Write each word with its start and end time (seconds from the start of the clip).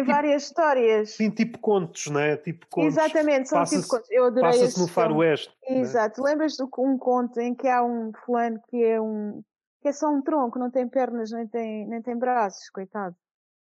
tem 0.00 0.04
tipo, 0.04 0.12
várias 0.12 0.42
histórias. 0.44 1.10
Sim, 1.10 1.30
tipo 1.30 1.58
contos, 1.58 2.06
não 2.06 2.20
é? 2.20 2.36
Tipo 2.36 2.66
contos. 2.68 2.96
Exatamente, 2.96 3.48
são 3.48 3.64
tipo 3.64 3.86
contos. 3.86 4.10
Eu 4.10 4.26
adorei 4.26 4.50
Passa-se 4.50 4.80
no 4.80 4.88
faroeste. 4.88 5.54
Exato. 5.66 6.20
É? 6.20 6.30
Lembras 6.30 6.52
de 6.54 6.62
um 6.62 6.98
conto 6.98 7.40
em 7.40 7.54
que 7.54 7.68
há 7.68 7.84
um 7.84 8.12
fulano 8.24 8.60
que 8.68 8.82
é 8.82 9.00
um 9.00 9.42
que 9.82 9.88
é 9.88 9.92
só 9.92 10.10
um 10.10 10.20
tronco, 10.20 10.58
não 10.58 10.70
tem 10.70 10.86
pernas 10.86 11.30
nem 11.30 11.46
tem, 11.46 11.86
nem 11.86 12.02
tem 12.02 12.14
braços, 12.14 12.68
coitado. 12.68 13.16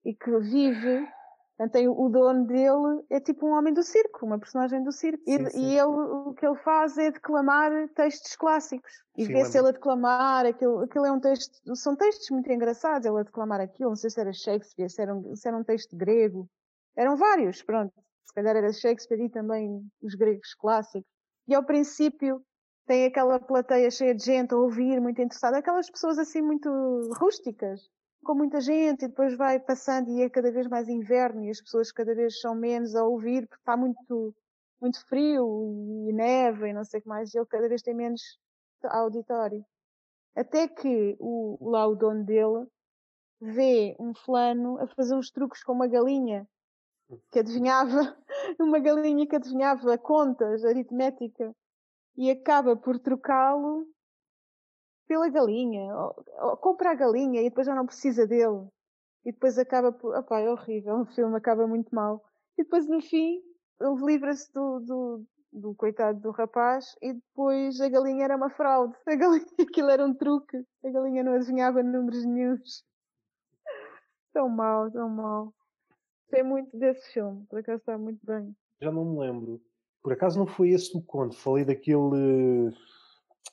E 0.04 0.14
que 0.14 0.38
vive 0.38 1.08
Portanto, 1.56 1.92
o 1.96 2.08
dono 2.08 2.46
dele 2.46 3.04
é 3.08 3.20
tipo 3.20 3.46
um 3.46 3.52
homem 3.52 3.72
do 3.72 3.82
circo, 3.82 4.26
uma 4.26 4.38
personagem 4.38 4.82
do 4.82 4.90
circo. 4.90 5.22
Sim, 5.24 5.34
e, 5.34 5.50
sim. 5.50 5.60
e, 5.60 5.78
ele, 5.78 5.86
o 5.86 6.34
que 6.34 6.44
ele 6.44 6.56
faz 6.56 6.98
é 6.98 7.12
declamar 7.12 7.70
textos 7.94 8.34
clássicos. 8.34 8.92
E 9.16 9.24
vê-se 9.24 9.56
ele 9.56 9.68
a 9.68 9.72
declamar, 9.72 10.46
aquilo, 10.46 10.80
aquilo 10.80 11.06
é 11.06 11.12
um 11.12 11.20
texto, 11.20 11.76
são 11.76 11.94
textos 11.94 12.28
muito 12.30 12.50
engraçados, 12.50 13.06
ele 13.06 13.20
a 13.20 13.22
declamar 13.22 13.60
aquilo, 13.60 13.90
não 13.90 13.96
sei 13.96 14.10
se 14.10 14.20
era 14.20 14.32
Shakespeare, 14.32 14.90
se 14.90 15.00
era 15.00 15.14
um, 15.14 15.36
se 15.36 15.46
era 15.46 15.56
um 15.56 15.62
texto 15.62 15.96
grego. 15.96 16.48
Eram 16.96 17.16
vários, 17.16 17.62
pronto. 17.62 17.92
Se 18.24 18.34
calhar 18.34 18.56
era 18.56 18.72
Shakespeare 18.72 19.22
e 19.22 19.28
também 19.28 19.80
os 20.02 20.14
gregos 20.16 20.54
clássicos. 20.54 21.08
E 21.46 21.54
ao 21.54 21.62
princípio 21.62 22.42
tem 22.84 23.04
aquela 23.04 23.38
plateia 23.38 23.90
cheia 23.92 24.14
de 24.14 24.24
gente 24.24 24.52
a 24.52 24.56
ouvir, 24.56 25.00
muito 25.00 25.22
interessada, 25.22 25.58
aquelas 25.58 25.88
pessoas 25.88 26.18
assim 26.18 26.42
muito 26.42 26.68
rústicas 27.16 27.88
com 28.24 28.34
muita 28.34 28.60
gente 28.60 29.04
e 29.04 29.08
depois 29.08 29.36
vai 29.36 29.60
passando 29.60 30.10
e 30.10 30.22
é 30.22 30.30
cada 30.30 30.50
vez 30.50 30.66
mais 30.66 30.88
inverno 30.88 31.44
e 31.44 31.50
as 31.50 31.60
pessoas 31.60 31.92
cada 31.92 32.14
vez 32.14 32.40
são 32.40 32.54
menos 32.54 32.96
a 32.96 33.04
ouvir 33.04 33.46
porque 33.46 33.60
está 33.60 33.76
muito, 33.76 34.34
muito 34.80 35.06
frio 35.06 36.06
e 36.08 36.12
neve 36.12 36.70
e 36.70 36.72
não 36.72 36.84
sei 36.84 36.98
o 36.98 37.02
que 37.02 37.08
mais 37.08 37.32
e 37.32 37.38
ele 37.38 37.46
cada 37.46 37.68
vez 37.68 37.82
tem 37.82 37.94
menos 37.94 38.20
auditório. 38.82 39.64
Até 40.34 40.66
que 40.66 41.16
o, 41.20 41.70
lá 41.70 41.86
o 41.86 41.94
dono 41.94 42.24
dele 42.24 42.66
vê 43.40 43.94
um 44.00 44.14
fulano 44.14 44.80
a 44.80 44.86
fazer 44.88 45.14
uns 45.14 45.30
truques 45.30 45.62
com 45.62 45.72
uma 45.72 45.86
galinha 45.86 46.48
que 47.30 47.38
adivinhava, 47.38 48.16
uma 48.58 48.78
galinha 48.78 49.26
que 49.26 49.36
adivinhava 49.36 49.96
contas, 49.98 50.64
aritmética, 50.64 51.54
e 52.16 52.30
acaba 52.30 52.76
por 52.76 52.98
trocá-lo 52.98 53.86
pela 55.06 55.28
galinha, 55.28 55.94
ou, 55.94 56.24
ou, 56.40 56.56
compra 56.56 56.90
a 56.90 56.94
galinha 56.94 57.40
e 57.40 57.44
depois 57.44 57.66
já 57.66 57.74
não 57.74 57.86
precisa 57.86 58.26
dele. 58.26 58.66
E 59.24 59.32
depois 59.32 59.58
acaba 59.58 59.92
por. 59.92 60.16
Opá, 60.16 60.40
é 60.40 60.50
horrível, 60.50 61.00
o 61.02 61.06
filme 61.06 61.36
acaba 61.36 61.66
muito 61.66 61.94
mal. 61.94 62.22
E 62.58 62.62
depois 62.62 62.88
no 62.88 63.00
fim 63.00 63.42
ele 63.80 64.06
livra-se 64.06 64.52
do, 64.52 64.80
do, 64.80 65.24
do, 65.52 65.74
coitado 65.74 66.20
do 66.20 66.30
rapaz 66.30 66.94
e 67.02 67.14
depois 67.14 67.80
a 67.80 67.88
galinha 67.88 68.24
era 68.24 68.36
uma 68.36 68.50
fraude. 68.50 68.94
A 69.06 69.14
galinha, 69.14 69.46
aquilo 69.60 69.90
era 69.90 70.06
um 70.06 70.14
truque. 70.14 70.64
A 70.84 70.90
galinha 70.90 71.24
não 71.24 71.34
adivinhava 71.34 71.82
números 71.82 72.24
nenhums. 72.24 72.84
Tão 74.32 74.48
mal, 74.48 74.90
tão 74.90 75.08
mal. 75.08 75.54
Tem 76.28 76.42
muito 76.42 76.76
desse 76.76 77.12
filme, 77.12 77.46
por 77.46 77.60
acaso 77.60 77.78
está 77.78 77.96
muito 77.96 78.18
bem. 78.26 78.52
Já 78.80 78.90
não 78.90 79.04
me 79.04 79.20
lembro. 79.20 79.60
Por 80.02 80.12
acaso 80.12 80.38
não 80.38 80.46
foi 80.46 80.70
esse 80.70 80.96
o 80.96 81.00
conto, 81.00 81.36
falei 81.36 81.64
daquele. 81.64 82.72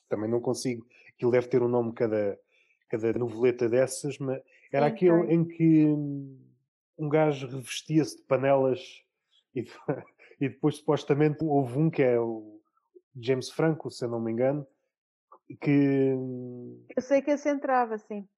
Também 0.08 0.28
não 0.28 0.40
consigo 0.40 0.84
aquilo 1.22 1.30
deve 1.30 1.46
ter 1.46 1.62
um 1.62 1.68
nome 1.68 1.92
cada, 1.92 2.36
cada 2.88 3.12
noveleta 3.12 3.68
dessas, 3.68 4.18
mas 4.18 4.42
era 4.72 4.86
aquele 4.86 5.32
em 5.32 5.44
que 5.44 5.86
um 6.98 7.08
gajo 7.08 7.46
revestia-se 7.46 8.16
de 8.16 8.24
panelas 8.24 8.80
e, 9.54 9.62
e, 10.40 10.48
depois 10.48 10.74
supostamente 10.76 11.44
houve 11.44 11.78
um 11.78 11.88
que 11.88 12.02
é 12.02 12.18
o 12.18 12.60
James 13.14 13.50
Franco, 13.50 13.88
se 13.90 14.04
eu 14.04 14.08
não 14.08 14.20
me 14.20 14.32
engano, 14.32 14.66
que 15.60 16.16
eu 16.96 17.02
sei 17.02 17.22
que 17.22 17.30
esse 17.30 17.48
entrava, 17.48 17.96
sim. 17.98 18.28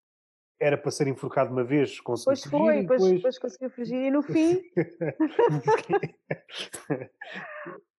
Era 0.60 0.76
para 0.76 0.90
ser 0.90 1.08
enforcado 1.08 1.50
uma 1.50 1.64
vez, 1.64 1.98
conseguiu 2.00 2.26
pois 2.26 2.44
fugir. 2.44 2.58
Foi, 2.58 2.82
depois, 2.82 3.02
depois... 3.02 3.16
depois 3.16 3.38
conseguiu 3.38 3.70
fugir 3.70 3.96
e 3.96 4.10
no 4.10 4.20
fim. 4.22 4.60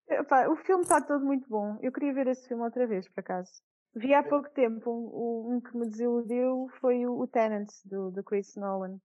Epá, 0.07 0.47
o 0.47 0.55
filme 0.55 0.83
está 0.83 1.01
todo 1.01 1.25
muito 1.25 1.49
bom. 1.49 1.79
Eu 1.81 1.91
queria 1.91 2.13
ver 2.13 2.27
esse 2.27 2.47
filme 2.47 2.61
outra 2.63 2.85
vez, 2.85 3.09
por 3.09 3.21
acaso. 3.21 3.51
Vi 3.95 4.13
há 4.13 4.21
pouco 4.21 4.49
tempo 4.49 4.91
um, 4.91 5.55
um 5.55 5.61
que 5.61 5.75
me 5.77 5.87
desiludiu 5.87 6.67
foi 6.81 7.05
o, 7.05 7.17
o 7.17 7.27
Tenant 7.27 7.69
do, 7.85 8.11
do 8.11 8.23
Chris 8.23 8.55
Nolan. 8.55 8.99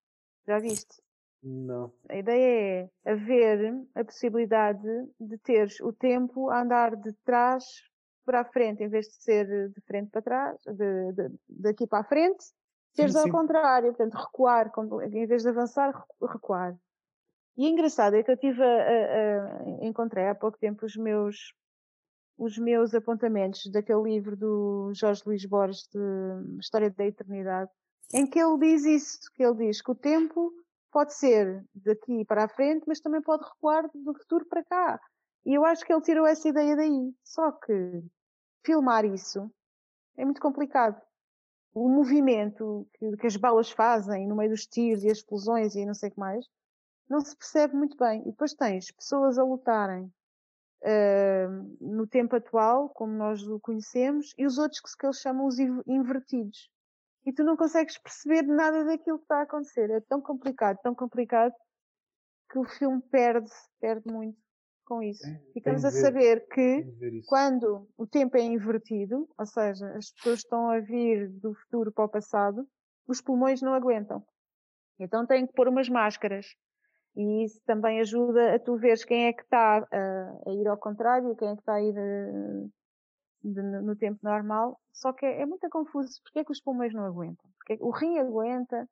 Já 0.47 0.59
viste? 0.59 1.01
Não. 1.43 1.93
A 2.09 2.17
ideia 2.17 2.91
é 3.05 3.11
haver 3.13 3.87
a 3.95 4.05
possibilidade 4.05 4.83
de 5.19 5.39
teres 5.39 5.81
o 5.81 5.93
tempo 5.93 6.51
a 6.51 6.63
andar 6.63 6.97
de 6.97 7.13
trás 7.25 7.65
para 8.25 8.41
a 8.41 8.45
frente, 8.45 8.83
em 8.83 8.89
vez 8.89 9.07
de 9.07 9.15
ser 9.15 9.71
de 9.71 9.81
frente 9.83 10.11
para 10.11 10.23
trás, 10.23 10.61
de, 10.65 11.13
de, 11.13 11.35
daqui 11.49 11.87
para 11.87 12.01
a 12.01 12.05
frente, 12.05 12.45
teres 12.95 13.13
sim, 13.13 13.19
sim. 13.19 13.29
ao 13.29 13.35
contrário, 13.35 13.95
portanto, 13.95 14.15
recuar, 14.15 14.71
em 15.13 15.27
vez 15.27 15.43
de 15.43 15.49
avançar, 15.49 16.05
recuar. 16.21 16.77
E 17.57 17.67
é 17.67 17.69
engraçado 17.69 18.17
é 18.17 18.23
que 18.23 18.31
eu 18.31 18.37
tive 18.37 18.63
a, 18.63 18.67
a, 18.67 19.83
a, 19.83 19.87
encontrei 19.87 20.29
há 20.29 20.35
pouco 20.35 20.59
tempo 20.59 20.85
os 20.85 20.97
meus 20.97 21.55
os 22.41 22.57
meus 22.57 22.95
apontamentos 22.95 23.71
daquele 23.71 24.03
livro 24.03 24.35
do 24.35 24.93
Jorge 24.95 25.23
Luís 25.27 25.45
Borges 25.45 25.87
de 25.93 26.59
História 26.59 26.91
da 26.91 27.05
Eternidade, 27.05 27.71
em 28.15 28.27
que 28.27 28.41
ele 28.41 28.59
diz 28.59 28.85
isso, 28.87 29.31
que 29.35 29.45
ele 29.45 29.67
diz 29.67 29.83
que 29.83 29.91
o 29.91 29.95
tempo 29.95 30.51
pode 30.91 31.13
ser 31.13 31.63
daqui 31.75 32.25
para 32.25 32.45
a 32.45 32.49
frente, 32.49 32.85
mas 32.89 32.99
também 32.99 33.21
pode 33.21 33.45
recuar 33.45 33.89
do 33.93 34.15
futuro 34.15 34.47
para 34.47 34.65
cá. 34.65 34.99
E 35.45 35.53
eu 35.53 35.67
acho 35.67 35.85
que 35.85 35.93
ele 35.93 36.01
tirou 36.01 36.27
essa 36.27 36.49
ideia 36.49 36.75
daí. 36.75 37.15
Só 37.23 37.53
que 37.53 38.03
filmar 38.65 39.05
isso 39.05 39.51
é 40.17 40.25
muito 40.25 40.41
complicado. 40.41 41.01
O 41.75 41.91
movimento 41.91 42.89
que, 42.95 43.17
que 43.19 43.27
as 43.27 43.37
balas 43.37 43.71
fazem 43.71 44.27
no 44.27 44.35
meio 44.35 44.51
dos 44.51 44.67
tiros 44.67 45.05
e 45.05 45.11
as 45.11 45.19
explosões 45.19 45.77
e 45.77 45.85
não 45.85 45.95
sei 45.95 46.09
o 46.09 46.13
que 46.13 46.19
mais, 46.19 46.47
não 47.07 47.21
se 47.21 47.37
percebe 47.37 47.77
muito 47.77 47.99
bem. 47.99 48.23
E 48.23 48.31
depois 48.31 48.55
tens 48.55 48.91
pessoas 48.91 49.39
a 49.39 49.45
lutarem 49.45 50.11
uh, 50.83 51.77
no 51.81 52.07
tempo 52.07 52.37
atual, 52.37 52.89
como 52.91 53.13
nós 53.13 53.43
o 53.47 53.59
conhecemos, 53.61 54.35
e 54.39 54.47
os 54.47 54.59
outros 54.59 54.81
que, 54.81 54.97
que 54.99 55.07
eles 55.07 55.21
chamam 55.21 55.47
os 55.47 55.59
invertidos. 55.59 56.71
E 57.27 57.33
tu 57.33 57.45
não 57.45 57.57
consegues 57.57 57.99
perceber 57.99 58.43
nada 58.43 58.85
daquilo 58.85 59.19
que 59.19 59.25
está 59.25 59.41
a 59.41 59.43
acontecer. 59.43 59.91
É 59.91 60.01
tão 60.01 60.21
complicado, 60.21 60.79
tão 60.83 60.95
complicado, 60.95 61.55
que 62.51 62.59
o 62.59 62.65
filme 62.65 63.01
perde, 63.11 63.51
perde 63.81 64.11
muito 64.11 64.39
com 64.91 65.03
isso. 65.03 65.25
É, 65.25 65.41
Ficamos 65.53 65.85
a 65.85 65.91
saber 65.91 66.49
que 66.49 66.85
quando 67.29 67.89
o 67.97 68.07
tempo 68.07 68.37
é 68.37 68.41
invertido, 68.41 69.29
ou 69.39 69.47
seja, 69.47 69.87
as 69.97 70.11
pessoas 70.11 70.41
estão 70.41 70.69
a 70.69 70.81
vir 70.81 71.29
do 71.29 71.55
futuro 71.55 71.93
para 71.93 72.07
o 72.07 72.09
passado, 72.09 72.67
os 73.07 73.21
pulmões 73.21 73.63
não 73.63 73.73
aguentam. 73.73 74.25
Então 74.99 75.25
têm 75.25 75.47
que 75.47 75.53
pôr 75.53 75.69
umas 75.69 75.89
máscaras. 75.89 76.47
E 77.17 77.45
isso 77.45 77.61
também 77.67 78.01
ajuda 78.01 78.55
a 78.55 78.59
tu 78.59 78.77
veres 78.77 79.05
quem 79.05 79.27
é 79.27 79.33
que 79.33 79.43
está 79.43 79.79
a, 79.79 80.49
a 80.49 80.53
ir 80.53 80.67
ao 80.69 80.79
contrário, 80.79 81.35
quem 81.37 81.49
é 81.49 81.55
que 81.55 81.61
está 81.61 81.75
a 81.75 81.83
ir 81.83 81.99
a, 81.99 82.69
de, 83.43 83.63
no 83.63 83.97
tempo 83.97 84.19
normal. 84.23 84.81
Só 84.93 85.13
que 85.13 85.27
é, 85.27 85.43
é 85.43 85.47
muito 85.47 85.69
confuso. 85.69 86.21
Porquê 86.23 86.41
é 86.41 86.45
que 86.45 86.53
os 86.53 86.61
pulmões 86.61 86.95
não 86.95 87.05
aguentam? 87.05 87.51
Porque 87.59 87.83
o 87.83 87.91
rim 87.91 88.19
aguenta, 88.19 88.89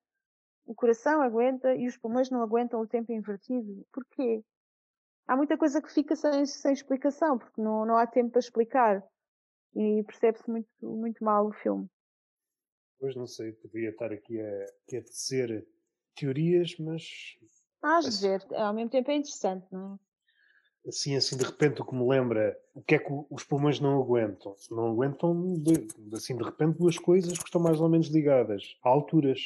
o 0.66 0.74
coração 0.74 1.22
aguenta 1.22 1.74
e 1.74 1.86
os 1.86 1.96
pulmões 1.96 2.30
não 2.30 2.42
aguentam 2.42 2.80
o 2.80 2.86
tempo 2.86 3.12
invertido. 3.12 3.86
Porquê? 3.92 4.42
Há 5.26 5.36
muita 5.36 5.56
coisa 5.56 5.80
que 5.80 5.92
fica 5.92 6.16
sem, 6.16 6.44
sem 6.46 6.72
explicação, 6.72 7.38
porque 7.38 7.60
não, 7.60 7.84
não 7.84 7.96
há 7.96 8.06
tempo 8.06 8.30
para 8.30 8.40
explicar. 8.40 9.02
E 9.76 10.02
percebe-se 10.04 10.50
muito, 10.50 10.68
muito 10.82 11.22
mal 11.22 11.46
o 11.46 11.52
filme. 11.52 11.86
Pois 12.98 13.14
não 13.14 13.26
sei, 13.26 13.52
poderia 13.52 13.90
estar 13.90 14.12
aqui 14.12 14.40
a, 14.40 14.64
a 14.64 15.02
tecer 15.02 15.64
teorias, 16.16 16.76
mas 16.78 17.04
Hás 17.82 18.18
de 18.18 18.28
ver, 18.28 18.46
ao 18.54 18.74
mesmo 18.74 18.90
tempo 18.90 19.10
é 19.10 19.16
interessante, 19.16 19.66
não 19.70 19.94
é? 19.94 20.08
Assim, 20.88 21.16
assim, 21.16 21.36
de 21.36 21.44
repente, 21.44 21.82
o 21.82 21.84
que 21.84 21.94
me 21.94 22.08
lembra, 22.08 22.58
o 22.74 22.80
que 22.80 22.94
é 22.94 22.98
que 22.98 23.10
os 23.30 23.44
pulmões 23.44 23.78
não 23.78 24.00
aguentam? 24.00 24.54
Não 24.70 24.92
aguentam, 24.92 25.54
assim, 26.14 26.36
de 26.36 26.42
repente, 26.42 26.78
duas 26.78 26.96
coisas 26.96 27.36
que 27.36 27.44
estão 27.44 27.60
mais 27.60 27.80
ou 27.80 27.88
menos 27.88 28.08
ligadas. 28.08 28.76
A 28.82 28.88
alturas. 28.88 29.40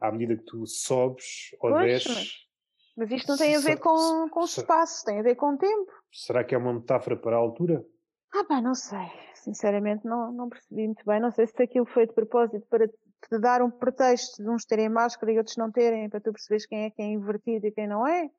À 0.00 0.10
medida 0.10 0.36
que 0.36 0.42
tu 0.42 0.66
sobes 0.66 1.54
ou 1.60 1.70
pois, 1.70 1.84
desces. 1.84 2.48
Mas, 2.96 3.08
mas 3.08 3.10
isto 3.12 3.28
não 3.28 3.38
tem 3.38 3.54
a 3.54 3.60
ver 3.60 3.78
com, 3.78 4.28
com 4.28 4.44
espaço, 4.44 5.04
tem 5.04 5.20
a 5.20 5.22
ver 5.22 5.36
com 5.36 5.56
tempo. 5.56 5.92
Será 6.10 6.42
que 6.42 6.56
é 6.56 6.58
uma 6.58 6.74
metáfora 6.74 7.16
para 7.16 7.36
a 7.36 7.38
altura? 7.38 7.86
Ah 8.34 8.44
pá, 8.44 8.60
não 8.60 8.74
sei. 8.74 9.06
Sinceramente 9.34 10.04
não, 10.04 10.32
não 10.32 10.48
percebi 10.48 10.86
muito 10.86 11.04
bem. 11.06 11.20
Não 11.20 11.30
sei 11.30 11.46
se 11.46 11.62
aquilo 11.62 11.86
foi 11.86 12.08
de 12.08 12.12
propósito 12.12 12.66
para 12.68 12.90
te 13.28 13.38
dar 13.38 13.62
um 13.62 13.70
pretexto 13.70 14.42
de 14.42 14.48
uns 14.48 14.64
terem 14.64 14.88
máscara 14.88 15.32
e 15.32 15.38
outros 15.38 15.56
não 15.56 15.70
terem, 15.70 16.08
para 16.08 16.20
tu 16.20 16.32
perceberes 16.32 16.66
quem 16.66 16.84
é 16.84 16.90
que 16.90 17.02
é 17.02 17.06
invertido 17.06 17.66
e 17.66 17.72
quem 17.72 17.86
não 17.86 18.06
é? 18.06 18.30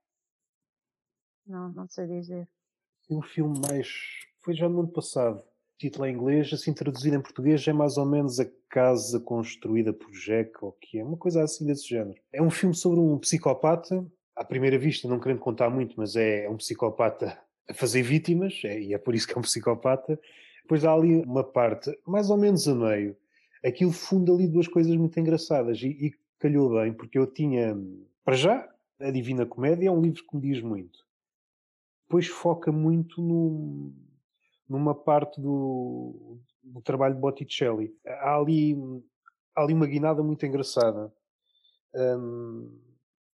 Não, 1.45 1.71
não 1.74 1.88
sei 1.88 2.07
dizer. 2.07 2.47
Um 3.09 3.21
filme 3.21 3.59
mais. 3.68 3.88
Foi 4.39 4.53
já 4.53 4.68
no 4.68 4.80
ano 4.80 4.91
passado. 4.91 5.39
O 5.39 5.77
título 5.77 6.06
em 6.06 6.13
inglês, 6.13 6.51
assim 6.53 6.74
traduzido 6.74 7.15
em 7.15 7.21
português, 7.21 7.68
é 7.68 7.74
mais 7.74 7.97
ou 7.97 8.06
menos 8.06 8.39
A 8.39 8.45
Casa 8.69 9.19
Construída 9.19 9.91
por 9.91 10.12
Jack, 10.12 10.51
ou 10.62 10.71
que 10.74 11.00
é 11.00 11.03
uma 11.03 11.18
coisa 11.18 11.44
assim 11.44 11.65
desse 11.65 11.88
género. 11.88 12.19
É 12.31 12.41
um 12.41 12.50
filme 12.50 12.75
sobre 12.75 13.00
um 13.00 13.18
psicopata, 13.18 14.06
à 14.35 14.45
primeira 14.45 14.77
vista, 14.77 15.07
não 15.07 15.19
querendo 15.19 15.39
contar 15.39 15.69
muito, 15.69 15.95
mas 15.97 16.15
é 16.15 16.47
um 16.50 16.57
psicopata 16.57 17.38
a 17.69 17.74
fazer 17.74 18.01
vítimas, 18.01 18.62
é, 18.63 18.80
e 18.80 18.94
é 18.94 18.97
por 18.97 19.15
isso 19.15 19.27
que 19.27 19.33
é 19.33 19.39
um 19.39 19.41
psicopata. 19.44 20.19
Depois 20.62 20.85
há 20.85 20.94
ali 20.94 21.21
uma 21.21 21.44
parte, 21.44 21.97
mais 22.07 22.30
ou 22.30 22.38
menos 22.38 22.68
a 22.68 22.74
meio, 22.74 23.18
aquilo 23.63 23.92
funda 23.92 24.31
ali 24.31 24.48
duas 24.48 24.68
coisas 24.68 24.95
muito 24.95 25.19
engraçadas 25.19 25.81
e, 25.81 25.88
e 25.88 26.13
calhou 26.38 26.69
bem, 26.69 26.94
porque 26.94 27.18
eu 27.18 27.25
tinha, 27.25 27.75
para 28.24 28.36
já, 28.36 28.69
A 29.00 29.10
Divina 29.10 29.45
Comédia 29.45 29.88
é 29.88 29.92
um 29.92 30.01
livro 30.01 30.24
que 30.27 30.36
me 30.36 30.42
diz 30.42 30.62
muito. 30.62 31.00
Depois 32.06 32.27
foca 32.27 32.71
muito 32.71 33.21
no, 33.21 33.94
numa 34.68 34.94
parte 34.94 35.42
do, 35.42 36.38
do 36.62 36.81
trabalho 36.81 37.15
de 37.15 37.21
Botticelli. 37.21 37.95
Há 38.06 38.38
ali, 38.38 38.75
há 39.56 39.63
ali 39.63 39.74
uma 39.74 39.88
guinada 39.88 40.21
muito 40.21 40.45
engraçada. 40.45 41.12
Um, 41.95 42.77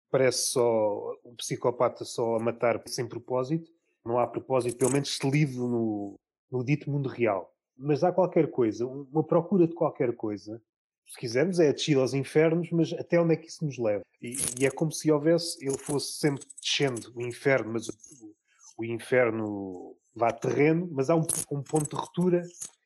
parece 0.10 0.52
só 0.52 1.16
um 1.24 1.36
psicopata 1.36 2.04
só 2.04 2.36
a 2.36 2.40
matar 2.40 2.82
sem 2.88 3.08
propósito. 3.08 3.72
Não 4.04 4.20
há 4.20 4.28
propósito, 4.28 4.78
pelo 4.78 4.92
menos 4.92 5.18
lido 5.24 5.68
no, 5.68 6.20
no 6.52 6.64
dito 6.64 6.90
mundo 6.90 7.08
real. 7.08 7.55
Mas 7.78 8.04
há 8.04 8.12
qualquer 8.12 8.50
coisa, 8.50 8.86
uma 8.86 9.24
procura 9.24 9.68
de 9.68 9.74
qualquer 9.74 10.16
coisa. 10.16 10.62
Se 11.08 11.20
quisermos, 11.20 11.60
é 11.60 11.70
a 11.70 11.72
descida 11.72 12.02
aos 12.02 12.14
infernos, 12.14 12.72
mas 12.72 12.92
até 12.94 13.20
onde 13.20 13.34
é 13.34 13.38
que 13.38 13.48
isso 13.48 13.64
nos 13.64 13.78
leva? 13.78 14.04
E, 14.22 14.36
e 14.60 14.66
é 14.66 14.72
como 14.72 14.92
se 14.92 15.12
houvesse, 15.12 15.64
ele 15.64 15.78
fosse 15.78 16.14
sempre 16.18 16.46
descendo 16.60 17.12
o 17.16 17.22
inferno, 17.22 17.74
mas 17.74 17.88
o, 17.88 17.94
o 18.78 18.86
inferno 18.86 19.96
vá 20.16 20.32
terreno, 20.32 20.90
mas 20.92 21.10
há 21.10 21.16
um, 21.16 21.26
um, 21.52 21.62
ponto 21.62 21.90
de 21.90 21.96
ruptura 21.96 22.42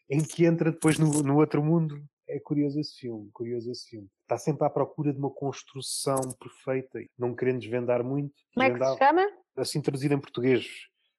em 0.10 0.22
que 0.22 0.46
entra 0.46 0.72
depois 0.72 0.98
no, 0.98 1.24
no 1.24 1.38
outro 1.38 1.64
mundo. 1.64 2.04
É 2.28 2.40
curioso 2.40 2.80
esse 2.80 3.00
filme, 3.00 3.30
curioso 3.32 3.72
esse 3.72 3.90
filme. 3.90 4.08
Está 4.24 4.38
sempre 4.38 4.66
à 4.66 4.70
procura 4.70 5.14
de 5.14 5.20
uma 5.20 5.32
construção 5.32 6.20
perfeita, 6.40 7.00
não 7.18 7.36
querendo 7.36 7.60
desvendar 7.60 8.04
muito. 8.04 8.34
Como 8.54 8.66
é 8.66 8.72
que 8.72 8.86
se 8.86 8.98
chama? 8.98 9.28
Assim 9.56 9.82
traduzido 9.82 10.14
em 10.14 10.20
português, 10.20 10.68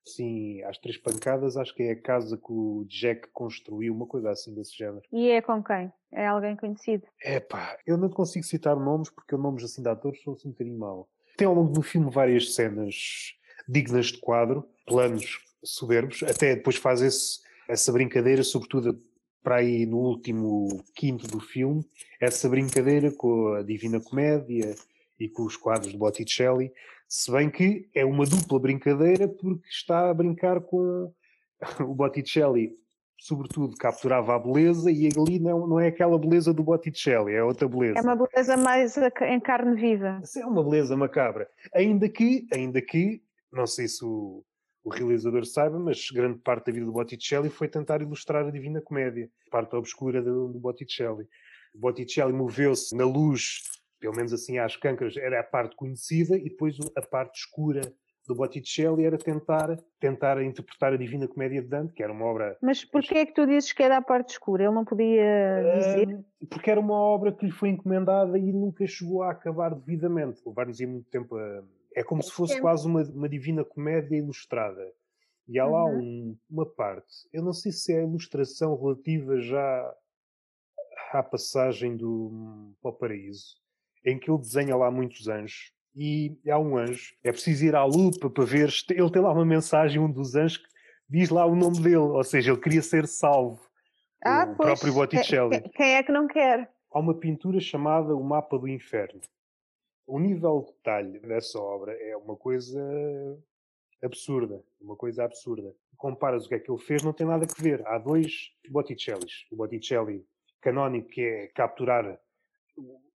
Sim, 0.05 0.62
às 0.64 0.79
três 0.79 0.97
pancadas, 0.97 1.56
acho 1.56 1.75
que 1.75 1.82
é 1.82 1.93
a 1.93 2.00
casa 2.00 2.37
que 2.37 2.52
o 2.52 2.85
Jack 2.88 3.29
construiu, 3.32 3.94
uma 3.94 4.06
coisa 4.06 4.31
assim 4.31 4.55
desse 4.55 4.76
género. 4.76 5.02
E 5.12 5.29
é 5.31 5.43
com 5.43 5.62
quem? 5.62 5.93
É 6.12 6.26
alguém 6.26 6.56
conhecido? 6.56 7.06
É 7.23 7.38
pá, 7.38 7.79
eu 7.87 7.97
não 7.97 8.08
consigo 8.08 8.44
citar 8.44 8.75
nomes 8.76 9.11
porque 9.11 9.37
nomes 9.37 9.62
assim 9.62 9.82
de 9.82 9.88
atores 9.88 10.23
são 10.23 10.32
assim 10.32 10.49
um 10.49 10.52
bocadinho 10.52 10.79
mau. 10.79 11.08
Tem 11.37 11.47
ao 11.47 11.55
longo 11.55 11.73
do 11.73 11.82
filme 11.82 12.11
várias 12.11 12.55
cenas 12.55 13.35
dignas 13.69 14.06
de 14.06 14.19
quadro, 14.19 14.67
planos 14.87 15.38
soberbos, 15.62 16.23
até 16.23 16.56
depois 16.56 16.76
faz 16.76 17.02
esse, 17.02 17.41
essa 17.69 17.93
brincadeira, 17.93 18.43
sobretudo 18.43 18.99
para 19.43 19.56
aí 19.56 19.87
no 19.87 19.99
último 19.99 20.82
quinto 20.94 21.26
do 21.26 21.41
filme, 21.41 21.85
essa 22.20 22.49
brincadeira 22.49 23.11
com 23.11 23.55
a 23.55 23.62
Divina 23.62 24.00
Comédia 24.00 24.75
e 25.19 25.29
com 25.29 25.44
os 25.44 25.56
quadros 25.56 25.93
de 25.93 25.99
Botticelli, 25.99 26.73
se 27.10 27.32
bem 27.32 27.50
que 27.50 27.90
é 27.92 28.04
uma 28.04 28.24
dupla 28.24 28.60
brincadeira 28.60 29.26
porque 29.26 29.66
está 29.68 30.08
a 30.08 30.14
brincar 30.14 30.60
com 30.60 31.12
o 31.80 31.92
Botticelli, 31.92 32.72
sobretudo 33.18 33.76
capturava 33.76 34.36
a 34.36 34.38
beleza 34.38 34.92
e 34.92 35.08
ali 35.08 35.40
não, 35.40 35.66
não 35.66 35.80
é 35.80 35.88
aquela 35.88 36.16
beleza 36.16 36.54
do 36.54 36.62
Botticelli, 36.62 37.34
é 37.34 37.42
outra 37.42 37.68
beleza. 37.68 37.98
É 37.98 38.02
uma 38.02 38.14
beleza 38.14 38.56
mais 38.56 38.96
em 38.96 39.40
carne 39.40 39.74
viva. 39.74 40.22
É 40.36 40.46
uma 40.46 40.62
beleza 40.62 40.96
macabra. 40.96 41.48
Ainda 41.74 42.08
que, 42.08 42.46
ainda 42.52 42.80
que, 42.80 43.20
não 43.52 43.66
sei 43.66 43.88
se 43.88 44.04
o, 44.04 44.44
o 44.84 44.88
realizador 44.88 45.44
saiba, 45.44 45.80
mas 45.80 46.12
grande 46.12 46.38
parte 46.38 46.66
da 46.66 46.72
vida 46.72 46.86
do 46.86 46.92
Botticelli 46.92 47.50
foi 47.50 47.66
tentar 47.66 48.00
ilustrar 48.00 48.46
a 48.46 48.52
Divina 48.52 48.80
Comédia, 48.80 49.28
parte 49.50 49.74
obscura 49.74 50.22
do, 50.22 50.46
do 50.52 50.60
Botticelli. 50.60 51.26
Botticelli 51.74 52.32
moveu-se 52.32 52.94
na 52.94 53.04
luz 53.04 53.62
pelo 54.00 54.17
menos 54.17 54.32
assim 54.32 54.58
às 54.58 54.76
câncaras, 54.76 55.17
era 55.17 55.41
a 55.41 55.44
parte 55.44 55.76
conhecida 55.76 56.37
e 56.37 56.44
depois 56.44 56.76
a 56.97 57.02
parte 57.02 57.41
escura 57.41 57.82
do 58.26 58.35
Botticelli 58.35 59.05
era 59.05 59.19
tentar, 59.19 59.76
tentar 59.99 60.43
interpretar 60.43 60.93
a 60.93 60.97
Divina 60.97 61.26
Comédia 61.26 61.61
de 61.61 61.69
Dante, 61.69 61.93
que 61.93 62.02
era 62.02 62.12
uma 62.12 62.25
obra... 62.25 62.56
Mas 62.62 62.85
porquê 62.85 63.19
é 63.19 63.26
que 63.26 63.35
tu 63.35 63.47
dizes 63.47 63.73
que 63.73 63.82
era 63.82 63.97
a 63.97 64.02
parte 64.02 64.31
escura? 64.31 64.64
Ele 64.64 64.75
não 64.75 64.85
podia 64.85 65.62
dizer? 65.75 66.25
Porque 66.49 66.70
era 66.70 66.79
uma 66.79 66.94
obra 66.94 67.32
que 67.32 67.44
lhe 67.44 67.52
foi 67.52 67.70
encomendada 67.70 68.38
e 68.38 68.52
nunca 68.52 68.87
chegou 68.87 69.23
a 69.23 69.32
acabar 69.32 69.75
devidamente. 69.75 70.41
Levar-nos 70.47 70.81
muito 70.81 71.11
tempo 71.11 71.37
a... 71.37 71.62
É 71.94 72.05
como 72.05 72.20
é 72.20 72.25
se 72.25 72.31
fosse 72.31 72.52
tempo. 72.52 72.62
quase 72.62 72.87
uma, 72.87 73.02
uma 73.02 73.29
Divina 73.29 73.64
Comédia 73.64 74.17
ilustrada. 74.17 74.93
E 75.49 75.58
há 75.58 75.67
lá 75.67 75.85
uhum. 75.85 75.99
um, 75.99 76.38
uma 76.49 76.64
parte, 76.64 77.29
eu 77.32 77.43
não 77.43 77.52
sei 77.52 77.73
se 77.73 77.93
é 77.93 77.99
a 77.99 78.05
ilustração 78.05 78.81
relativa 78.81 79.41
já 79.41 79.97
à 81.12 81.25
passagem 81.25 81.97
do, 81.97 82.73
para 82.81 82.91
o 82.93 82.94
paraíso, 82.94 83.59
em 84.05 84.19
que 84.19 84.31
ele 84.31 84.41
desenha 84.41 84.76
lá 84.76 84.91
muitos 84.91 85.29
anjos 85.29 85.73
e 85.94 86.38
há 86.49 86.58
um 86.58 86.76
anjo, 86.76 87.14
é 87.25 87.32
preciso 87.32 87.64
ir 87.64 87.75
à 87.75 87.85
lupa 87.85 88.31
para 88.31 88.44
ver, 88.44 88.70
ele 88.91 89.11
tem 89.11 89.23
lá 89.23 89.32
uma 89.32 89.44
mensagem, 89.44 90.00
um 90.00 90.11
dos 90.11 90.35
anjos 90.35 90.58
que 90.58 90.69
diz 91.08 91.31
lá 91.31 91.44
o 91.44 91.56
nome 91.56 91.81
dele, 91.81 91.97
ou 91.97 92.25
seja, 92.25 92.52
ele 92.52 92.61
queria 92.61 92.82
ser 92.82 93.06
salvo. 93.06 93.61
Ah, 94.25 94.44
o 94.44 94.56
pois, 94.56 94.69
próprio 94.69 94.94
Botticelli. 94.94 95.62
Quem 95.75 95.94
é 95.94 96.02
que 96.02 96.12
não 96.12 96.29
quer? 96.29 96.70
Há 96.93 96.99
uma 96.99 97.14
pintura 97.14 97.58
chamada 97.58 98.14
O 98.14 98.23
Mapa 98.23 98.58
do 98.58 98.69
Inferno. 98.69 99.20
O 100.06 100.19
nível 100.19 100.64
de 100.67 100.73
detalhe 100.73 101.19
dessa 101.20 101.58
obra 101.58 101.93
é 101.93 102.17
uma 102.17 102.37
coisa 102.37 102.81
absurda, 104.02 104.62
uma 104.81 104.97
coisa 104.97 105.25
absurda. 105.25 105.75
Comparas 105.97 106.47
o 106.47 106.49
que 106.49 106.55
é 106.55 106.58
que 106.58 106.70
ele 106.70 106.81
fez, 106.81 107.02
não 107.02 107.12
tem 107.12 107.26
nada 107.26 107.44
a 107.47 107.62
ver. 107.62 107.87
Há 107.87 107.99
dois 107.99 108.50
Botticellis. 108.70 109.47
O 109.50 109.56
Botticelli 109.56 110.25
canónico, 110.61 111.08
que 111.08 111.23
é 111.23 111.47
capturar 111.49 112.19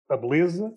a 0.09 0.17
beleza, 0.17 0.73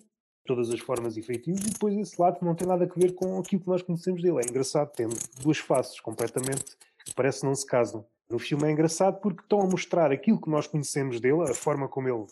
todas 0.47 0.71
as 0.71 0.81
formas 0.81 1.17
e 1.17 1.23
feitios, 1.23 1.61
e 1.61 1.71
depois 1.71 1.95
esse 1.97 2.21
lado 2.21 2.39
que 2.39 2.45
não 2.45 2.55
tem 2.55 2.67
nada 2.67 2.85
a 2.85 2.99
ver 2.99 3.15
com 3.15 3.39
aquilo 3.39 3.63
que 3.63 3.69
nós 3.69 3.83
conhecemos 3.83 4.23
dele. 4.23 4.39
É 4.39 4.49
engraçado, 4.49 4.91
tem 4.93 5.07
duas 5.43 5.59
faces 5.59 6.01
completamente 6.01 6.77
que 7.05 7.15
parece 7.15 7.45
não 7.45 7.55
se 7.55 7.67
casam. 7.67 8.07
No 8.31 8.39
filme 8.39 8.65
é 8.67 8.71
engraçado 8.71 9.21
porque 9.21 9.43
estão 9.43 9.61
a 9.61 9.67
mostrar 9.67 10.11
aquilo 10.13 10.41
que 10.41 10.51
nós 10.51 10.67
conhecemos 10.67 11.21
dele, 11.21 11.43
a 11.43 11.55
forma 11.55 11.89
como 11.89 12.09
ele 12.09 12.27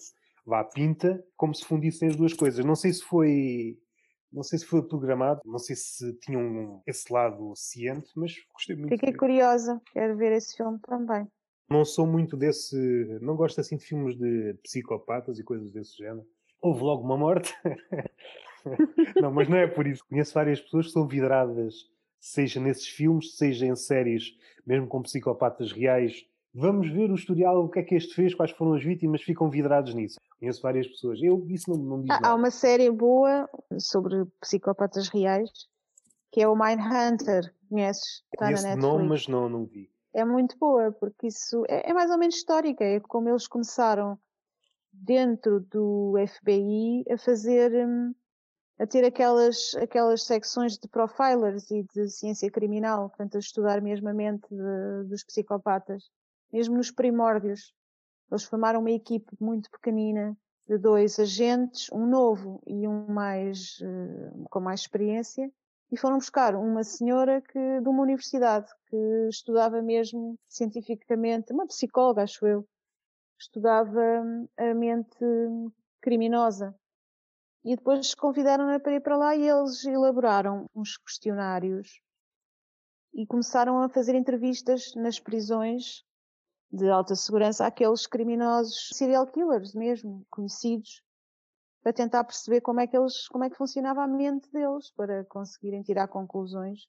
vá 0.44 0.62
pinta, 0.64 1.24
como 1.36 1.54
se 1.54 1.64
fundissem 1.64 2.08
as 2.08 2.16
duas 2.16 2.32
coisas. 2.32 2.64
Não 2.64 2.76
sei 2.76 2.92
se 2.92 3.02
foi 3.02 3.78
não 4.32 4.42
sei 4.42 4.58
se 4.58 4.66
foi 4.66 4.82
programado, 4.82 5.40
não 5.44 5.58
sei 5.58 5.74
se 5.76 6.12
tinham 6.18 6.82
esse 6.86 7.10
lado 7.10 7.54
ciente, 7.56 8.10
mas 8.14 8.34
gostei 8.52 8.76
muito. 8.76 8.90
Fiquei 8.90 9.14
curiosa, 9.14 9.80
quero 9.92 10.16
ver 10.16 10.32
esse 10.32 10.56
filme 10.56 10.78
também. 10.80 11.26
Não 11.70 11.84
sou 11.84 12.06
muito 12.06 12.36
desse. 12.36 12.76
Não 13.22 13.34
gosto 13.34 13.60
assim 13.60 13.76
de 13.76 13.84
filmes 13.84 14.16
de 14.16 14.54
psicopatas 14.62 15.38
e 15.38 15.44
coisas 15.44 15.72
desse 15.72 15.96
género 15.96 16.26
houve 16.60 16.82
logo 16.82 17.02
uma 17.02 17.16
morte. 17.16 17.54
não, 19.20 19.32
mas 19.32 19.48
não 19.48 19.56
é 19.56 19.66
por 19.66 19.86
isso. 19.86 20.04
Conheço 20.08 20.34
várias 20.34 20.60
pessoas 20.60 20.86
que 20.86 20.92
são 20.92 21.06
vidradas, 21.06 21.88
seja 22.20 22.60
nesses 22.60 22.88
filmes, 22.88 23.36
seja 23.36 23.66
em 23.66 23.76
séries, 23.76 24.36
mesmo 24.66 24.86
com 24.86 25.02
psicopatas 25.02 25.72
reais. 25.72 26.24
Vamos 26.52 26.88
ver 26.90 27.10
o 27.10 27.14
historial, 27.14 27.64
o 27.64 27.68
que 27.68 27.80
é 27.80 27.82
que 27.82 27.94
este 27.94 28.14
fez, 28.14 28.34
quais 28.34 28.50
foram 28.50 28.74
as 28.74 28.82
vítimas, 28.82 29.22
ficam 29.22 29.50
vidrados 29.50 29.94
nisso. 29.94 30.18
Conheço 30.40 30.62
várias 30.62 30.86
pessoas. 30.86 31.22
Eu, 31.22 31.46
isso 31.50 31.70
não, 31.70 31.76
não 31.76 32.00
diz 32.02 32.16
Há 32.22 32.34
uma 32.34 32.50
série 32.50 32.90
boa 32.90 33.48
sobre 33.78 34.24
psicopatas 34.40 35.08
reais, 35.08 35.50
que 36.32 36.40
é 36.40 36.48
o 36.48 36.56
Mindhunter. 36.56 37.54
Conheces? 37.68 38.22
Está 38.32 38.46
Conheço 38.46 38.62
na 38.62 38.68
Netflix. 38.70 38.94
nome, 38.94 39.08
mas 39.08 39.28
não, 39.28 39.48
não 39.48 39.64
vi. 39.66 39.90
É 40.14 40.24
muito 40.24 40.56
boa, 40.58 40.92
porque 40.92 41.26
isso 41.26 41.62
é, 41.68 41.90
é 41.90 41.92
mais 41.92 42.10
ou 42.10 42.16
menos 42.16 42.36
histórica. 42.36 42.82
É 42.82 43.00
como 43.00 43.28
eles 43.28 43.46
começaram 43.46 44.18
dentro 45.02 45.60
do 45.60 46.14
FBI 46.26 47.04
a 47.10 47.18
fazer, 47.18 47.72
hum, 47.86 48.14
a 48.78 48.86
ter 48.86 49.04
aquelas, 49.04 49.74
aquelas 49.76 50.22
secções 50.24 50.78
de 50.78 50.88
profilers 50.88 51.70
e 51.70 51.82
de 51.94 52.08
ciência 52.08 52.50
criminal, 52.50 53.08
portanto, 53.08 53.36
a 53.36 53.40
estudar 53.40 53.80
mesmo 53.80 54.08
a 54.08 54.14
mente 54.14 54.46
de, 54.50 55.08
dos 55.08 55.24
psicopatas, 55.24 56.04
mesmo 56.52 56.76
nos 56.76 56.90
primórdios. 56.90 57.72
Eles 58.30 58.44
formaram 58.44 58.80
uma 58.80 58.90
equipe 58.90 59.30
muito 59.40 59.70
pequenina 59.70 60.36
de 60.68 60.78
dois 60.78 61.18
agentes, 61.18 61.88
um 61.92 62.06
novo 62.06 62.60
e 62.66 62.88
um 62.88 63.06
mais, 63.06 63.78
uh, 63.80 64.44
com 64.50 64.60
mais 64.60 64.80
experiência, 64.80 65.50
e 65.92 65.96
foram 65.96 66.18
buscar 66.18 66.56
uma 66.56 66.82
senhora 66.82 67.40
que, 67.40 67.80
de 67.80 67.88
uma 67.88 68.02
universidade 68.02 68.68
que 68.88 69.28
estudava 69.28 69.80
mesmo 69.80 70.36
cientificamente, 70.48 71.52
uma 71.52 71.66
psicóloga, 71.66 72.24
acho 72.24 72.44
eu, 72.44 72.66
estudava 73.38 74.00
a 74.56 74.74
mente 74.74 75.24
criminosa. 76.00 76.74
E 77.64 77.74
depois 77.74 78.14
convidaram-na 78.14 78.78
para 78.78 78.94
ir 78.94 79.00
para 79.00 79.16
lá 79.16 79.34
e 79.34 79.48
eles 79.48 79.84
elaboraram 79.84 80.70
uns 80.74 80.96
questionários 80.96 82.00
e 83.12 83.26
começaram 83.26 83.82
a 83.82 83.88
fazer 83.88 84.14
entrevistas 84.14 84.94
nas 84.94 85.18
prisões 85.18 86.04
de 86.70 86.88
alta 86.88 87.16
segurança 87.16 87.66
àqueles 87.66 88.06
criminosos 88.06 88.90
serial 88.92 89.26
killers 89.26 89.74
mesmo, 89.74 90.24
conhecidos, 90.30 91.02
para 91.82 91.92
tentar 91.92 92.24
perceber 92.24 92.60
como 92.60 92.80
é 92.80 92.86
que 92.86 92.96
eles, 92.96 93.26
como 93.28 93.44
é 93.44 93.50
que 93.50 93.56
funcionava 93.56 94.02
a 94.02 94.06
mente 94.06 94.50
deles, 94.52 94.90
para 94.90 95.24
conseguirem 95.24 95.82
tirar 95.82 96.08
conclusões 96.08 96.86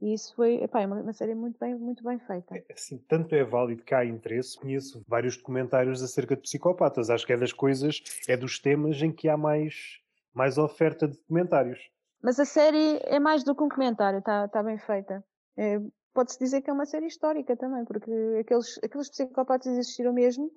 e 0.00 0.12
isso 0.12 0.34
foi, 0.34 0.62
epá, 0.62 0.82
é 0.82 0.86
uma, 0.86 1.12
série 1.12 1.34
muito 1.34 1.58
bem, 1.58 1.74
muito 1.74 2.04
bem 2.04 2.18
feita. 2.18 2.54
É, 2.54 2.64
assim, 2.72 2.98
tanto 3.08 3.34
é 3.34 3.42
válido 3.42 3.82
que 3.82 3.94
há 3.94 4.04
interesse, 4.04 4.58
conheço 4.58 5.02
vários 5.06 5.36
documentários 5.36 6.02
acerca 6.02 6.36
de 6.36 6.42
psicopatas. 6.42 7.08
Acho 7.08 7.26
que 7.26 7.32
é 7.32 7.36
das 7.36 7.52
coisas, 7.52 8.02
é 8.28 8.36
dos 8.36 8.58
temas 8.58 9.00
em 9.00 9.12
que 9.12 9.28
há 9.28 9.36
mais, 9.36 10.00
mais 10.34 10.58
oferta 10.58 11.08
de 11.08 11.16
documentários. 11.16 11.90
Mas 12.22 12.38
a 12.38 12.44
série 12.44 13.00
é 13.04 13.18
mais 13.18 13.44
do 13.44 13.54
que 13.54 13.62
um 13.62 13.68
documentário, 13.68 14.18
está 14.18 14.48
tá 14.48 14.62
bem 14.62 14.78
feita. 14.78 15.24
É, 15.56 15.80
Pode-se 16.16 16.38
dizer 16.38 16.62
que 16.62 16.70
é 16.70 16.72
uma 16.72 16.86
série 16.86 17.06
histórica 17.06 17.54
também, 17.54 17.84
porque 17.84 18.10
aqueles, 18.40 18.80
aqueles 18.82 19.10
psicopatas 19.10 19.66
existiram 19.66 20.14
mesmo, 20.14 20.50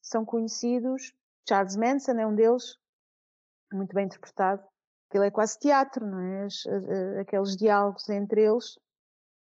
são 0.00 0.24
conhecidos. 0.24 1.12
Charles 1.46 1.76
Manson 1.76 2.12
é 2.12 2.26
um 2.26 2.34
deles, 2.34 2.78
muito 3.70 3.94
bem 3.94 4.06
interpretado. 4.06 4.66
Aquilo 5.08 5.24
é 5.24 5.30
quase 5.30 5.58
teatro, 5.58 6.06
não 6.06 6.20
é? 6.20 6.48
Aqueles 7.20 7.56
diálogos 7.56 8.08
entre 8.08 8.44
eles. 8.44 8.78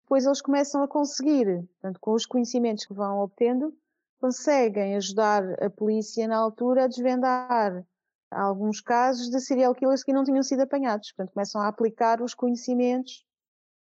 Depois 0.03 0.27
eles 0.27 0.43
começam 0.43 0.83
a 0.83 0.89
conseguir, 0.89 1.67
portanto, 1.81 1.99
com 1.99 2.13
os 2.13 2.27
conhecimentos 2.27 2.85
que 2.85 2.93
vão 2.93 3.21
obtendo, 3.21 3.75
conseguem 4.21 4.97
ajudar 4.97 5.43
a 5.63 5.71
polícia 5.71 6.29
na 6.29 6.37
altura 6.37 6.85
a 6.85 6.87
desvendar 6.87 7.85
alguns 8.31 8.81
casos 8.81 9.31
de 9.31 9.41
serial 9.41 9.75
killers 9.75 10.03
que 10.03 10.13
não 10.13 10.25
tinham 10.25 10.43
sido 10.43 10.61
apanhados. 10.61 11.13
Portanto, 11.13 11.33
começam 11.33 11.61
a 11.61 11.69
aplicar 11.69 12.21
os 12.21 12.35
conhecimentos 12.35 13.25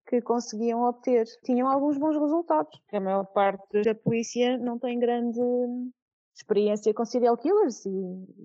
que 0.07 0.21
conseguiam 0.21 0.83
obter. 0.83 1.25
Tinham 1.43 1.67
alguns 1.67 1.97
bons 1.97 2.17
resultados. 2.17 2.81
A 2.91 2.99
maior 2.99 3.25
parte 3.25 3.83
da 3.83 3.93
polícia 3.93 4.57
não 4.57 4.79
tem 4.79 4.97
grande 4.97 5.39
experiência 6.37 6.93
com 6.93 7.03
serial 7.03 7.35
killers 7.35 7.85
e, 7.85 7.89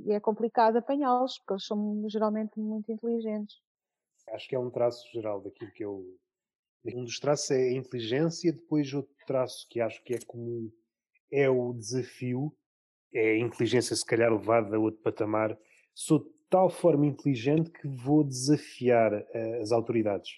e 0.06 0.12
é 0.12 0.20
complicado 0.20 0.76
apanhá-los, 0.76 1.38
porque 1.38 1.52
eles 1.54 1.66
são 1.66 2.04
geralmente 2.08 2.58
muito 2.58 2.90
inteligentes. 2.90 3.56
Acho 4.30 4.49
que 4.49 4.54
é 4.54 4.58
um 4.58 4.70
traço 4.70 5.06
geral 5.12 5.40
daquilo 5.42 5.70
que 5.72 5.84
eu. 5.84 6.02
Um 6.94 7.04
dos 7.04 7.20
traços 7.20 7.50
é 7.50 7.68
a 7.68 7.72
inteligência, 7.72 8.52
depois 8.52 8.92
outro 8.92 9.14
traço 9.26 9.66
que 9.70 9.80
acho 9.80 10.02
que 10.02 10.14
é 10.14 10.18
comum 10.26 10.70
é 11.30 11.49
o 11.49 11.72
desafio, 11.72 12.52
é 13.14 13.32
a 13.32 13.38
inteligência 13.38 13.94
se 13.94 14.04
calhar 14.04 14.32
levada 14.32 14.76
a 14.76 14.80
outro 14.80 15.00
patamar. 15.00 15.56
Sou 15.94 16.18
de 16.18 16.30
tal 16.50 16.68
forma 16.68 17.06
inteligente 17.06 17.70
que 17.70 17.88
vou 17.88 18.25
desafiar 18.25 19.12
uh, 19.12 19.61
as 19.61 19.70
autoridades. 19.70 20.30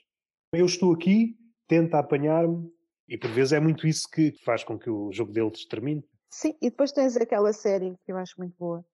Eu 0.52 0.66
estou 0.66 0.92
aqui, 0.92 1.36
tenta 1.66 1.98
apanhar-me, 1.98 2.70
e 3.08 3.18
por 3.18 3.30
vezes 3.30 3.52
é 3.52 3.60
muito 3.60 3.86
isso 3.86 4.08
que 4.08 4.32
faz 4.44 4.62
com 4.62 4.78
que 4.78 4.90
o 4.90 5.10
jogo 5.12 5.32
deles 5.32 5.66
termine. 5.66 6.04
Sim, 6.34 6.56
e 6.60 6.68
depois 6.68 6.90
tens 6.90 7.16
aquela 7.16 7.52
série 7.52 7.96
que 8.04 8.10
eu 8.10 8.18
acho 8.18 8.34
muito 8.38 8.56
boa, 8.58 8.84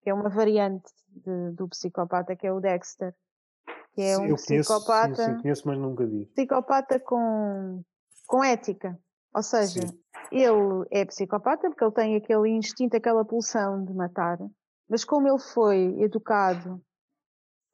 que 0.00 0.08
é 0.08 0.14
uma 0.14 0.30
variante 0.30 0.90
de, 1.06 1.50
do 1.50 1.68
psicopata, 1.68 2.34
que 2.34 2.46
é 2.46 2.52
o 2.52 2.60
Dexter. 2.60 3.14
Que 3.92 4.00
é 4.00 4.16
um 4.16 4.24
eu 4.24 4.36
psicopata. 4.36 5.14
Conheço, 5.14 5.22
sim, 5.22 5.36
sim, 5.36 5.42
conheço, 5.42 5.68
mas 5.68 5.78
nunca 5.78 6.06
vi. 6.06 6.24
Psicopata 6.34 6.98
com, 6.98 7.84
com 8.26 8.42
ética. 8.42 8.98
Ou 9.34 9.42
seja, 9.42 9.86
sim. 9.86 10.00
ele 10.30 10.86
é 10.90 11.04
psicopata 11.04 11.68
porque 11.68 11.84
ele 11.84 11.92
tem 11.92 12.16
aquele 12.16 12.48
instinto, 12.48 12.96
aquela 12.96 13.22
pulsão 13.22 13.84
de 13.84 13.92
matar, 13.92 14.38
mas 14.88 15.04
como 15.04 15.28
ele 15.28 15.40
foi 15.40 16.00
educado 16.00 16.82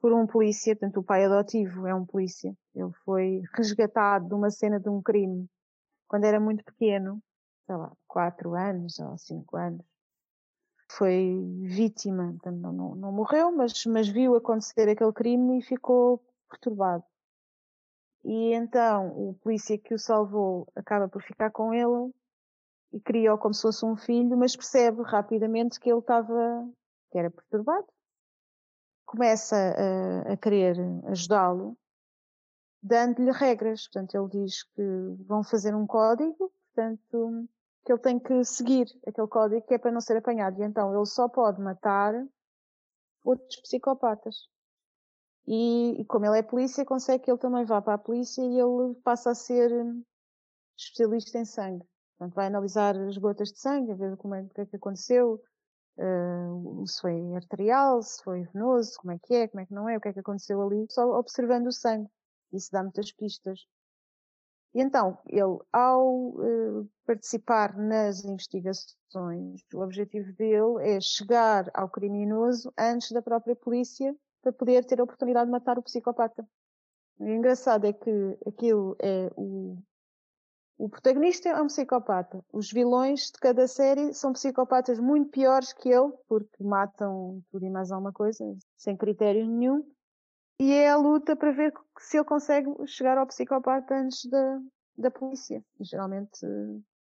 por 0.00 0.12
um 0.12 0.26
polícia, 0.26 0.74
portanto 0.74 0.98
o 0.98 1.04
pai 1.04 1.24
adotivo 1.24 1.86
é 1.86 1.94
um 1.94 2.04
polícia, 2.04 2.52
ele 2.74 2.90
foi 3.04 3.42
resgatado 3.54 4.26
de 4.26 4.34
uma 4.34 4.50
cena 4.50 4.80
de 4.80 4.88
um 4.88 5.00
crime 5.00 5.48
quando 6.08 6.24
era 6.24 6.40
muito 6.40 6.64
pequeno 6.64 7.22
sei 7.68 7.76
lá, 7.76 7.92
quatro 8.06 8.54
anos 8.54 8.98
ou 8.98 9.18
cinco 9.18 9.58
anos. 9.58 9.84
Foi 10.90 11.38
vítima, 11.64 12.34
não, 12.46 12.72
não, 12.72 12.94
não 12.94 13.12
morreu, 13.12 13.54
mas, 13.54 13.84
mas 13.84 14.08
viu 14.08 14.34
acontecer 14.34 14.88
aquele 14.88 15.12
crime 15.12 15.58
e 15.58 15.62
ficou 15.62 16.24
perturbado. 16.48 17.04
E 18.24 18.54
então 18.54 19.08
o 19.08 19.34
polícia 19.34 19.76
que 19.76 19.92
o 19.92 19.98
salvou 19.98 20.66
acaba 20.74 21.08
por 21.08 21.22
ficar 21.22 21.50
com 21.50 21.74
ele 21.74 22.10
e 22.90 22.98
cria-o 23.00 23.36
como 23.36 23.52
se 23.52 23.60
fosse 23.60 23.84
um 23.84 23.96
filho, 23.96 24.34
mas 24.34 24.56
percebe 24.56 25.02
rapidamente 25.02 25.78
que 25.78 25.90
ele 25.90 25.98
estava, 25.98 26.66
que 27.10 27.18
era 27.18 27.30
perturbado. 27.30 27.86
Começa 29.04 29.56
a, 29.56 30.32
a 30.32 30.36
querer 30.38 30.78
ajudá-lo, 31.06 31.76
dando-lhe 32.82 33.30
regras. 33.30 33.86
Portanto, 33.86 34.14
ele 34.14 34.44
diz 34.44 34.62
que 34.62 34.82
vão 35.26 35.44
fazer 35.44 35.74
um 35.74 35.86
código, 35.86 36.50
portanto, 36.74 37.48
que 37.88 37.92
ele 37.92 38.02
tem 38.02 38.18
que 38.18 38.44
seguir 38.44 38.86
aquele 39.06 39.26
código 39.28 39.66
que 39.66 39.72
é 39.72 39.78
para 39.78 39.90
não 39.90 40.02
ser 40.02 40.18
apanhado. 40.18 40.60
E 40.60 40.62
então 40.62 40.94
ele 40.94 41.06
só 41.06 41.26
pode 41.26 41.58
matar 41.58 42.12
outros 43.24 43.62
psicopatas. 43.62 44.46
E, 45.46 45.98
e, 45.98 46.04
como 46.04 46.26
ele 46.26 46.38
é 46.38 46.42
polícia, 46.42 46.84
consegue 46.84 47.24
que 47.24 47.30
ele 47.30 47.38
também 47.38 47.64
vá 47.64 47.80
para 47.80 47.94
a 47.94 47.98
polícia 47.98 48.42
e 48.42 48.58
ele 48.60 48.94
passa 49.02 49.30
a 49.30 49.34
ser 49.34 49.72
hum, 49.72 50.04
especialista 50.76 51.38
em 51.38 51.46
sangue. 51.46 51.82
Portanto, 52.18 52.34
vai 52.34 52.48
analisar 52.48 52.94
as 52.94 53.16
gotas 53.16 53.52
de 53.52 53.58
sangue, 53.58 53.94
ver 53.94 54.18
como 54.18 54.34
é, 54.34 54.42
o 54.42 54.48
que 54.50 54.60
é 54.60 54.66
que 54.66 54.76
aconteceu, 54.76 55.40
uh, 55.96 56.86
se 56.86 57.00
foi 57.00 57.34
arterial, 57.36 58.02
se 58.02 58.22
foi 58.22 58.42
venoso, 58.52 58.98
como 58.98 59.12
é 59.12 59.18
que 59.18 59.34
é, 59.34 59.48
como 59.48 59.62
é 59.62 59.66
que 59.66 59.72
não 59.72 59.88
é, 59.88 59.96
o 59.96 60.00
que 60.00 60.08
é 60.08 60.12
que 60.12 60.20
aconteceu 60.20 60.60
ali, 60.60 60.86
só 60.90 61.18
observando 61.18 61.68
o 61.68 61.72
sangue. 61.72 62.10
Isso 62.52 62.68
dá 62.70 62.82
muitas 62.82 63.10
pistas. 63.12 63.60
E 64.74 64.82
então, 64.82 65.18
ele, 65.26 65.58
ao 65.72 66.28
uh, 66.28 66.88
participar 67.06 67.76
nas 67.76 68.24
investigações, 68.24 69.62
o 69.72 69.80
objetivo 69.80 70.32
dele 70.34 70.76
é 70.80 71.00
chegar 71.00 71.70
ao 71.72 71.88
criminoso 71.88 72.72
antes 72.78 73.10
da 73.10 73.22
própria 73.22 73.56
polícia 73.56 74.14
para 74.42 74.52
poder 74.52 74.84
ter 74.84 75.00
a 75.00 75.04
oportunidade 75.04 75.46
de 75.46 75.52
matar 75.52 75.78
o 75.78 75.82
psicopata. 75.82 76.46
O 77.18 77.26
engraçado 77.26 77.86
é 77.86 77.92
que 77.92 78.38
aquilo 78.46 78.94
é 79.00 79.30
o, 79.36 79.76
o 80.76 80.88
protagonista 80.88 81.48
é 81.48 81.60
um 81.60 81.66
psicopata. 81.66 82.44
Os 82.52 82.70
vilões 82.70 83.32
de 83.32 83.40
cada 83.40 83.66
série 83.66 84.14
são 84.14 84.32
psicopatas 84.32 85.00
muito 85.00 85.30
piores 85.30 85.72
que 85.72 85.88
ele, 85.88 86.12
porque 86.28 86.62
matam 86.62 87.42
tudo 87.50 87.64
e 87.64 87.70
mais 87.70 87.90
alguma 87.90 88.12
coisa, 88.12 88.44
sem 88.76 88.96
critério 88.96 89.46
nenhum 89.46 89.84
e 90.60 90.72
é 90.72 90.90
a 90.90 90.96
luta 90.96 91.36
para 91.36 91.52
ver 91.52 91.72
se 91.98 92.16
ele 92.16 92.24
consegue 92.24 92.68
chegar 92.86 93.16
ao 93.16 93.26
psicopata 93.26 93.94
antes 93.94 94.24
da, 94.26 94.60
da 94.96 95.10
polícia. 95.10 95.64
E 95.78 95.84
geralmente 95.84 96.46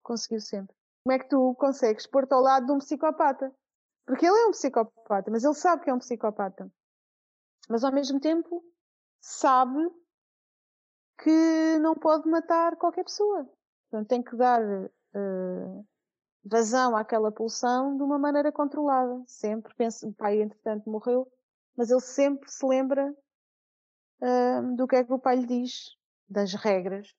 conseguiu 0.03 0.41
sempre. 0.41 0.75
Como 1.03 1.13
é 1.13 1.19
que 1.19 1.29
tu 1.29 1.55
consegues 1.55 2.05
pôr-te 2.05 2.33
ao 2.33 2.41
lado 2.41 2.65
de 2.65 2.71
um 2.73 2.79
psicopata? 2.79 3.53
Porque 4.05 4.25
ele 4.25 4.37
é 4.37 4.47
um 4.47 4.51
psicopata, 4.51 5.31
mas 5.31 5.43
ele 5.43 5.53
sabe 5.53 5.83
que 5.83 5.89
é 5.89 5.93
um 5.93 5.99
psicopata. 5.99 6.69
Mas 7.69 7.83
ao 7.83 7.93
mesmo 7.93 8.19
tempo 8.19 8.63
sabe 9.21 9.89
que 11.23 11.79
não 11.79 11.95
pode 11.95 12.27
matar 12.29 12.75
qualquer 12.75 13.03
pessoa. 13.03 13.49
Portanto, 13.89 14.07
tem 14.07 14.21
que 14.21 14.35
dar 14.35 14.61
uh, 14.61 15.87
vazão 16.43 16.95
àquela 16.95 17.31
pulsão 17.31 17.95
de 17.95 18.03
uma 18.03 18.19
maneira 18.19 18.51
controlada. 18.51 19.23
Sempre. 19.25 19.73
Penso, 19.75 20.09
o 20.09 20.13
pai, 20.13 20.41
entretanto, 20.41 20.89
morreu, 20.89 21.31
mas 21.75 21.89
ele 21.89 22.01
sempre 22.01 22.51
se 22.51 22.65
lembra 22.65 23.15
uh, 24.21 24.75
do 24.75 24.87
que 24.87 24.95
é 24.95 25.03
que 25.03 25.13
o 25.13 25.19
pai 25.19 25.37
lhe 25.37 25.45
diz, 25.45 25.95
das 26.29 26.53
regras. 26.53 27.13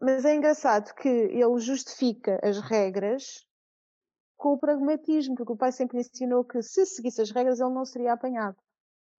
Mas 0.00 0.24
é 0.24 0.34
engraçado 0.34 0.94
que 0.94 1.08
ele 1.08 1.58
justifica 1.58 2.40
as 2.42 2.58
regras 2.58 3.46
com 4.36 4.54
o 4.54 4.58
pragmatismo, 4.58 5.34
porque 5.34 5.52
o 5.52 5.56
pai 5.56 5.70
sempre 5.70 5.98
ensinou 5.98 6.44
que 6.44 6.62
se 6.62 6.86
seguisse 6.86 7.20
as 7.20 7.30
regras 7.30 7.60
ele 7.60 7.74
não 7.74 7.84
seria 7.84 8.14
apanhado. 8.14 8.56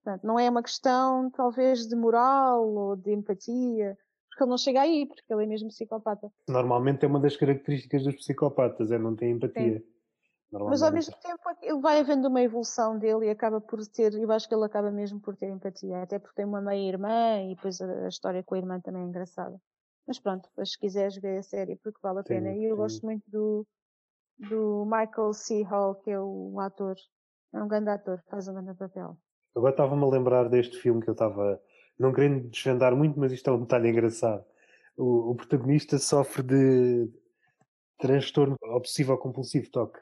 Portanto, 0.04 0.26
não 0.26 0.40
é 0.40 0.50
uma 0.50 0.64
questão 0.64 1.30
talvez 1.30 1.88
de 1.88 1.96
moral 1.96 2.68
ou 2.68 2.96
de 2.96 3.14
empatia, 3.14 3.96
porque 4.30 4.44
ele 4.44 4.50
não 4.50 4.58
chega 4.58 4.82
aí, 4.82 5.06
porque 5.06 5.32
ele 5.32 5.44
é 5.44 5.48
mesmo 5.48 5.70
psicopata. 5.70 6.32
Normalmente 6.48 7.06
é 7.06 7.08
uma 7.08 7.20
das 7.20 7.38
características 7.38 8.04
dos 8.04 8.16
psicopatas, 8.16 8.92
é 8.92 8.98
não 8.98 9.16
ter 9.16 9.30
empatia. 9.30 9.78
Sim. 9.78 9.86
Mas 10.52 10.84
ao 10.84 10.92
mesmo 10.92 11.16
tempo 11.18 11.42
ele 11.62 11.80
vai 11.80 12.00
havendo 12.00 12.28
uma 12.28 12.42
evolução 12.42 13.00
dele 13.00 13.28
e 13.28 13.30
acaba 13.30 13.62
por 13.62 13.86
ter, 13.88 14.14
eu 14.14 14.30
acho 14.32 14.50
que 14.50 14.54
ele 14.54 14.66
acaba 14.66 14.92
mesmo 14.92 15.20
por 15.20 15.36
ter 15.36 15.50
empatia, 15.50 16.04
até 16.04 16.20
porque 16.20 16.36
tem 16.36 16.46
uma 16.46 16.62
meia-irmã 16.62 17.42
e 17.44 17.56
depois 17.56 17.80
a, 17.80 17.86
a, 17.86 18.08
história 18.10 18.44
com 18.44 18.56
a 18.56 18.58
irmã 18.58 18.80
também 18.82 19.02
é 19.04 19.06
engraçada. 19.06 19.58
Mas 20.06 20.20
pronto, 20.20 20.50
se 20.66 20.78
quiseres 20.78 21.16
ver 21.16 21.38
a 21.38 21.44
série 21.44 21.78
porque 21.78 22.00
vale 22.04 22.20
a 22.20 22.24
pena. 22.24 22.52
e 22.52 22.66
eu 22.66 22.76
sim. 22.76 22.82
gosto 22.82 23.06
muito 23.06 23.24
do, 23.32 23.66
do 24.38 24.86
Michael 24.86 25.32
C. 25.34 25.64
Hall, 25.64 25.96
que 25.96 26.12
é 26.12 26.20
o 26.20 26.60
ator, 26.60 26.98
é 27.54 27.64
um 27.64 27.68
grande 27.68 27.90
ator, 27.90 28.22
faz 28.30 28.48
um 28.50 28.54
grande 28.54 28.74
papel. 28.74 29.18
Agora 29.56 29.72
estava-me 29.72 30.04
a 30.04 30.08
lembrar 30.08 30.50
deste 30.50 30.78
filme 30.78 31.02
que 31.02 31.10
eu 31.10 31.14
estava, 31.14 31.62
não 31.98 32.12
querendo 32.12 32.50
desvendar 32.50 32.94
muito, 32.94 33.18
mas 33.18 33.32
isto 33.32 33.50
é 33.50 33.54
um 33.54 33.62
detalhe 33.62 33.90
engraçado. 33.90 34.44
O, 34.98 35.32
o 35.32 35.36
protagonista 35.36 35.98
sofre 35.98 36.44
de 36.44 37.10
transtorno 37.98 38.58
obsessivo 38.64 39.18
compulsivo 39.18 39.70
toque 39.72 40.00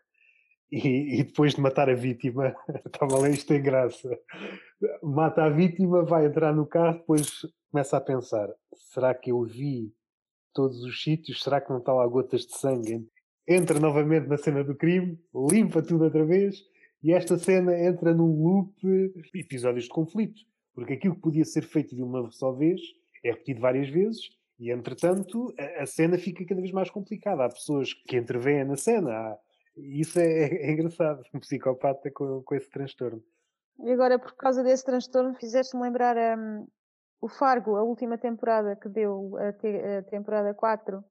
e, 1.20 1.24
depois 1.24 1.56
de 1.56 1.62
matar 1.62 1.90
a 1.90 1.96
vítima, 1.96 2.56
estava 2.86 3.18
lá, 3.18 3.30
isto 3.30 3.48
tem 3.48 3.62
graça. 3.62 4.18
Mata 5.02 5.44
a 5.44 5.50
vítima, 5.50 6.04
vai 6.04 6.26
entrar 6.26 6.54
no 6.54 6.66
carro, 6.66 7.00
depois 7.00 7.42
começa 7.72 7.98
a 7.98 8.02
pensar: 8.02 8.50
será 8.74 9.14
que 9.14 9.32
eu 9.32 9.42
vi 9.44 9.92
todos 10.54 10.84
os 10.84 11.02
sítios? 11.02 11.42
Será 11.42 11.60
que 11.60 11.70
não 11.70 11.80
está 11.80 11.94
lá 11.94 12.06
gotas 12.08 12.46
de 12.46 12.56
sangue? 12.56 13.08
Entra 13.48 13.80
novamente 13.80 14.28
na 14.28 14.38
cena 14.38 14.64
do 14.64 14.76
crime, 14.76 15.20
limpa 15.34 15.82
tudo 15.82 16.04
outra 16.04 16.24
vez 16.24 16.64
e 17.02 17.14
esta 17.14 17.38
cena 17.38 17.76
entra 17.80 18.14
num 18.14 18.44
loop 18.44 18.72
episódios 19.34 19.86
de 19.86 19.90
conflito. 19.90 20.42
Porque 20.76 20.94
aquilo 20.94 21.16
que 21.16 21.22
podia 21.22 21.46
ser 21.46 21.64
feito 21.64 21.96
de 21.96 22.04
uma 22.04 22.30
só 22.30 22.52
vez 22.52 22.80
é 23.24 23.32
repetido 23.32 23.60
várias 23.60 23.90
vezes 23.90 24.30
e, 24.60 24.70
entretanto, 24.72 25.54
a 25.78 25.86
cena 25.86 26.18
fica 26.18 26.46
cada 26.46 26.62
vez 26.62 26.72
mais 26.72 26.92
complicada. 26.92 27.46
Há 27.46 27.50
pessoas 27.50 27.94
que 27.94 28.18
intervêm 28.18 28.64
na 28.66 28.76
cena, 28.76 29.12
há 29.12 29.38
isso 29.84 30.20
é, 30.20 30.24
é, 30.24 30.68
é 30.68 30.72
engraçado, 30.72 31.24
um 31.34 31.40
psicopata 31.40 32.12
com, 32.12 32.42
com 32.44 32.56
esse 32.56 32.70
transtorno. 32.70 33.24
E 33.82 33.92
agora, 33.92 34.20
por 34.20 34.36
causa 34.36 34.64
desse 34.64 34.84
transtorno, 34.84 35.36
fizeste-me 35.36 35.84
lembrar 35.84 36.16
um, 36.38 36.68
o 37.22 37.28
Fargo, 37.28 37.76
a 37.76 37.84
última 37.84 38.18
temporada 38.18 38.76
que 38.76 38.90
deu, 38.90 39.38
a, 39.38 39.54
te, 39.54 39.68
a 39.68 40.04
temporada 40.04 40.54
4. 40.54 41.04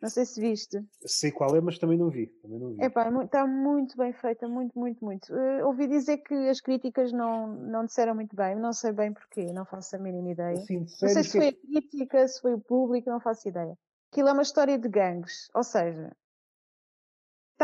Não 0.00 0.10
sei 0.10 0.24
se 0.26 0.38
viste. 0.40 0.84
Sei 1.06 1.32
qual 1.32 1.56
é, 1.56 1.60
mas 1.60 1.78
também 1.78 1.96
não 1.96 2.10
vi. 2.10 2.26
Também 2.42 2.58
não 2.58 2.74
vi. 2.74 2.82
Epá, 2.82 3.08
está 3.24 3.40
é 3.40 3.46
muito 3.46 3.96
bem 3.96 4.12
feita, 4.12 4.46
muito, 4.46 4.78
muito, 4.78 5.02
muito. 5.02 5.32
Uh, 5.32 5.66
ouvi 5.66 5.86
dizer 5.86 6.18
que 6.18 6.34
as 6.48 6.60
críticas 6.60 7.10
não, 7.10 7.46
não 7.46 7.86
disseram 7.86 8.14
muito 8.14 8.36
bem, 8.36 8.54
não 8.54 8.72
sei 8.72 8.92
bem 8.92 9.12
porquê, 9.12 9.52
não 9.52 9.64
faço 9.64 9.96
a 9.96 9.98
mínima 9.98 10.30
ideia. 10.30 10.58
Assim, 10.58 10.80
não 10.80 10.88
sei 10.88 11.22
se 11.22 11.38
foi 11.38 11.48
a 11.48 11.52
crítica, 11.52 12.28
se 12.28 12.40
foi 12.40 12.54
o 12.54 12.60
público, 12.60 13.08
não 13.08 13.20
faço 13.20 13.48
ideia. 13.48 13.74
Aquilo 14.12 14.28
é 14.28 14.32
uma 14.32 14.42
história 14.42 14.78
de 14.78 14.88
gangues, 14.88 15.48
ou 15.54 15.64
seja, 15.64 16.14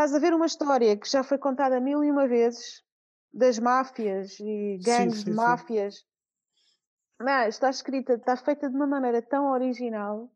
estás 0.00 0.14
a 0.14 0.18
ver 0.18 0.32
uma 0.32 0.46
história 0.46 0.96
que 0.96 1.06
já 1.06 1.22
foi 1.22 1.36
contada 1.36 1.78
mil 1.78 2.02
e 2.02 2.10
uma 2.10 2.26
vezes 2.26 2.82
das 3.30 3.58
máfias 3.58 4.40
e 4.40 4.78
gangues 4.82 5.18
sim, 5.18 5.24
sim, 5.24 5.30
de 5.30 5.36
máfias, 5.36 5.96
sim. 5.96 6.04
mas 7.20 7.54
está 7.56 7.68
escrita, 7.68 8.14
está 8.14 8.34
feita 8.34 8.70
de 8.70 8.74
uma 8.74 8.86
maneira 8.86 9.20
tão 9.20 9.50
original 9.50 10.30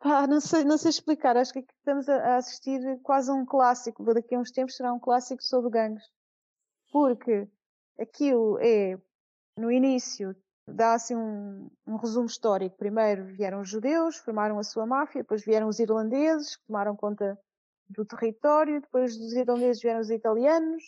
Pá, 0.00 0.26
não 0.26 0.40
sei, 0.40 0.64
não 0.64 0.76
sei 0.76 0.90
explicar, 0.90 1.36
acho 1.36 1.52
que 1.52 1.60
aqui 1.60 1.72
estamos 1.78 2.08
a, 2.08 2.36
assistir 2.36 3.00
quase 3.02 3.30
a 3.30 3.34
um 3.34 3.46
clássico, 3.46 4.04
daqui 4.12 4.34
a 4.34 4.38
uns 4.38 4.50
tempos 4.50 4.76
será 4.76 4.92
um 4.92 5.00
clássico 5.00 5.42
sobre 5.42 5.70
gangues. 5.70 6.04
Porque 6.92 7.48
aquilo 7.98 8.58
é, 8.60 9.00
no 9.56 9.70
início, 9.72 10.36
dá 10.68 10.92
assim 10.92 11.16
um, 11.16 11.70
um, 11.86 11.96
resumo 11.96 12.26
histórico. 12.26 12.76
Primeiro 12.76 13.24
vieram 13.24 13.60
os 13.60 13.70
judeus, 13.70 14.16
formaram 14.16 14.58
a 14.58 14.62
sua 14.62 14.84
máfia, 14.84 15.22
depois 15.22 15.44
vieram 15.44 15.66
os 15.66 15.78
irlandeses, 15.78 16.56
que 16.56 16.66
tomaram 16.66 16.94
conta 16.94 17.38
do 17.88 18.04
território, 18.04 18.80
depois 18.80 19.16
dos 19.16 19.32
irlandeses 19.32 19.82
vieram 19.82 20.00
os 20.00 20.10
italianos, 20.10 20.82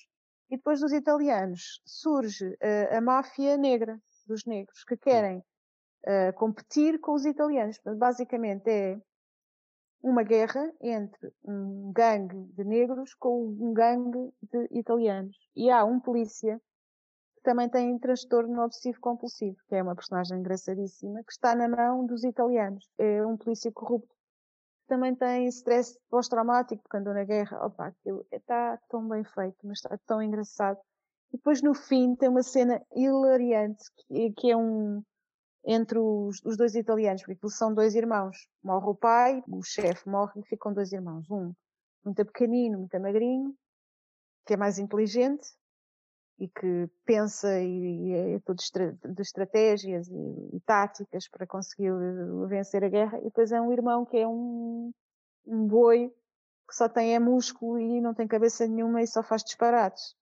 e 0.50 0.56
depois 0.56 0.80
dos 0.80 0.92
italianos 0.92 1.80
surge 1.84 2.56
a, 2.60 2.98
a 2.98 3.00
máfia 3.00 3.56
negra, 3.56 4.00
dos 4.26 4.44
negros, 4.44 4.84
que 4.84 4.96
querem 4.96 5.38
uh, 5.38 6.32
competir 6.34 7.00
com 7.00 7.14
os 7.14 7.24
italianos. 7.24 7.80
Basicamente 7.96 8.68
é 8.70 9.00
uma 10.02 10.22
guerra 10.22 10.72
entre 10.80 11.32
um 11.44 11.92
gangue 11.92 12.44
de 12.54 12.64
negros 12.64 13.14
com 13.14 13.46
um 13.46 13.72
gangue 13.72 14.32
de 14.42 14.68
italianos. 14.70 15.36
E 15.56 15.70
há 15.70 15.84
um 15.84 15.98
polícia 15.98 16.60
que 17.34 17.42
também 17.42 17.68
tem 17.68 17.98
transtorno 17.98 18.62
obsessivo 18.62 19.00
compulsivo, 19.00 19.56
que 19.68 19.74
é 19.74 19.82
uma 19.82 19.94
personagem 19.94 20.38
engraçadíssima, 20.38 21.22
que 21.24 21.32
está 21.32 21.54
na 21.54 21.68
mão 21.68 22.06
dos 22.06 22.22
italianos. 22.24 22.88
É 22.98 23.24
um 23.24 23.36
polícia 23.36 23.72
corrupto. 23.72 24.14
Também 24.88 25.14
tem 25.14 25.46
stress 25.48 25.98
pós-traumático, 26.10 26.82
porque 26.82 26.96
andou 26.96 27.12
na 27.12 27.24
guerra. 27.24 27.64
Opa, 27.64 27.88
aquilo 27.88 28.26
está 28.32 28.78
tão 28.88 29.06
bem 29.06 29.22
feito, 29.22 29.58
mas 29.64 29.78
está 29.78 29.98
tão 30.06 30.22
engraçado. 30.22 30.78
E 31.32 31.36
depois 31.36 31.62
no 31.62 31.74
fim 31.74 32.16
tem 32.16 32.28
uma 32.28 32.42
cena 32.42 32.82
hilariante, 32.96 33.84
que, 33.96 34.32
que 34.32 34.50
é 34.50 34.56
um, 34.56 35.02
entre 35.64 35.98
os, 35.98 36.42
os 36.42 36.56
dois 36.56 36.74
italianos, 36.74 37.22
porque 37.22 37.50
são 37.50 37.74
dois 37.74 37.94
irmãos. 37.94 38.48
Morre 38.62 38.86
o 38.86 38.94
pai, 38.94 39.42
o 39.46 39.62
chefe 39.62 40.08
morre 40.08 40.40
e 40.40 40.46
ficam 40.48 40.72
dois 40.72 40.90
irmãos. 40.90 41.30
Um 41.30 41.52
muito 42.02 42.24
pequenino, 42.24 42.78
muito 42.78 42.98
magrinho, 42.98 43.54
que 44.46 44.54
é 44.54 44.56
mais 44.56 44.78
inteligente 44.78 45.57
e 46.38 46.48
que 46.48 46.88
pensa 47.04 47.60
e, 47.60 48.08
e 48.08 48.12
é 48.12 48.40
todo 48.40 48.58
de 48.58 49.22
estratégias 49.22 50.08
e, 50.08 50.56
e, 50.56 50.60
táticas 50.60 51.28
para 51.28 51.46
conseguir 51.46 51.92
vencer 52.48 52.84
a 52.84 52.88
guerra. 52.88 53.18
E 53.18 53.24
depois 53.24 53.50
é 53.50 53.60
um 53.60 53.72
irmão 53.72 54.06
que 54.06 54.16
é 54.16 54.26
um, 54.26 54.92
um 55.46 55.66
boi 55.66 56.14
que 56.68 56.74
só 56.74 56.88
tem 56.88 57.14
é 57.14 57.18
músculo 57.18 57.78
e 57.78 58.00
não 58.00 58.14
tem 58.14 58.28
cabeça 58.28 58.66
nenhuma 58.66 59.02
e 59.02 59.06
só 59.06 59.22
faz 59.22 59.42
disparates. 59.42 60.14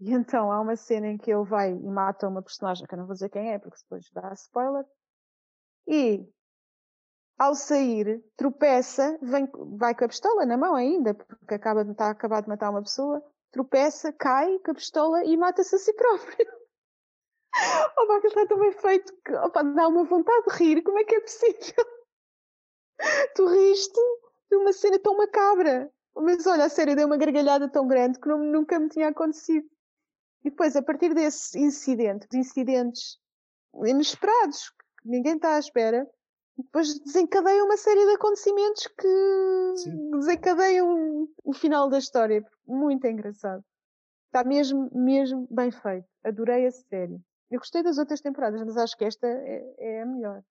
E 0.00 0.12
então 0.12 0.52
há 0.52 0.60
uma 0.60 0.76
cena 0.76 1.08
em 1.08 1.16
que 1.16 1.32
ele 1.32 1.44
vai 1.44 1.72
e 1.72 1.90
mata 1.90 2.28
uma 2.28 2.42
personagem, 2.42 2.86
que 2.86 2.94
eu 2.94 2.98
não 2.98 3.06
vou 3.06 3.14
dizer 3.14 3.30
quem 3.30 3.52
é, 3.52 3.58
porque 3.58 3.78
depois 3.82 4.10
dá 4.12 4.32
spoiler. 4.34 4.84
E 5.86 6.28
ao 7.38 7.54
sair, 7.54 8.22
tropeça, 8.36 9.16
vem, 9.22 9.48
vai 9.78 9.94
com 9.94 10.04
a 10.04 10.08
pistola 10.08 10.44
na 10.44 10.56
mão 10.56 10.74
ainda, 10.74 11.14
porque 11.14 11.54
acaba 11.54 11.84
de, 11.84 11.92
está 11.92 12.10
acabado 12.10 12.44
de 12.44 12.50
matar 12.50 12.70
uma 12.70 12.82
pessoa, 12.82 13.24
tropeça, 13.50 14.12
cai 14.12 14.58
com 14.60 14.70
a 14.70 14.74
pistola 14.74 15.24
e 15.24 15.36
mata-se 15.36 15.74
a 15.74 15.78
si 15.78 15.92
próprio. 15.94 16.46
Opa, 17.98 18.16
aquilo 18.16 18.28
está 18.28 18.46
tão 18.46 18.58
bem 18.58 18.72
feito 18.72 19.12
que 19.24 19.32
opa, 19.34 19.62
dá 19.62 19.88
uma 19.88 20.04
vontade 20.04 20.44
de 20.46 20.54
rir. 20.56 20.82
Como 20.82 20.98
é 20.98 21.04
que 21.04 21.14
é 21.14 21.20
possível? 21.20 21.84
tu 23.34 23.46
riste 23.46 24.00
de 24.50 24.56
uma 24.56 24.72
cena 24.72 24.98
tão 24.98 25.16
macabra. 25.16 25.90
Mas 26.14 26.46
olha, 26.46 26.64
a 26.64 26.68
série 26.68 26.94
deu 26.94 27.06
uma 27.06 27.16
gargalhada 27.16 27.68
tão 27.68 27.86
grande 27.86 28.18
que 28.20 28.28
não, 28.28 28.38
nunca 28.38 28.78
me 28.78 28.88
tinha 28.88 29.08
acontecido. 29.08 29.68
E 30.44 30.50
depois, 30.50 30.76
a 30.76 30.82
partir 30.82 31.14
desse 31.14 31.58
incidente, 31.58 32.26
de 32.30 32.38
incidentes 32.38 33.18
inesperados, 33.84 34.70
que 34.70 35.08
ninguém 35.08 35.36
está 35.36 35.56
à 35.56 35.58
espera, 35.58 36.08
depois 36.58 36.98
desencadeia 36.98 37.64
uma 37.64 37.76
série 37.76 38.04
de 38.04 38.12
acontecimentos 38.12 38.86
que 38.88 39.72
Sim. 39.76 40.10
desencadeiam 40.10 41.28
o 41.44 41.52
final 41.52 41.88
da 41.88 41.98
história. 41.98 42.44
Muito 42.66 43.06
engraçado. 43.06 43.64
Está 44.26 44.44
mesmo, 44.44 44.90
mesmo 44.92 45.46
bem 45.50 45.70
feito. 45.70 46.06
Adorei 46.24 46.66
a 46.66 46.70
série. 46.70 47.20
Eu 47.50 47.60
gostei 47.60 47.82
das 47.82 47.96
outras 47.96 48.20
temporadas, 48.20 48.60
mas 48.62 48.76
acho 48.76 48.96
que 48.96 49.04
esta 49.04 49.26
é, 49.26 49.74
é 49.78 50.02
a 50.02 50.06
melhor. 50.06 50.42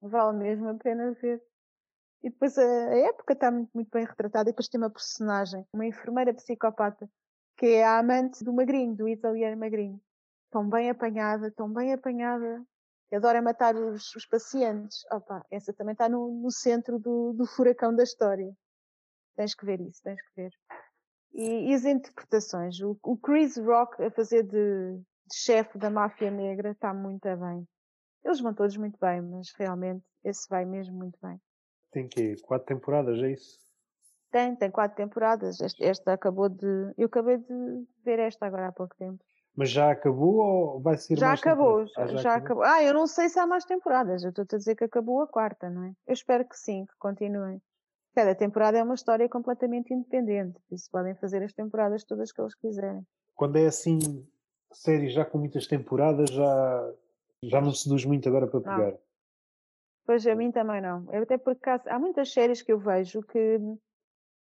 Vale 0.00 0.38
mesmo 0.38 0.68
a 0.68 0.74
pena 0.74 1.12
ver. 1.12 1.42
E 2.22 2.30
depois 2.30 2.56
a, 2.58 2.62
a 2.62 2.98
época 2.98 3.32
está 3.32 3.50
muito, 3.50 3.70
muito 3.74 3.90
bem 3.90 4.04
retratada. 4.04 4.50
E 4.50 4.52
depois 4.52 4.68
tem 4.68 4.80
uma 4.80 4.90
personagem, 4.90 5.66
uma 5.72 5.86
enfermeira 5.86 6.34
psicopata, 6.34 7.08
que 7.56 7.66
é 7.66 7.84
a 7.84 7.98
amante 7.98 8.44
do 8.44 8.52
magrinho, 8.52 8.94
do 8.94 9.08
italiano 9.08 9.56
magrinho. 9.56 10.00
Tão 10.50 10.68
bem 10.68 10.90
apanhada, 10.90 11.50
tão 11.50 11.72
bem 11.72 11.92
apanhada. 11.94 12.62
Adora 13.14 13.42
matar 13.42 13.76
os, 13.76 14.14
os 14.14 14.26
pacientes. 14.26 15.04
Opa, 15.10 15.44
essa 15.50 15.72
também 15.72 15.92
está 15.92 16.08
no, 16.08 16.32
no 16.42 16.50
centro 16.50 16.98
do, 16.98 17.32
do, 17.32 17.46
furacão 17.46 17.94
da 17.94 18.02
história. 18.02 18.52
Tens 19.36 19.54
que 19.54 19.64
ver 19.64 19.80
isso, 19.80 20.00
tens 20.02 20.20
que 20.20 20.42
ver. 20.42 20.50
E, 21.34 21.70
e 21.70 21.74
as 21.74 21.84
interpretações. 21.84 22.80
O, 22.80 22.98
o, 23.02 23.16
Chris 23.16 23.56
Rock 23.56 24.02
a 24.02 24.10
fazer 24.10 24.42
de, 24.44 24.96
de 24.96 25.34
chefe 25.34 25.78
da 25.78 25.90
máfia 25.90 26.30
negra 26.30 26.70
está 26.70 26.92
muito 26.94 27.24
bem. 27.36 27.66
Eles 28.24 28.40
vão 28.40 28.54
todos 28.54 28.76
muito 28.76 28.98
bem, 29.00 29.20
mas 29.20 29.52
realmente 29.58 30.04
esse 30.24 30.48
vai 30.48 30.64
mesmo 30.64 30.96
muito 30.96 31.18
bem. 31.22 31.40
Tem 31.90 32.08
que 32.08 32.40
quatro 32.42 32.66
temporadas, 32.66 33.18
é 33.22 33.32
isso? 33.32 33.58
Tem, 34.30 34.56
tem 34.56 34.70
quatro 34.70 34.96
temporadas. 34.96 35.60
Esta, 35.60 35.84
esta, 35.84 36.12
acabou 36.14 36.48
de. 36.48 36.94
Eu 36.96 37.06
acabei 37.06 37.36
de 37.36 37.86
ver 38.02 38.18
esta 38.18 38.46
agora 38.46 38.68
há 38.68 38.72
pouco 38.72 38.96
tempo. 38.96 39.22
Mas 39.54 39.70
já 39.70 39.90
acabou 39.90 40.36
ou 40.36 40.80
vai 40.80 40.96
ser 40.96 41.18
já 41.18 41.28
mais 41.28 41.40
acabou, 41.40 41.86
já, 41.86 42.02
ah, 42.02 42.06
já, 42.06 42.16
já 42.18 42.34
acabou. 42.36 42.62
Ah, 42.62 42.82
eu 42.82 42.94
não 42.94 43.06
sei 43.06 43.28
se 43.28 43.38
há 43.38 43.46
mais 43.46 43.64
temporadas. 43.64 44.24
Eu 44.24 44.30
estou 44.30 44.46
a 44.50 44.56
dizer 44.56 44.74
que 44.74 44.84
acabou 44.84 45.20
a 45.20 45.26
quarta, 45.26 45.68
não 45.68 45.84
é? 45.84 45.92
Eu 46.06 46.14
espero 46.14 46.48
que 46.48 46.56
sim, 46.56 46.86
que 46.86 46.94
continuem. 46.98 47.60
Cada 48.14 48.34
temporada 48.34 48.78
é 48.78 48.82
uma 48.82 48.94
história 48.94 49.28
completamente 49.28 49.92
independente. 49.92 50.58
Por 50.68 50.74
isso 50.74 50.90
podem 50.90 51.14
fazer 51.14 51.42
as 51.42 51.52
temporadas 51.52 52.04
todas 52.04 52.32
que 52.32 52.40
eles 52.40 52.54
quiserem. 52.54 53.06
Quando 53.34 53.56
é 53.56 53.66
assim, 53.66 53.98
séries 54.72 55.12
já 55.12 55.24
com 55.24 55.38
muitas 55.38 55.66
temporadas, 55.66 56.30
já, 56.30 56.92
já 57.42 57.60
não 57.60 57.72
se 57.72 57.84
seduz 57.84 58.04
muito 58.04 58.28
agora 58.28 58.46
para 58.46 58.60
pegar. 58.60 58.92
Não. 58.92 58.98
Pois 60.04 60.26
a 60.26 60.34
mim 60.34 60.50
também 60.50 60.80
não. 60.80 61.06
Eu 61.12 61.22
até 61.22 61.38
porque 61.38 61.70
há 61.70 61.98
muitas 61.98 62.32
séries 62.32 62.60
que 62.60 62.72
eu 62.72 62.78
vejo 62.78 63.22
que 63.22 63.58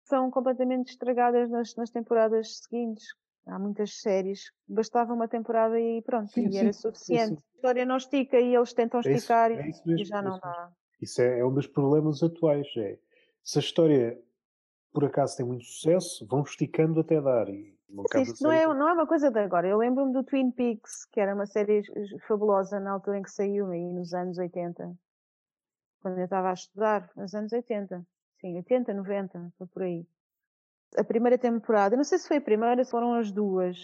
são 0.05 0.29
completamente 0.31 0.91
estragadas 0.91 1.49
nas, 1.49 1.75
nas 1.75 1.89
temporadas 1.89 2.57
seguintes. 2.57 3.05
Há 3.45 3.59
muitas 3.59 3.99
séries, 3.99 4.51
bastava 4.67 5.13
uma 5.13 5.27
temporada 5.27 5.79
e 5.79 6.01
pronto, 6.01 6.31
sim, 6.31 6.47
e 6.47 6.51
sim, 6.51 6.57
era 6.57 6.73
suficiente. 6.73 7.33
A 7.33 7.55
história 7.55 7.85
não 7.85 7.97
estica 7.97 8.39
e 8.39 8.55
eles 8.55 8.73
tentam 8.73 9.01
é 9.03 9.11
esticar 9.11 9.51
isso, 9.51 9.61
é 9.61 9.69
isso 9.69 10.01
e 10.01 10.05
já 10.05 10.19
é 10.19 10.21
não 10.21 10.39
dá. 10.39 10.71
Isso 11.01 11.21
é, 11.21 11.39
é 11.39 11.45
um 11.45 11.53
dos 11.53 11.67
problemas 11.67 12.23
atuais. 12.23 12.67
É, 12.77 12.97
se 13.43 13.59
a 13.59 13.61
história 13.61 14.17
por 14.93 15.05
acaso 15.05 15.35
tem 15.35 15.45
muito 15.45 15.65
sucesso, 15.65 16.25
vão 16.27 16.43
esticando 16.43 16.99
até 16.99 17.19
dar. 17.19 17.49
E 17.49 17.73
Sim, 18.11 18.21
isto 18.21 18.43
não 18.43 18.51
é, 18.51 18.65
não 18.65 18.89
é 18.89 18.93
uma 18.93 19.07
coisa 19.07 19.29
de 19.29 19.39
agora. 19.39 19.67
Eu 19.67 19.77
lembro-me 19.77 20.13
do 20.13 20.23
Twin 20.23 20.51
Peaks, 20.51 21.05
que 21.11 21.19
era 21.19 21.35
uma 21.35 21.45
série 21.45 21.83
fabulosa 22.27 22.79
na 22.79 22.91
altura 22.91 23.19
em 23.19 23.21
que 23.21 23.29
saiu, 23.29 23.69
aí 23.69 23.91
nos 23.91 24.13
anos 24.13 24.37
80. 24.37 24.95
Quando 26.01 26.17
eu 26.17 26.23
estava 26.23 26.49
a 26.49 26.53
estudar, 26.53 27.09
nos 27.15 27.33
anos 27.35 27.51
80 27.51 28.05
sim, 28.43 28.57
80, 28.57 28.93
90, 28.93 29.53
foi 29.57 29.67
por 29.67 29.83
aí. 29.83 30.05
A 30.97 31.03
primeira 31.03 31.37
temporada, 31.37 31.95
não 31.95 32.03
sei 32.03 32.17
se 32.17 32.27
foi 32.27 32.37
a 32.37 32.41
primeira, 32.41 32.83
se 32.83 32.91
foram 32.91 33.13
as 33.13 33.31
duas, 33.31 33.77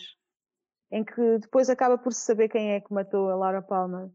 em 0.92 1.04
que 1.04 1.40
depois 1.40 1.70
acaba 1.70 1.98
por 1.98 2.14
se 2.14 2.22
saber 2.22 2.50
quem 2.50 2.72
é 2.72 2.82
que 2.82 2.94
matou 2.94 3.30
a 3.30 3.36
Laura 3.36 3.62
Palmer. 3.62 4.10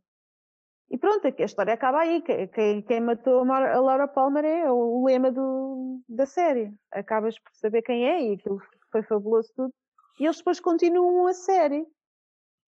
E 0.91 0.99
pronto, 0.99 1.27
a 1.27 1.45
história 1.45 1.75
acaba 1.75 2.01
aí. 2.01 2.23
Quem, 2.23 2.83
quem 2.83 3.01
matou 3.01 3.43
a 3.51 3.81
Laura 3.81 4.07
Palmer 4.07 4.45
é 4.45 4.71
o 4.71 5.05
lema 5.05 5.31
do, 5.31 6.01
da 6.09 6.27
série. 6.27 6.73
Acabas 6.93 7.39
por 7.39 7.53
saber 7.55 7.83
quem 7.83 8.07
é 8.07 8.23
e 8.23 8.35
aquilo 8.35 8.61
foi 8.93 9.03
fabuloso 9.03 9.51
tudo. 9.57 9.75
E 10.21 10.25
eles 10.25 10.37
depois 10.37 10.61
continuam 10.61 11.27
a 11.27 11.33
série. 11.33 11.87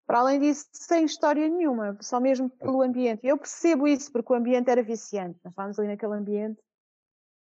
Para 0.06 0.20
além 0.20 0.40
disso, 0.40 0.68
sem 0.74 1.06
história 1.06 1.48
nenhuma, 1.48 1.98
só 2.02 2.20
mesmo 2.20 2.50
pelo 2.50 2.82
ambiente. 2.82 3.26
Eu 3.26 3.38
percebo 3.38 3.88
isso 3.88 4.12
porque 4.12 4.34
o 4.34 4.36
ambiente 4.36 4.70
era 4.70 4.84
viciante. 4.84 5.40
Nós 5.44 5.54
estávamos 5.54 5.80
ali 5.80 5.88
naquele 5.88 6.14
ambiente 6.14 6.62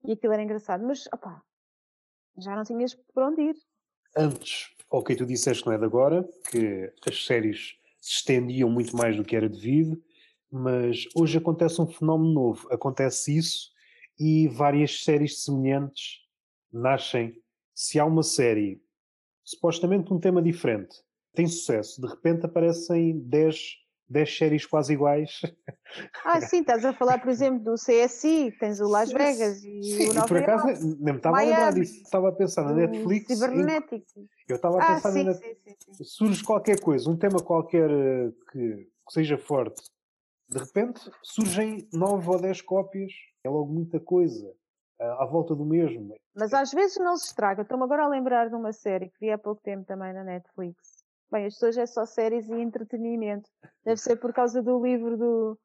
e 0.03 0.13
aquilo 0.13 0.33
era 0.33 0.43
engraçado, 0.43 0.85
mas 0.85 1.07
opá, 1.07 1.41
já 2.37 2.55
não 2.55 2.63
tinhas 2.63 2.93
por 3.13 3.23
onde 3.23 3.41
ir. 3.41 3.55
Antes, 4.15 4.69
ok, 4.89 5.15
tu 5.15 5.25
disseste 5.25 5.65
não 5.65 5.73
é 5.73 5.77
de 5.77 5.85
agora, 5.85 6.27
que 6.49 6.91
as 7.07 7.25
séries 7.25 7.75
se 8.01 8.17
estendiam 8.17 8.69
muito 8.69 8.95
mais 8.95 9.15
do 9.15 9.23
que 9.23 9.35
era 9.35 9.49
devido, 9.49 10.01
mas 10.51 11.05
hoje 11.15 11.37
acontece 11.37 11.81
um 11.81 11.87
fenómeno 11.87 12.33
novo. 12.33 12.67
Acontece 12.71 13.37
isso 13.37 13.71
e 14.19 14.47
várias 14.47 15.03
séries 15.03 15.43
semelhantes 15.43 16.21
nascem. 16.71 17.41
Se 17.75 17.99
há 17.99 18.05
uma 18.05 18.23
série, 18.23 18.81
supostamente 19.43 20.11
um 20.13 20.19
tema 20.19 20.41
diferente, 20.41 20.97
tem 21.33 21.47
sucesso, 21.47 22.01
de 22.01 22.07
repente 22.07 22.45
aparecem 22.45 23.19
10, 23.19 23.77
10 24.09 24.37
séries 24.37 24.65
quase 24.65 24.93
iguais. 24.93 25.41
Ah, 26.23 26.41
sim, 26.41 26.61
estás 26.61 26.83
a 26.85 26.93
falar, 26.93 27.19
por 27.19 27.29
exemplo, 27.29 27.63
do 27.63 27.75
CSI, 27.75 28.51
tens 28.59 28.79
o 28.79 28.87
Las 28.87 29.11
Vegas 29.11 29.63
e 29.63 29.81
sim, 29.83 30.09
o 30.09 30.13
Nova 30.13 30.27
por 30.27 30.37
acaso 30.37 30.65
nem 30.99 31.13
me 31.13 31.17
estava 31.17 31.37
a 31.37 31.41
lembrar 31.41 31.73
disso. 31.73 32.01
Estava 32.03 32.29
a 32.29 32.31
pensar 32.31 32.63
na 32.63 32.73
Netflix. 32.73 33.27
Cibernético. 33.27 34.05
Eu 34.47 34.55
estava 34.55 34.79
a 34.79 34.83
Ah, 34.83 34.95
pensar 34.95 35.11
sim, 35.11 35.23
na 35.23 35.33
sim, 35.33 35.55
sim, 35.63 36.03
surge 36.03 36.43
qualquer 36.43 36.79
coisa, 36.79 37.09
um 37.09 37.17
tema 37.17 37.39
qualquer 37.39 37.89
eh, 37.89 38.31
que, 38.51 38.59
que 39.07 39.13
seja 39.13 39.37
forte, 39.37 39.81
de 40.49 40.57
repente 40.57 41.01
surgem 41.21 41.87
nove 41.93 42.27
ou 42.29 42.39
dez 42.39 42.61
cópias, 42.61 43.11
é 43.43 43.49
logo 43.49 43.71
muita 43.71 43.99
coisa 43.99 44.51
ah, 44.99 45.23
à 45.23 45.25
volta 45.25 45.55
do 45.55 45.65
mesmo. 45.65 46.15
Mas 46.35 46.53
às 46.53 46.71
vezes 46.71 46.97
não 46.97 47.15
se 47.17 47.27
estraga. 47.27 47.61
Estou-me 47.63 47.83
agora 47.83 48.05
a 48.05 48.07
lembrar 48.07 48.49
de 48.49 48.55
uma 48.55 48.71
série 48.73 49.09
que 49.09 49.19
vi 49.19 49.31
há 49.31 49.37
pouco 49.37 49.61
tempo 49.61 49.85
também 49.85 50.13
na 50.13 50.23
Netflix. 50.23 50.98
Bem, 51.31 51.45
as 51.45 51.53
pessoas 51.53 51.77
é 51.77 51.85
só 51.85 52.05
séries 52.05 52.47
e 52.49 52.53
entretenimento. 52.53 53.49
Deve 53.85 53.99
ser 53.99 54.15
por 54.17 54.33
causa 54.33 54.61
do 54.61 54.83
livro 54.83 55.17
do, 55.17 55.59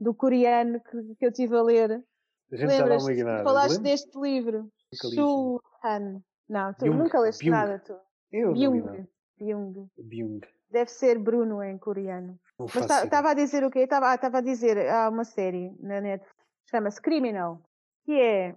do 0.00 0.14
coreano 0.14 0.80
que, 0.80 1.14
que 1.16 1.24
eu 1.26 1.30
estive 1.30 1.56
a 1.56 1.62
ler. 1.62 2.04
A 2.52 2.56
gente 2.56 2.70
já 2.70 2.78
dá 2.78 2.84
Lembras? 2.84 3.02
uma 3.02 3.12
ignorada. 3.12 3.44
falaste 3.44 3.80
deste 3.80 4.18
livro. 4.18 4.70
Shu 4.94 5.60
Han. 5.84 6.22
Não, 6.48 6.72
tu 6.72 6.84
Byung, 6.84 6.98
nunca 6.98 7.20
leste 7.20 7.40
Byung. 7.44 7.50
nada, 7.50 7.78
tu. 7.80 7.94
Eu. 8.32 8.52
Byung. 8.52 9.06
Byung. 9.38 9.90
Byung. 9.98 10.40
Deve 10.70 10.90
ser 10.90 11.18
Bruno 11.18 11.62
em 11.62 11.76
coreano. 11.78 12.38
Não 12.58 12.66
Mas 12.74 13.04
estava 13.04 13.30
a 13.30 13.34
dizer 13.34 13.64
o 13.64 13.70
quê? 13.70 13.80
Estava 13.80 14.12
a 14.12 14.40
dizer, 14.40 14.88
há 14.88 15.08
uma 15.08 15.24
série 15.24 15.74
na 15.80 16.00
Netflix, 16.00 16.34
chama-se 16.70 17.00
Criminal, 17.00 17.62
que 18.04 18.12
é 18.12 18.54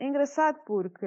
engraçado 0.00 0.60
porque 0.66 1.06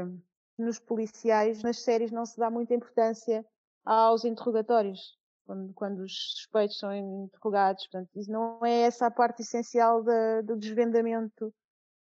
nos 0.57 0.79
policiais, 0.79 1.61
nas 1.61 1.83
séries, 1.83 2.11
não 2.11 2.25
se 2.25 2.37
dá 2.37 2.49
muita 2.49 2.73
importância 2.73 3.45
aos 3.87 4.25
interrogatórios, 4.25 5.17
quando, 5.45 5.73
quando 5.73 5.99
os 5.99 6.33
suspeitos 6.35 6.77
são 6.77 6.93
interrogados. 6.93 7.87
Portanto, 7.87 8.09
isso 8.15 8.29
não 8.29 8.65
é 8.65 8.81
essa 8.81 9.07
a 9.07 9.11
parte 9.11 9.41
essencial 9.41 10.03
do 10.43 10.57
desvendamento 10.57 11.53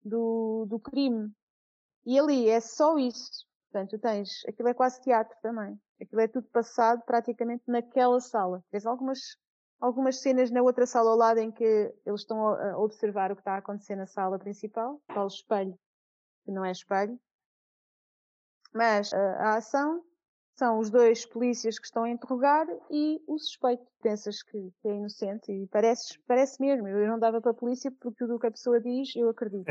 do, 0.03 0.65
do 0.69 0.79
crime. 0.79 1.31
E 2.05 2.19
ali 2.19 2.47
é 2.47 2.59
só 2.59 2.97
isso. 2.99 3.47
Portanto, 3.71 3.97
tens, 3.97 4.45
aquilo 4.47 4.69
é 4.69 4.73
quase 4.73 5.01
teatro 5.01 5.35
também. 5.41 5.79
Aquilo 5.99 6.21
é 6.21 6.27
tudo 6.27 6.47
passado 6.49 7.01
praticamente 7.03 7.63
naquela 7.67 8.19
sala. 8.19 8.63
Tens 8.69 8.85
algumas, 8.85 9.19
algumas 9.79 10.19
cenas 10.19 10.51
na 10.51 10.61
outra 10.61 10.85
sala 10.85 11.09
ao 11.09 11.17
lado 11.17 11.39
em 11.39 11.51
que 11.51 11.93
eles 12.05 12.21
estão 12.21 12.47
a 12.47 12.77
observar 12.77 13.31
o 13.31 13.35
que 13.35 13.41
está 13.41 13.55
a 13.55 13.57
acontecer 13.57 13.95
na 13.95 14.05
sala 14.05 14.37
principal, 14.37 15.01
tal 15.07 15.25
espelho, 15.25 15.77
que 16.43 16.51
não 16.51 16.63
é 16.63 16.71
espelho. 16.71 17.19
Mas 18.73 19.13
a, 19.13 19.17
a 19.17 19.55
ação 19.57 20.03
são 20.55 20.79
os 20.79 20.89
dois 20.89 21.25
polícias 21.25 21.79
que 21.79 21.85
estão 21.85 22.03
a 22.03 22.09
interrogar 22.09 22.67
e 22.89 23.21
o 23.27 23.37
suspeito. 23.37 23.83
Pensas 24.01 24.41
que, 24.41 24.57
é 24.83 24.95
inocente 24.95 25.51
e 25.51 25.67
parece, 25.67 26.17
parece 26.27 26.59
mesmo. 26.59 26.87
Eu 26.87 27.07
não 27.07 27.19
dava 27.19 27.39
para 27.39 27.51
a 27.51 27.53
polícia 27.53 27.91
porque 28.01 28.17
tudo 28.17 28.35
o 28.35 28.39
que 28.39 28.47
a 28.47 28.51
pessoa 28.51 28.81
diz 28.81 29.15
eu 29.15 29.29
acredito. 29.29 29.65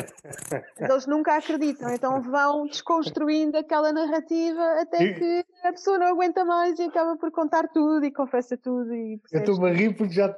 Mas 0.81 0.89
eles 0.89 1.07
nunca 1.09 1.37
acreditam, 1.37 1.93
então 1.93 2.23
vão 2.23 2.65
desconstruindo 2.65 3.59
aquela 3.59 3.93
narrativa 3.93 4.81
até 4.81 5.15
que 5.15 5.45
a 5.65 5.73
pessoa 5.73 5.99
não 5.99 6.07
aguenta 6.07 6.45
mais 6.45 6.79
e 6.79 6.85
acaba 6.85 7.17
por 7.17 7.33
contar 7.33 7.67
tudo 7.71 8.05
e 8.07 8.13
confessa 8.13 8.57
tudo 8.57 8.95
e 8.95 9.21
Eu 9.33 9.41
estou-me 9.41 9.69
a 9.69 9.73
rir 9.73 9.97
porque 9.97 10.15
já 10.15 10.33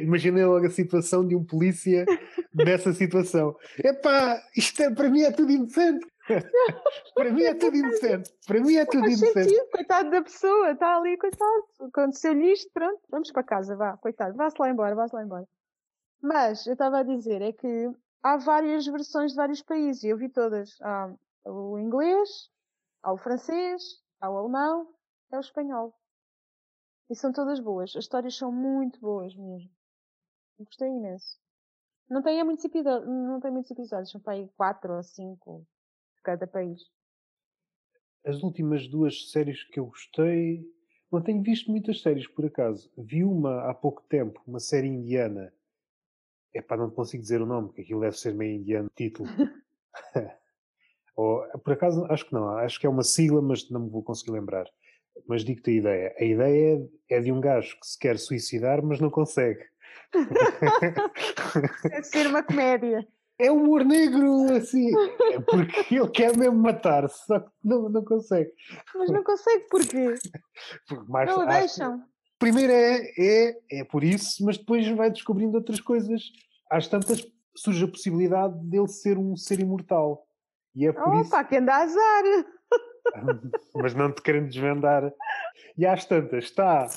imaginei 0.00 0.44
logo 0.46 0.64
a 0.64 0.70
situação 0.70 1.26
de 1.26 1.36
um 1.36 1.44
polícia 1.44 2.06
nessa 2.54 2.94
situação. 2.94 3.54
Epá, 3.78 4.40
isto 4.56 4.82
é, 4.82 4.90
para 4.90 5.10
mim 5.10 5.22
é 5.22 5.30
tudo 5.30 5.52
inocente. 5.52 6.06
Para 7.14 7.32
mim 7.32 7.42
é 7.42 7.54
tudo 7.54 7.76
inocente. 7.76 8.32
Para 8.46 8.60
mim 8.60 8.74
é 8.74 8.84
tudo 8.86 9.06
inocente. 9.06 9.32
sentido, 9.32 9.70
coitado 9.70 10.10
da 10.10 10.22
pessoa, 10.22 10.70
está 10.72 10.96
ali, 10.96 11.16
coitado. 11.18 11.64
Aconteceu-lhe 11.80 12.52
isto, 12.52 12.70
pronto, 12.72 13.00
vamos 13.10 13.30
para 13.30 13.42
casa, 13.42 13.76
vá, 13.76 13.96
coitado, 13.96 14.36
vá-se 14.36 14.56
lá 14.58 14.70
embora, 14.70 14.94
vá-se 14.94 15.14
lá 15.14 15.22
embora. 15.22 15.46
Mas, 16.22 16.66
eu 16.66 16.72
estava 16.72 17.00
a 17.00 17.02
dizer, 17.02 17.42
é 17.42 17.52
que 17.52 17.90
há 18.22 18.36
várias 18.38 18.86
versões 18.86 19.32
de 19.32 19.36
vários 19.36 19.62
países, 19.62 20.02
e 20.02 20.08
eu 20.08 20.16
vi 20.16 20.28
todas. 20.30 20.76
Há 20.80 21.14
o 21.44 21.78
inglês, 21.78 22.50
há 23.02 23.12
o 23.12 23.18
francês, 23.18 23.82
há 24.20 24.30
o 24.30 24.38
alemão, 24.38 24.88
há 25.30 25.36
o 25.36 25.40
espanhol. 25.40 25.94
E 27.10 27.14
são 27.14 27.32
todas 27.32 27.60
boas, 27.60 27.90
as 27.90 28.04
histórias 28.04 28.34
são 28.36 28.50
muito 28.50 28.98
boas 28.98 29.36
mesmo. 29.36 29.70
Gostei 30.58 30.88
imenso. 30.88 31.38
Não 32.08 32.22
tem, 32.22 32.40
é 32.40 32.44
muitos 32.44 32.64
episódios, 32.64 33.06
não 33.06 33.40
tem 33.40 33.50
muitos 33.50 33.70
episódios, 33.70 34.10
são 34.10 34.20
para 34.20 34.34
aí 34.34 34.48
quatro 34.56 34.94
ou 34.94 35.02
cinco 35.02 35.60
de 35.60 35.73
cada 36.24 36.46
país. 36.46 36.80
As 38.26 38.42
últimas 38.42 38.88
duas 38.88 39.30
séries 39.30 39.62
que 39.64 39.78
eu 39.78 39.86
gostei. 39.86 40.66
Não 41.12 41.22
tenho 41.22 41.42
visto 41.42 41.70
muitas 41.70 42.02
séries, 42.02 42.26
por 42.26 42.46
acaso. 42.46 42.90
Vi 42.98 43.22
uma 43.22 43.70
há 43.70 43.74
pouco 43.74 44.02
tempo, 44.08 44.42
uma 44.46 44.58
série 44.58 44.88
indiana. 44.88 45.52
Epá, 46.52 46.76
não 46.76 46.90
consigo 46.90 47.22
dizer 47.22 47.40
o 47.40 47.46
nome, 47.46 47.68
porque 47.68 47.82
aquilo 47.82 48.00
deve 48.00 48.18
ser 48.18 48.34
meio 48.34 48.56
indiano 48.56 48.90
título. 48.96 49.28
Ou, 51.16 51.42
por 51.60 51.72
acaso, 51.72 52.04
acho 52.10 52.26
que 52.26 52.32
não. 52.32 52.48
Acho 52.58 52.80
que 52.80 52.86
é 52.86 52.90
uma 52.90 53.02
sigla, 53.04 53.40
mas 53.40 53.70
não 53.70 53.80
me 53.80 53.90
vou 53.90 54.02
conseguir 54.02 54.32
lembrar. 54.32 54.66
Mas 55.28 55.44
digo-te 55.44 55.70
a 55.70 55.74
ideia. 55.74 56.14
A 56.18 56.24
ideia 56.24 56.90
é 57.08 57.20
de 57.20 57.30
um 57.30 57.40
gajo 57.40 57.78
que 57.78 57.86
se 57.86 57.98
quer 57.98 58.18
suicidar, 58.18 58.82
mas 58.82 58.98
não 59.00 59.10
consegue. 59.10 59.64
Deve 61.88 62.04
ser 62.04 62.26
uma 62.26 62.42
comédia. 62.42 63.06
É 63.38 63.50
humor 63.50 63.84
negro, 63.84 64.54
assim. 64.54 64.92
É 65.32 65.40
porque 65.40 65.94
ele 65.94 66.08
quer 66.10 66.36
mesmo 66.36 66.56
matar-se, 66.56 67.26
só 67.26 67.40
que 67.40 67.50
não, 67.62 67.88
não 67.88 68.04
consegue. 68.04 68.50
Mas 68.94 69.10
não 69.10 69.24
consegue 69.24 69.66
porquê? 69.68 70.14
Porque 70.88 71.10
mais, 71.10 71.28
Não 71.28 71.42
o 71.42 71.46
deixam. 71.46 72.02
Primeiro 72.38 72.72
é, 72.72 73.00
é, 73.18 73.58
é 73.72 73.84
por 73.84 74.04
isso, 74.04 74.44
mas 74.44 74.58
depois 74.58 74.86
vai 74.88 75.10
descobrindo 75.10 75.56
outras 75.56 75.80
coisas. 75.80 76.22
Às 76.70 76.88
tantas 76.88 77.26
surge 77.56 77.84
a 77.84 77.88
possibilidade 77.88 78.54
dele 78.66 78.88
ser 78.88 79.18
um 79.18 79.36
ser 79.36 79.60
imortal. 79.60 80.26
E 80.74 80.86
é 80.86 80.92
por 80.92 81.14
isso. 81.20 81.28
Opa, 81.28 81.44
que 81.44 81.56
anda 81.56 81.74
azar. 81.76 82.24
mas 83.74 83.94
não 83.94 84.12
te 84.12 84.22
querendo 84.22 84.48
desvendar. 84.48 85.12
E 85.76 85.86
às 85.86 86.04
tantas 86.04 86.44
está 86.44 86.88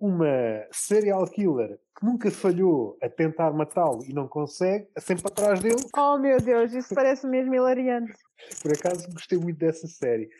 uma 0.00 0.66
serial 0.72 1.28
killer 1.28 1.78
que 1.94 2.06
nunca 2.06 2.30
falhou 2.30 2.96
a 3.02 3.08
tentar 3.08 3.52
matá-lo 3.52 4.02
e 4.08 4.14
não 4.14 4.26
consegue, 4.26 4.88
sempre 4.98 5.26
atrás 5.26 5.60
dele. 5.60 5.84
Oh 5.94 6.18
meu 6.18 6.40
Deus, 6.40 6.72
isso 6.72 6.94
parece 6.94 7.26
mesmo 7.26 7.54
hilariante. 7.54 8.14
Por 8.62 8.72
acaso 8.72 9.06
gostei 9.12 9.38
muito 9.38 9.58
dessa 9.58 9.86
série. 9.86 10.30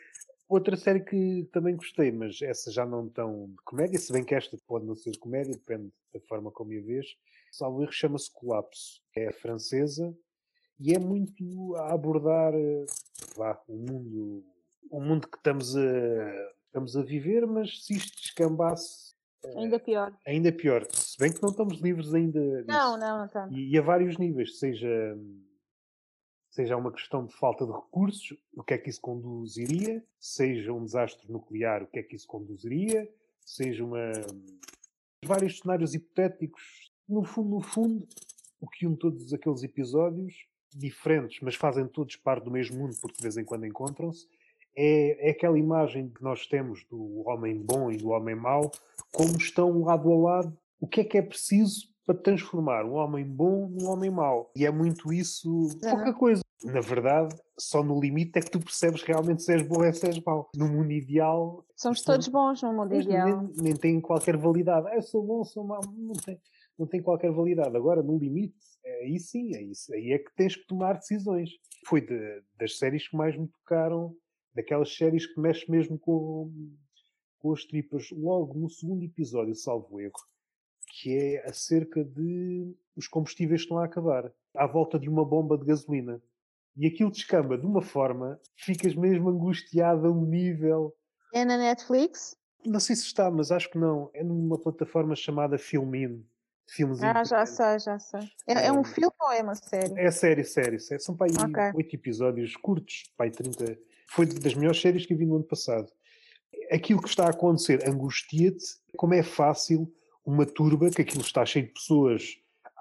Outra 0.49 0.75
série 0.75 0.99
que 1.01 1.47
também 1.53 1.75
gostei, 1.75 2.11
mas 2.11 2.41
essa 2.41 2.71
já 2.71 2.85
não 2.85 3.07
tão 3.07 3.45
de 3.51 3.63
comédia, 3.63 3.99
se 3.99 4.11
bem 4.11 4.23
que 4.23 4.35
esta 4.35 4.57
pode 4.67 4.85
não 4.85 4.95
ser 4.95 5.17
comédia, 5.19 5.53
depende 5.53 5.93
da 6.13 6.19
forma 6.21 6.51
como 6.51 6.71
a 6.71 6.81
vês. 6.81 7.05
Salvo 7.51 7.83
erro, 7.83 7.91
chama-se 7.91 8.33
Colapso. 8.33 9.01
É 9.15 9.31
francesa 9.31 10.13
e 10.79 10.93
é 10.95 10.99
muito 10.99 11.75
a 11.75 11.93
abordar 11.93 12.53
eh, 12.55 12.85
vá, 13.37 13.61
o 13.67 13.77
mundo, 13.77 14.43
o 14.89 14.99
mundo 14.99 15.27
que 15.27 15.37
estamos 15.37 15.77
a, 15.77 16.51
estamos 16.65 16.97
a 16.97 17.03
viver, 17.03 17.45
mas 17.45 17.85
se 17.85 17.93
isto 17.93 18.19
descambasse, 18.19 19.13
Ainda 19.55 19.79
pior. 19.79 20.15
ainda 20.25 20.51
pior. 20.51 20.85
Se 20.91 21.17
bem 21.17 21.31
que 21.31 21.41
não 21.41 21.49
estamos 21.49 21.79
livres 21.79 22.13
ainda 22.13 22.39
disso. 22.39 22.67
Não, 22.67 22.97
não, 22.97 23.17
não 23.19 23.25
está. 23.25 23.47
E, 23.51 23.71
e 23.71 23.77
a 23.77 23.81
vários 23.81 24.17
níveis, 24.17 24.59
seja, 24.59 25.17
seja 26.49 26.77
uma 26.77 26.91
questão 26.91 27.25
de 27.25 27.33
falta 27.35 27.65
de 27.65 27.71
recursos, 27.71 28.37
o 28.55 28.63
que 28.63 28.73
é 28.73 28.77
que 28.77 28.89
isso 28.89 29.01
conduziria, 29.01 30.03
seja 30.19 30.71
um 30.71 30.85
desastre 30.85 31.31
nuclear, 31.31 31.83
o 31.83 31.87
que 31.87 31.99
é 31.99 32.03
que 32.03 32.15
isso 32.15 32.27
conduziria, 32.27 33.09
seja 33.43 33.83
uma. 33.83 34.11
vários 35.25 35.59
cenários 35.59 35.93
hipotéticos. 35.93 36.91
No 37.09 37.23
fundo, 37.23 37.49
no 37.49 37.61
fundo, 37.61 38.07
o 38.59 38.69
que 38.69 38.85
une 38.85 38.95
todos 38.95 39.33
aqueles 39.33 39.63
episódios, 39.63 40.47
diferentes, 40.73 41.41
mas 41.41 41.55
fazem 41.55 41.87
todos 41.87 42.15
parte 42.15 42.45
do 42.45 42.51
mesmo 42.51 42.77
mundo, 42.77 42.95
porque 43.01 43.17
de 43.17 43.23
vez 43.23 43.37
em 43.37 43.43
quando 43.43 43.65
encontram-se, 43.65 44.27
é, 44.75 45.27
é 45.27 45.31
aquela 45.31 45.57
imagem 45.57 46.09
que 46.09 46.23
nós 46.23 46.47
temos 46.47 46.85
do 46.89 47.23
homem 47.27 47.59
bom 47.61 47.91
e 47.91 47.97
do 47.97 48.09
homem 48.09 48.35
mau, 48.35 48.71
como 49.13 49.37
estão 49.37 49.81
lado 49.83 50.11
a 50.11 50.15
lado. 50.17 50.57
O 50.79 50.87
que 50.87 51.01
é 51.01 51.03
que 51.03 51.17
é 51.17 51.21
preciso 51.21 51.87
para 52.05 52.15
transformar 52.15 52.85
um 52.85 52.93
homem 52.93 53.25
bom 53.25 53.67
num 53.67 53.87
homem 53.89 54.09
mau? 54.09 54.51
E 54.55 54.65
é 54.65 54.71
muito 54.71 55.11
isso, 55.13 55.67
pouca 55.81 56.13
coisa. 56.13 56.41
Na 56.63 56.79
verdade, 56.79 57.35
só 57.57 57.83
no 57.83 57.99
limite 57.99 58.37
é 58.37 58.41
que 58.41 58.51
tu 58.51 58.59
percebes 58.59 59.01
realmente 59.01 59.41
se 59.41 59.51
és 59.51 59.63
bom 59.63 59.83
ou 59.83 59.93
se 59.93 60.05
és 60.05 60.19
mau. 60.23 60.49
No 60.55 60.67
mundo 60.67 60.91
ideal, 60.91 61.65
Somos 61.75 62.03
todos 62.03 62.27
bons 62.27 62.61
no 62.61 62.71
mundo 62.73 62.93
ideal. 62.95 63.25
nem, 63.47 63.63
nem 63.63 63.75
tem 63.75 63.99
qualquer 63.99 64.37
validade. 64.37 64.87
Ah, 64.89 64.95
eu 64.95 65.01
sou 65.01 65.23
bom, 65.25 65.43
sou 65.43 65.63
mau. 65.63 65.81
Não 65.97 66.13
tem, 66.13 66.39
não 66.77 66.85
tem 66.85 67.01
qualquer 67.01 67.31
validade. 67.31 67.75
Agora, 67.75 68.03
no 68.03 68.15
limite, 68.15 68.53
aí 69.01 69.19
sim, 69.19 69.55
aí, 69.55 69.71
aí 69.93 70.11
é 70.13 70.19
que 70.19 70.31
tens 70.35 70.55
que 70.55 70.67
tomar 70.67 70.93
decisões. 70.99 71.49
Foi 71.87 71.99
de- 71.99 72.43
das 72.59 72.77
séries 72.77 73.07
que 73.07 73.17
mais 73.17 73.35
me 73.35 73.47
tocaram, 73.47 74.13
daquelas 74.53 74.95
séries 74.95 75.25
que 75.25 75.39
mexem 75.39 75.69
mesmo 75.69 75.97
com, 75.97 76.51
com 77.39 77.51
as 77.53 77.63
tripas. 77.65 78.09
Logo 78.11 78.57
no 78.57 78.69
segundo 78.69 79.03
episódio, 79.03 79.55
salvo 79.55 79.99
erro, 79.99 80.13
que 80.93 81.15
é 81.15 81.49
acerca 81.49 82.03
de 82.03 82.75
os 82.95 83.07
combustíveis 83.07 83.61
que 83.61 83.65
estão 83.65 83.77
a 83.77 83.85
acabar. 83.85 84.31
À 84.53 84.67
volta 84.67 84.99
de 84.99 85.09
uma 85.09 85.23
bomba 85.23 85.57
de 85.57 85.65
gasolina. 85.65 86.21
E 86.75 86.87
aquilo 86.87 87.11
descamba 87.11 87.57
de 87.57 87.65
uma 87.65 87.81
forma 87.81 88.39
ficas 88.55 88.95
mesmo 88.95 89.29
angustiado 89.29 90.07
a 90.07 90.11
um 90.11 90.25
nível. 90.25 90.95
É 91.33 91.43
na 91.43 91.57
Netflix? 91.57 92.35
Não 92.65 92.79
sei 92.79 92.95
se 92.95 93.05
está, 93.05 93.29
mas 93.31 93.51
acho 93.51 93.69
que 93.69 93.77
não. 93.77 94.09
É 94.13 94.23
numa 94.23 94.57
plataforma 94.57 95.15
chamada 95.15 95.57
Filmin. 95.57 96.25
Filmes 96.69 97.03
ah, 97.03 97.23
já 97.25 97.45
sei, 97.45 97.79
já 97.79 97.99
sei. 97.99 98.21
É, 98.47 98.67
é, 98.67 98.71
um 98.71 98.81
filme 98.83 99.13
ou 99.19 99.31
é 99.31 99.41
uma 99.41 99.55
série? 99.55 99.93
É 99.99 100.09
série, 100.09 100.45
série. 100.45 100.79
série. 100.79 101.01
São 101.01 101.17
para 101.17 101.27
aí 101.27 101.33
okay. 101.33 101.71
oito 101.75 101.95
episódios 101.95 102.55
curtos, 102.55 103.11
para 103.17 103.25
aí 103.25 103.31
30. 103.31 103.77
Foi 104.11 104.25
das 104.25 104.53
melhores 104.53 104.81
séries 104.81 105.05
que 105.05 105.13
eu 105.13 105.17
vi 105.17 105.25
no 105.25 105.35
ano 105.35 105.45
passado. 105.45 105.87
Aquilo 106.69 107.01
que 107.01 107.07
está 107.07 107.27
a 107.27 107.29
acontecer 107.29 107.87
angustia-te, 107.87 108.65
como 108.97 109.13
é 109.13 109.23
fácil 109.23 109.89
uma 110.25 110.45
turba, 110.45 110.89
que 110.89 111.01
aquilo 111.01 111.21
está 111.21 111.45
cheio 111.45 111.67
de 111.67 111.73
pessoas 111.73 112.23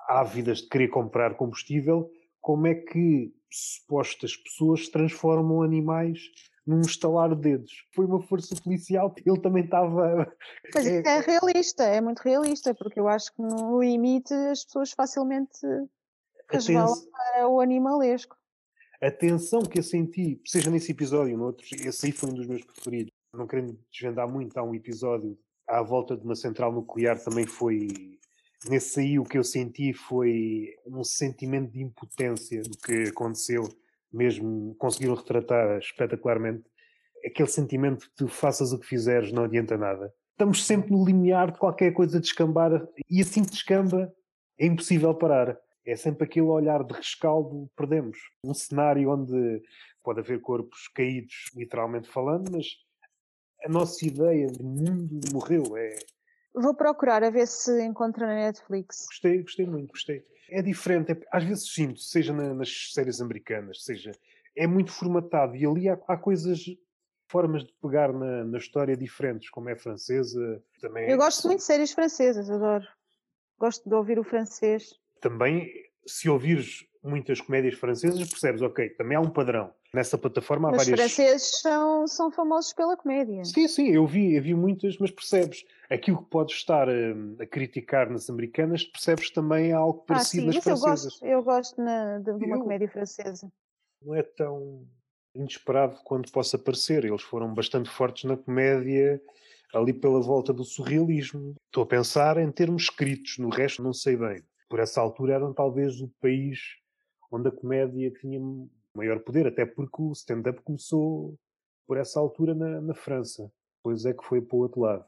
ávidas 0.08 0.58
de 0.58 0.68
querer 0.68 0.88
comprar 0.88 1.36
combustível, 1.36 2.10
como 2.40 2.66
é 2.66 2.74
que 2.74 3.32
supostas 3.48 4.36
pessoas 4.36 4.88
transformam 4.88 5.62
animais 5.62 6.18
num 6.66 6.80
estalar 6.80 7.34
de 7.36 7.42
dedos. 7.42 7.72
Foi 7.94 8.06
uma 8.06 8.20
força 8.20 8.56
policial, 8.60 9.14
ele 9.24 9.40
também 9.40 9.64
estava. 9.64 10.26
Mas 10.74 10.86
é, 10.86 11.00
é 11.00 11.20
realista, 11.20 11.84
é 11.84 12.00
muito 12.00 12.20
realista, 12.20 12.74
porque 12.74 12.98
eu 12.98 13.06
acho 13.06 13.32
que 13.34 13.40
no 13.40 13.80
limite 13.80 14.34
as 14.34 14.64
pessoas 14.64 14.90
facilmente 14.90 15.60
resvalam 16.48 16.96
para 17.12 17.48
o 17.48 17.60
animalesco. 17.60 18.39
A 19.02 19.10
tensão 19.10 19.62
que 19.62 19.78
eu 19.78 19.82
senti, 19.82 20.40
seja 20.44 20.70
nesse 20.70 20.92
episódio 20.92 21.32
ou 21.32 21.38
noutros, 21.38 21.70
esse 21.72 22.06
aí 22.06 22.12
foi 22.12 22.30
um 22.30 22.34
dos 22.34 22.46
meus 22.46 22.62
preferidos. 22.62 23.12
Não 23.32 23.46
querendo 23.46 23.78
desvendar 23.90 24.28
muito, 24.30 24.56
há 24.58 24.62
um 24.62 24.74
episódio 24.74 25.38
à 25.66 25.82
volta 25.82 26.16
de 26.16 26.24
uma 26.24 26.34
central 26.34 26.72
nuclear 26.72 27.18
também 27.18 27.46
foi 27.46 27.88
nesse 28.68 29.00
aí 29.00 29.18
o 29.18 29.24
que 29.24 29.38
eu 29.38 29.44
senti 29.44 29.92
foi 29.94 30.74
um 30.86 31.02
sentimento 31.02 31.72
de 31.72 31.82
impotência 31.82 32.60
do 32.62 32.76
que 32.76 33.08
aconteceu, 33.08 33.62
mesmo 34.12 34.74
conseguiram 34.74 35.14
retratar 35.14 35.78
espetacularmente 35.78 36.64
aquele 37.24 37.48
sentimento 37.48 38.06
de 38.06 38.10
tu 38.16 38.28
faças 38.28 38.72
o 38.72 38.78
que 38.78 38.86
fizeres, 38.86 39.32
não 39.32 39.44
adianta 39.44 39.76
nada. 39.78 40.12
Estamos 40.32 40.66
sempre 40.66 40.90
no 40.90 41.04
limiar 41.04 41.52
de 41.52 41.58
qualquer 41.58 41.92
coisa 41.92 42.20
descambar 42.20 42.86
e 43.08 43.20
assim 43.20 43.44
que 43.44 43.50
descamba 43.50 44.12
é 44.58 44.66
impossível 44.66 45.14
parar. 45.14 45.58
É 45.86 45.96
sempre 45.96 46.24
aquele 46.24 46.46
olhar 46.46 46.84
de 46.84 46.92
rescaldo, 46.92 47.70
perdemos. 47.76 48.18
Um 48.44 48.54
cenário 48.54 49.10
onde 49.10 49.62
pode 50.02 50.20
haver 50.20 50.40
corpos 50.40 50.88
caídos, 50.88 51.50
literalmente 51.54 52.08
falando, 52.08 52.50
mas 52.52 52.66
a 53.64 53.68
nossa 53.68 54.04
ideia 54.06 54.46
de 54.46 54.62
mundo 54.62 55.20
morreu. 55.32 55.76
É, 55.76 55.96
Vou 56.54 56.74
procurar 56.74 57.22
a 57.22 57.30
ver 57.30 57.46
se 57.46 57.82
encontro 57.84 58.26
na 58.26 58.34
Netflix. 58.34 59.06
Gostei, 59.06 59.42
gostei 59.42 59.66
muito, 59.66 59.90
gostei. 59.90 60.24
É 60.50 60.60
diferente, 60.60 61.12
é, 61.12 61.20
às 61.30 61.44
vezes 61.44 61.72
sinto, 61.72 62.00
seja 62.00 62.32
na, 62.32 62.52
nas 62.52 62.92
séries 62.92 63.20
americanas, 63.20 63.84
seja, 63.84 64.10
é 64.56 64.66
muito 64.66 64.90
formatado 64.90 65.54
e 65.54 65.64
ali 65.64 65.88
há, 65.88 65.96
há 66.08 66.16
coisas, 66.16 66.64
formas 67.28 67.64
de 67.64 67.72
pegar 67.80 68.12
na, 68.12 68.44
na, 68.44 68.58
história 68.58 68.96
diferentes, 68.96 69.48
como 69.48 69.68
é 69.68 69.76
francesa, 69.76 70.60
também. 70.80 71.08
Eu 71.08 71.18
gosto 71.18 71.46
muito 71.46 71.60
de 71.60 71.66
séries 71.66 71.92
francesas, 71.92 72.50
adoro. 72.50 72.86
Gosto 73.56 73.88
de 73.88 73.94
ouvir 73.94 74.18
o 74.18 74.24
francês. 74.24 74.98
Também, 75.20 75.70
se 76.06 76.28
ouvires 76.28 76.86
muitas 77.02 77.40
comédias 77.40 77.74
francesas, 77.74 78.28
percebes, 78.28 78.62
ok, 78.62 78.90
também 78.90 79.16
há 79.16 79.20
um 79.20 79.30
padrão. 79.30 79.72
Nessa 79.92 80.16
plataforma 80.16 80.68
há 80.68 80.72
mas 80.72 80.86
várias. 80.86 81.06
Os 81.06 81.14
franceses 81.14 81.60
são, 81.60 82.06
são 82.06 82.30
famosos 82.30 82.72
pela 82.72 82.96
comédia. 82.96 83.44
Sim, 83.44 83.66
sim, 83.66 83.88
eu 83.88 84.06
vi, 84.06 84.36
eu 84.36 84.42
vi 84.42 84.54
muitas, 84.54 84.96
mas 84.98 85.10
percebes 85.10 85.64
aquilo 85.88 86.18
que 86.18 86.30
podes 86.30 86.56
estar 86.56 86.88
a, 86.88 86.92
hum, 86.92 87.36
a 87.40 87.46
criticar 87.46 88.08
nas 88.08 88.30
americanas, 88.30 88.84
percebes 88.84 89.30
também 89.30 89.72
algo 89.72 90.04
parecido 90.04 90.48
ah, 90.48 90.52
sim, 90.52 90.56
nas 90.58 90.64
francesas. 90.64 91.20
Eu 91.20 91.20
gosto, 91.20 91.26
eu 91.26 91.42
gosto 91.42 91.82
na, 91.82 92.18
de, 92.18 92.38
de 92.38 92.44
uma 92.44 92.56
eu, 92.56 92.62
comédia 92.62 92.88
francesa. 92.88 93.50
Não 94.02 94.14
é 94.14 94.22
tão 94.22 94.86
inesperado 95.34 95.96
quanto 96.04 96.30
possa 96.30 96.58
parecer. 96.58 97.04
Eles 97.04 97.22
foram 97.22 97.52
bastante 97.52 97.90
fortes 97.90 98.24
na 98.24 98.36
comédia 98.36 99.20
ali 99.74 99.92
pela 99.92 100.20
volta 100.20 100.52
do 100.52 100.64
surrealismo. 100.64 101.54
Estou 101.66 101.82
a 101.82 101.86
pensar 101.86 102.38
em 102.38 102.50
termos 102.50 102.84
escritos, 102.84 103.38
no 103.38 103.48
resto 103.48 103.82
não 103.82 103.92
sei 103.92 104.16
bem. 104.16 104.42
Por 104.70 104.78
essa 104.78 105.00
altura 105.00 105.34
eram 105.34 105.52
talvez 105.52 106.00
o 106.00 106.08
país 106.20 106.60
onde 107.30 107.48
a 107.48 107.52
comédia 107.52 108.10
tinha 108.12 108.40
maior 108.94 109.18
poder, 109.20 109.48
até 109.48 109.66
porque 109.66 110.00
o 110.00 110.12
stand-up 110.12 110.62
começou 110.62 111.36
por 111.86 111.96
essa 111.96 112.20
altura 112.20 112.54
na, 112.54 112.80
na 112.80 112.94
França. 112.94 113.52
Depois 113.78 114.04
é 114.04 114.14
que 114.14 114.24
foi 114.24 114.40
para 114.40 114.56
o 114.56 114.60
outro 114.60 114.82
lado. 114.82 115.04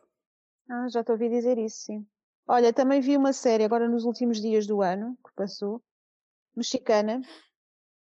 Ah, 0.69 0.89
já 0.89 1.05
te 1.05 1.13
ouvi 1.13 1.29
dizer 1.29 1.59
isso, 1.59 1.85
sim. 1.85 2.07
Olha, 2.49 2.73
também 2.73 3.01
vi 3.01 3.17
uma 3.17 3.33
série 3.33 3.63
agora 3.63 3.89
nos 3.89 4.05
últimos 4.05 4.41
dias 4.41 4.67
do 4.67 4.83
ano, 4.83 5.17
que 5.25 5.33
passou, 5.37 5.81
mexicana. 6.57 7.21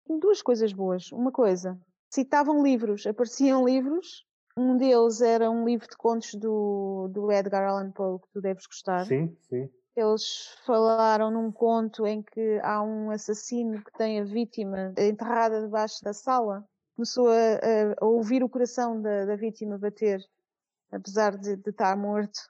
Duas 0.08 0.40
coisas 0.40 0.72
boas. 0.72 1.12
Uma 1.12 1.30
coisa, 1.30 1.78
citavam 2.08 2.62
livros, 2.62 3.06
apareciam 3.06 3.66
livros. 3.66 4.26
Um 4.56 4.76
deles 4.78 5.20
era 5.20 5.50
um 5.50 5.64
livro 5.66 5.86
de 5.88 5.96
contos 5.96 6.34
do, 6.34 7.08
do 7.12 7.30
Edgar 7.30 7.68
Allan 7.68 7.92
Poe, 7.92 8.18
que 8.18 8.28
tu 8.32 8.40
deves 8.40 8.66
gostar. 8.66 9.04
Sim, 9.04 9.36
sim. 9.42 9.70
Eles 9.96 10.48
falaram 10.64 11.30
num 11.30 11.50
conto 11.50 12.06
em 12.06 12.22
que 12.22 12.60
há 12.62 12.82
um 12.82 13.10
assassino 13.10 13.82
que 13.82 13.92
tem 13.92 14.20
a 14.20 14.24
vítima 14.24 14.94
enterrada 14.96 15.60
debaixo 15.60 16.02
da 16.02 16.12
sala. 16.12 16.64
Começou 16.94 17.28
a, 17.28 17.34
a 18.00 18.04
ouvir 18.04 18.42
o 18.44 18.48
coração 18.48 19.00
da, 19.00 19.24
da 19.24 19.36
vítima 19.36 19.78
bater, 19.78 20.20
apesar 20.92 21.36
de, 21.36 21.56
de 21.56 21.70
estar 21.70 21.96
morto, 21.96 22.40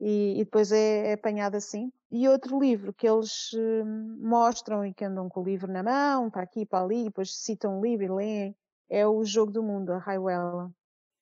e, 0.00 0.40
e 0.40 0.44
depois 0.44 0.72
é, 0.72 1.10
é, 1.10 1.12
apanhado 1.12 1.56
assim. 1.56 1.92
E 2.10 2.28
outro 2.28 2.58
livro 2.58 2.92
que 2.92 3.08
eles 3.08 3.50
hum, 3.54 4.18
mostram 4.20 4.84
e 4.84 4.92
que 4.92 5.04
andam 5.04 5.28
com 5.28 5.40
o 5.40 5.44
livro 5.44 5.70
na 5.70 5.82
mão, 5.82 6.30
para 6.30 6.42
aqui 6.42 6.66
para 6.66 6.84
ali, 6.84 7.02
e 7.02 7.04
depois 7.04 7.36
citam 7.36 7.78
o 7.78 7.82
livro 7.82 8.04
e 8.04 8.08
leem, 8.08 8.56
é 8.90 9.06
o 9.06 9.24
Jogo 9.24 9.52
do 9.52 9.62
Mundo, 9.62 9.92
a 9.92 9.98
Raiuela. 9.98 10.70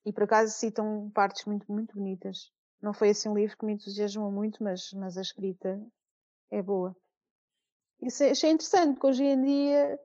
E 0.04 0.12
por 0.12 0.24
acaso 0.24 0.52
citam 0.52 1.10
partes 1.14 1.44
muito, 1.44 1.70
muito 1.70 1.94
bonitas. 1.94 2.50
Não 2.80 2.92
foi 2.92 3.10
assim 3.10 3.28
um 3.28 3.34
livro 3.34 3.56
que 3.56 3.66
me 3.66 3.74
entusiasmou 3.74 4.30
muito, 4.30 4.62
mas, 4.62 4.92
mas 4.94 5.18
a 5.18 5.20
escrita 5.20 5.80
é 6.50 6.62
boa. 6.62 6.96
Isso 8.00 8.24
achei 8.24 8.50
interessante, 8.50 8.94
porque 8.94 9.08
hoje 9.08 9.24
em 9.24 9.42
dia 9.42 9.98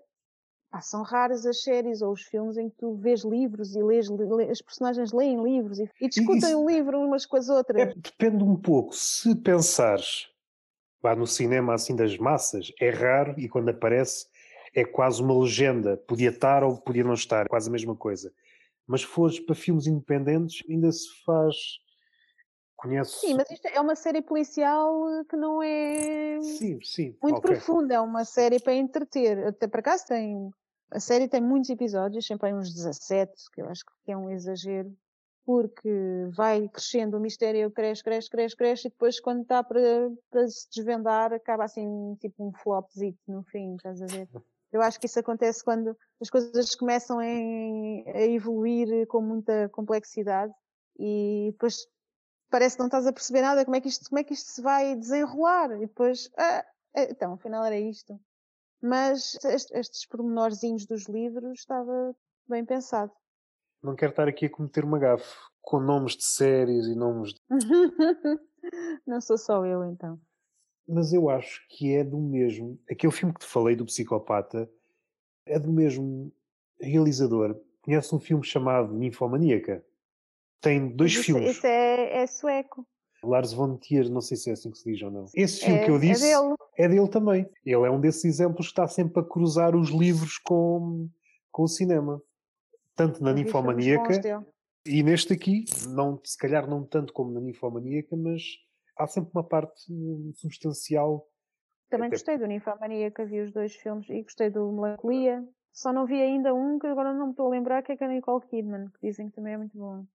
pá, 0.69 0.81
são 0.81 1.01
raras 1.01 1.45
as 1.45 1.61
séries 1.61 2.01
ou 2.01 2.11
os 2.11 2.23
filmes 2.23 2.57
em 2.57 2.69
que 2.69 2.75
tu 2.75 2.95
vês 2.95 3.23
livros 3.23 3.75
e 3.75 3.81
lês, 3.81 4.09
lê, 4.09 4.49
as 4.49 4.61
personagens 4.61 5.13
leem 5.13 5.41
livros 5.41 5.79
e, 5.79 5.89
e 6.01 6.09
discutem 6.09 6.55
o 6.55 6.63
um 6.63 6.69
livro 6.69 6.99
umas 6.99 7.25
com 7.25 7.37
as 7.37 7.47
outras. 7.47 7.81
É, 7.81 7.93
depende 7.95 8.43
um 8.43 8.57
pouco. 8.57 8.93
Se 8.93 9.33
pensares 9.35 10.29
vá 11.01 11.15
no 11.15 11.27
cinema 11.27 11.75
assim 11.75 11.95
das 11.95 12.17
massas, 12.17 12.71
é 12.79 12.89
raro 12.89 13.35
e 13.37 13.47
quando 13.47 13.69
aparece 13.69 14.27
é 14.73 14.83
quase 14.83 15.21
uma 15.21 15.39
legenda. 15.39 15.95
Podia 15.95 16.29
estar 16.29 16.63
ou 16.63 16.77
podia 16.77 17.03
não 17.03 17.13
estar, 17.13 17.47
quase 17.47 17.69
a 17.69 17.71
mesma 17.71 17.95
coisa. 17.95 18.33
Mas 18.85 19.01
se 19.01 19.07
fores 19.07 19.39
para 19.39 19.55
filmes 19.55 19.87
independentes, 19.87 20.63
ainda 20.69 20.91
se 20.91 21.07
faz 21.23 21.55
Conheço. 22.85 23.19
Sim, 23.19 23.33
mas 23.33 23.49
isto 23.49 23.67
é 23.67 23.81
uma 23.81 23.95
série 23.95 24.21
policial 24.21 25.01
que 25.27 25.35
não 25.35 25.61
é 25.61 26.39
sim, 26.41 26.79
sim. 26.83 27.17
muito 27.21 27.39
okay. 27.39 27.55
profunda, 27.55 27.95
é 27.95 27.99
uma 27.99 28.23
série 28.23 28.59
para 28.59 28.75
entreter. 28.75 29.47
Até 29.47 29.67
para 29.67 29.81
cá 29.81 29.97
tem. 29.97 30.51
A 30.91 30.99
série 30.99 31.27
tem 31.27 31.41
muitos 31.41 31.69
episódios, 31.71 32.27
sempre 32.27 32.53
uns 32.53 32.71
17, 32.71 33.31
que 33.51 33.61
eu 33.61 33.67
acho 33.67 33.83
que 33.83 34.11
é 34.11 34.15
um 34.15 34.29
exagero, 34.29 34.95
porque 35.43 35.89
vai 36.35 36.69
crescendo, 36.69 37.17
o 37.17 37.19
mistério 37.19 37.71
cresce, 37.71 38.03
cresce, 38.03 38.29
cresce, 38.29 38.55
cresce, 38.55 38.87
e 38.87 38.91
depois 38.91 39.19
quando 39.19 39.41
está 39.41 39.63
para, 39.63 40.11
para 40.29 40.47
se 40.47 40.69
desvendar, 40.69 41.33
acaba 41.33 41.65
assim, 41.65 42.15
tipo 42.21 42.47
um 42.47 42.53
flopzito 42.53 43.19
no 43.27 43.43
fim, 43.43 43.75
estás 43.75 43.99
a 43.99 44.05
ver? 44.05 44.29
Eu 44.71 44.81
acho 44.81 44.99
que 44.99 45.07
isso 45.07 45.19
acontece 45.19 45.63
quando 45.63 45.97
as 46.21 46.29
coisas 46.29 46.75
começam 46.75 47.17
a 47.17 47.25
evoluir 47.25 49.07
com 49.07 49.21
muita 49.21 49.69
complexidade 49.69 50.53
e 50.99 51.49
depois 51.51 51.87
parece 52.55 52.77
que 52.77 52.79
não 52.79 52.87
estás 52.87 53.05
a 53.05 53.11
perceber 53.11 53.41
nada, 53.41 53.65
como 53.65 53.75
é 53.75 53.81
que 53.81 53.89
isto, 53.89 54.09
como 54.09 54.17
é 54.17 54.23
que 54.23 54.33
isto 54.33 54.49
se 54.49 54.61
vai 54.61 54.95
desenrolar? 54.95 55.73
E 55.73 55.87
depois, 55.87 56.31
ah, 56.37 56.65
é, 56.95 57.11
então, 57.11 57.33
afinal 57.33 57.65
era 57.65 57.77
isto. 57.77 58.17
Mas 58.81 59.35
estes, 59.43 59.71
estes 59.71 60.05
pormenorzinhos 60.05 60.85
dos 60.85 61.05
livros 61.09 61.59
estava 61.59 62.15
bem 62.47 62.63
pensado. 62.63 63.11
Não 63.83 63.93
quero 63.93 64.11
estar 64.11 64.29
aqui 64.29 64.45
a 64.45 64.49
cometer 64.49 64.85
uma 64.85 64.97
gafe 64.97 65.35
com 65.61 65.81
nomes 65.81 66.15
de 66.15 66.23
séries 66.23 66.85
e 66.85 66.95
nomes 66.95 67.33
de... 67.33 67.41
não 69.05 69.19
sou 69.19 69.37
só 69.37 69.65
eu 69.65 69.83
então. 69.83 70.17
Mas 70.87 71.11
eu 71.11 71.29
acho 71.29 71.67
que 71.67 71.93
é 71.93 72.05
do 72.05 72.17
mesmo. 72.17 72.79
Aquele 72.89 73.11
filme 73.11 73.33
que 73.33 73.41
te 73.41 73.47
falei 73.47 73.75
do 73.75 73.85
psicopata 73.85 74.71
é 75.45 75.59
do 75.59 75.73
mesmo 75.73 76.31
realizador. 76.79 77.59
Conhece 77.81 78.15
um 78.15 78.19
filme 78.19 78.45
chamado 78.45 78.93
Ninfomaníaca? 78.93 79.85
Tem 80.65 80.87
dois 80.87 81.11
isso, 81.11 81.23
filmes. 81.23 81.51
Isso 81.51 81.67
é, 81.67 82.23
é 82.23 82.27
sueco. 82.27 82.87
Lars 83.23 83.53
von 83.53 83.77
Trier, 83.77 84.09
não 84.09 84.19
sei 84.19 84.35
se 84.35 84.49
é 84.49 84.53
assim 84.53 84.71
que 84.71 84.79
se 84.79 84.91
diz 84.91 85.01
ou 85.03 85.11
não. 85.11 85.25
Esse 85.35 85.63
filme 85.63 85.79
é, 85.79 85.85
que 85.85 85.91
eu 85.91 85.97
é 85.97 85.99
disse 85.99 86.25
é 86.25 86.35
dele. 86.35 86.55
é 86.75 86.87
dele 86.89 87.07
também. 87.07 87.49
Ele 87.63 87.85
é 87.85 87.91
um 87.91 88.01
desses 88.01 88.25
exemplos 88.25 88.65
que 88.65 88.71
está 88.71 88.87
sempre 88.87 89.21
a 89.21 89.23
cruzar 89.23 89.75
os 89.75 89.89
livros 89.89 90.39
com, 90.39 91.07
com 91.51 91.63
o 91.63 91.67
cinema. 91.67 92.19
Tanto 92.95 93.23
na 93.23 93.31
Ninfomaníaca 93.31 94.43
e 94.87 95.03
neste 95.03 95.33
aqui, 95.33 95.65
não, 95.89 96.19
se 96.23 96.37
calhar 96.37 96.67
não 96.67 96.83
tanto 96.83 97.13
como 97.13 97.31
na 97.31 97.41
Ninfomaníaca, 97.41 98.15
mas 98.15 98.41
há 98.97 99.05
sempre 99.05 99.29
uma 99.33 99.43
parte 99.43 99.83
substancial. 100.33 101.27
Também 101.91 102.07
Até... 102.07 102.15
gostei 102.15 102.37
do 102.39 102.47
Ninfomaníaca, 102.47 103.25
vi 103.25 103.41
os 103.41 103.51
dois 103.51 103.75
filmes 103.75 104.09
e 104.09 104.23
gostei 104.23 104.49
do 104.49 104.71
Melancolia. 104.71 105.43
Só 105.71 105.93
não 105.93 106.07
vi 106.07 106.19
ainda 106.19 106.55
um 106.55 106.79
que 106.79 106.87
agora 106.87 107.13
não 107.13 107.25
me 107.25 107.31
estou 107.31 107.47
a 107.47 107.49
lembrar, 107.49 107.83
que 107.83 107.91
é 107.91 107.97
com 107.97 108.05
a 108.05 108.07
Nicole 108.07 108.47
Kidman, 108.47 108.87
que 108.89 109.07
dizem 109.07 109.29
que 109.29 109.35
também 109.35 109.53
é 109.53 109.57
muito 109.57 109.77
bom. 109.77 110.05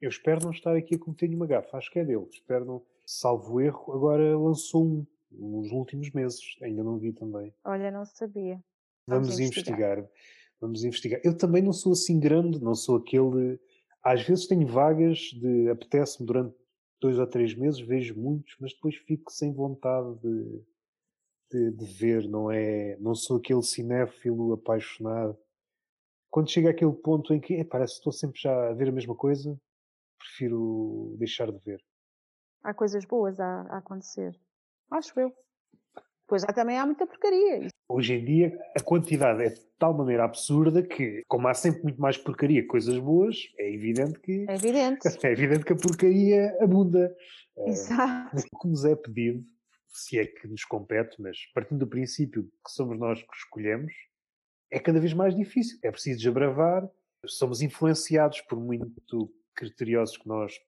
Eu 0.00 0.08
espero 0.08 0.44
não 0.44 0.50
estar 0.50 0.76
aqui 0.76 0.94
a 0.94 0.98
cometer 0.98 1.28
nenhuma 1.28 1.46
gafa, 1.46 1.76
acho 1.76 1.90
que 1.90 1.98
é 1.98 2.04
dele. 2.04 2.26
Espero 2.30 2.64
não, 2.64 2.82
salvo 3.04 3.60
erro, 3.60 3.92
agora 3.92 4.36
lançou 4.36 4.84
um 4.84 5.06
nos 5.30 5.70
últimos 5.70 6.10
meses, 6.12 6.40
ainda 6.62 6.82
não 6.82 6.98
vi 6.98 7.12
também. 7.12 7.52
Olha, 7.64 7.90
não 7.90 8.04
sabia. 8.04 8.62
Vamos, 9.06 9.28
Vamos 9.28 9.40
investigar. 9.40 9.98
investigar. 9.98 10.10
Vamos 10.60 10.84
investigar. 10.84 11.20
Eu 11.24 11.36
também 11.36 11.62
não 11.62 11.72
sou 11.72 11.92
assim 11.92 12.18
grande, 12.18 12.62
não 12.62 12.74
sou 12.74 12.96
aquele. 12.96 13.60
Às 14.02 14.22
vezes 14.22 14.46
tenho 14.46 14.66
vagas 14.66 15.18
de 15.18 15.68
apetece-me 15.68 16.26
durante 16.26 16.54
dois 17.00 17.18
ou 17.18 17.26
três 17.26 17.54
meses, 17.54 17.80
vejo 17.80 18.18
muitos, 18.18 18.56
mas 18.60 18.72
depois 18.72 18.96
fico 18.96 19.30
sem 19.30 19.52
vontade 19.52 20.18
de, 20.20 20.62
de, 21.50 21.70
de 21.72 21.84
ver, 21.84 22.28
não 22.28 22.50
é? 22.50 22.96
Não 22.98 23.14
sou 23.14 23.36
aquele 23.36 23.62
cinéfilo 23.62 24.52
apaixonado. 24.52 25.36
Quando 26.30 26.50
chega 26.50 26.70
aquele 26.70 26.92
ponto 26.92 27.32
em 27.34 27.40
que 27.40 27.54
é, 27.54 27.64
parece 27.64 27.94
que 27.94 27.98
estou 27.98 28.12
sempre 28.12 28.40
já 28.40 28.70
a 28.70 28.72
ver 28.72 28.88
a 28.88 28.92
mesma 28.92 29.14
coisa, 29.14 29.58
prefiro 30.18 31.14
deixar 31.18 31.50
de 31.50 31.58
ver. 31.58 31.80
Há 32.62 32.74
coisas 32.74 33.04
boas 33.04 33.38
a, 33.38 33.62
a 33.62 33.78
acontecer. 33.78 34.38
Acho 34.90 35.18
eu. 35.20 35.32
Pois 36.26 36.42
já 36.42 36.48
também 36.48 36.76
há 36.76 36.84
muita 36.84 37.06
porcaria. 37.06 37.68
Hoje 37.88 38.14
em 38.14 38.24
dia 38.24 38.58
a 38.76 38.82
quantidade 38.82 39.44
é 39.44 39.48
de 39.50 39.60
tal 39.78 39.96
maneira 39.96 40.24
absurda 40.24 40.82
que, 40.82 41.22
como 41.28 41.46
há 41.46 41.54
sempre 41.54 41.84
muito 41.84 42.00
mais 42.00 42.18
porcaria 42.18 42.62
que 42.62 42.66
coisas 42.66 42.98
boas, 42.98 43.36
é 43.58 43.72
evidente 43.72 44.18
que. 44.18 44.44
É 44.48 44.54
evidente. 44.54 45.00
É 45.24 45.32
evidente 45.32 45.64
que 45.64 45.72
a 45.72 45.76
porcaria 45.76 46.56
abunda. 46.60 47.14
Exato. 47.58 48.36
O 48.52 48.58
que 48.58 48.68
nos 48.68 48.84
é 48.84 48.96
pedido, 48.96 49.44
se 49.86 50.18
é 50.18 50.26
que 50.26 50.48
nos 50.48 50.64
compete, 50.64 51.20
mas 51.22 51.38
partindo 51.54 51.78
do 51.78 51.86
princípio 51.86 52.44
que 52.64 52.70
somos 52.72 52.98
nós 52.98 53.22
que 53.22 53.36
escolhemos, 53.36 53.92
é 54.70 54.80
cada 54.80 54.98
vez 54.98 55.14
mais 55.14 55.34
difícil. 55.34 55.78
É 55.82 55.90
preciso 55.90 56.18
desbravar, 56.18 56.88
somos 57.24 57.62
influenciados 57.62 58.40
por 58.42 58.58
muito 58.58 59.32
criteriosos 59.56 60.16
que 60.16 60.28
nós 60.28 60.60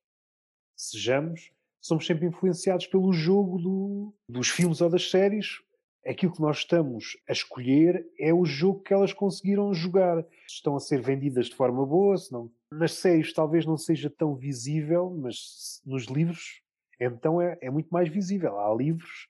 sejamos, 0.77 1.53
somos 1.81 2.07
sempre 2.07 2.27
influenciados 2.27 2.87
pelo 2.87 3.13
jogo 3.13 3.59
do, 3.59 4.15
dos 4.29 4.49
filmes 4.49 4.81
ou 4.81 4.91
das 4.91 5.11
séries. 5.11 5.61
Aquilo 6.07 6.33
que 6.33 6.41
nós 6.41 6.59
estamos 6.59 7.19
a 7.29 7.33
escolher 7.33 8.09
é 8.19 8.33
o 8.33 8.45
jogo 8.45 8.83
que 8.83 8.95
elas 8.95 9.13
conseguiram 9.13 9.75
jogar. 9.75 10.25
Estão 10.49 10.75
a 10.75 10.81
ser 10.81 11.01
vendidas 11.03 11.47
de 11.47 11.55
forma 11.55 11.85
boa, 11.85 12.17
senão 12.17 12.51
nas 12.73 12.93
séries 12.93 13.33
talvez 13.33 13.67
não 13.67 13.77
seja 13.77 14.09
tão 14.09 14.35
visível, 14.35 15.11
mas 15.11 15.83
nos 15.85 16.05
livros 16.05 16.63
então 17.01 17.41
é, 17.41 17.57
é 17.61 17.71
muito 17.71 17.89
mais 17.91 18.09
visível. 18.09 18.59
Há 18.59 18.75
livros, 18.75 19.29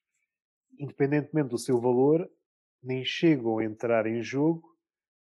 independentemente 0.78 1.50
do 1.50 1.58
seu 1.58 1.78
valor, 1.80 2.28
nem 2.82 3.04
chegam 3.04 3.58
a 3.58 3.64
entrar 3.64 4.06
em 4.06 4.22
jogo 4.22 4.76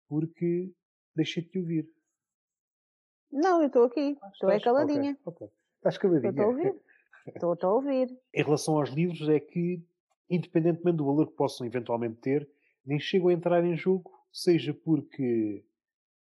porque 0.09 0.71
deixei 1.15 1.43
de 1.43 1.51
te 1.51 1.59
ouvir. 1.59 1.89
Não, 3.31 3.61
eu 3.61 3.67
estou 3.67 3.85
aqui. 3.85 4.17
Estou 4.33 4.51
é 4.51 4.61
caladinha. 4.61 5.19
Okay, 5.25 5.47
okay. 5.47 5.49
Estás 5.77 5.99
caladinha. 5.99 6.31
Estou 6.31 6.45
a 6.45 6.49
ouvir. 6.49 6.75
Estou 7.35 7.57
a 7.61 7.75
ouvir. 7.75 8.19
Em 8.35 8.43
relação 8.43 8.79
aos 8.79 8.91
livros, 8.91 9.29
é 9.29 9.39
que, 9.39 9.83
independentemente 10.31 10.97
do 10.97 11.05
valor 11.05 11.27
que 11.27 11.37
possam 11.37 11.67
eventualmente 11.67 12.17
ter, 12.17 12.49
nem 12.85 12.99
chegam 12.99 13.29
a 13.29 13.33
entrar 13.33 13.65
em 13.65 13.77
jogo, 13.77 14.11
seja 14.33 14.73
porque 14.73 15.63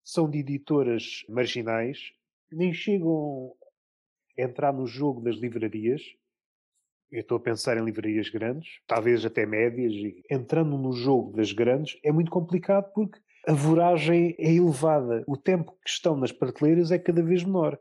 são 0.03 0.29
de 0.29 0.39
editoras 0.39 1.23
marginais, 1.29 2.13
nem 2.51 2.73
chegam 2.73 3.53
a 4.37 4.41
entrar 4.41 4.73
no 4.73 4.87
jogo 4.87 5.21
das 5.21 5.35
livrarias. 5.35 6.01
Eu 7.11 7.21
estou 7.21 7.37
a 7.37 7.41
pensar 7.41 7.77
em 7.77 7.85
livrarias 7.85 8.29
grandes, 8.29 8.81
talvez 8.87 9.23
até 9.23 9.45
médias, 9.45 9.93
e 9.93 10.23
entrando 10.31 10.77
no 10.77 10.93
jogo 10.93 11.35
das 11.35 11.51
grandes 11.51 11.99
é 12.03 12.11
muito 12.11 12.31
complicado 12.31 12.91
porque 12.93 13.19
a 13.47 13.53
voragem 13.53 14.35
é 14.37 14.53
elevada. 14.53 15.23
O 15.25 15.37
tempo 15.37 15.71
que 15.83 15.89
estão 15.89 16.17
nas 16.17 16.33
prateleiras 16.33 16.91
é 16.91 16.99
cada 16.99 17.23
vez 17.23 17.43
menor. 17.43 17.79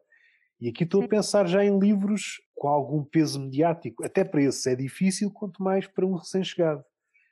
E 0.61 0.69
aqui 0.69 0.85
estou 0.85 1.03
a 1.03 1.09
pensar 1.09 1.47
já 1.47 1.65
em 1.65 1.77
livros 1.77 2.41
com 2.55 2.69
algum 2.69 3.03
peso 3.03 3.41
mediático. 3.41 4.05
Até 4.05 4.25
para 4.25 4.41
esse 4.43 4.71
é 4.71 4.77
difícil, 4.77 5.31
quanto 5.31 5.61
mais 5.63 5.87
para 5.87 6.07
um 6.07 6.15
recém-chegado. 6.15 6.85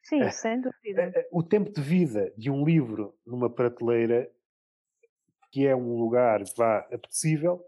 Sim, 0.03 0.21
é, 0.21 0.31
sem 0.31 0.61
dúvida. 0.61 1.03
É, 1.15 1.21
é, 1.21 1.29
o 1.31 1.43
tempo 1.43 1.73
de 1.73 1.81
vida 1.81 2.33
de 2.37 2.51
um 2.51 2.65
livro 2.65 3.15
numa 3.25 3.49
prateleira, 3.49 4.29
que 5.53 5.65
é 5.65 5.75
um 5.75 5.97
lugar, 5.97 6.43
vá, 6.57 6.81
apetecível, 6.93 7.65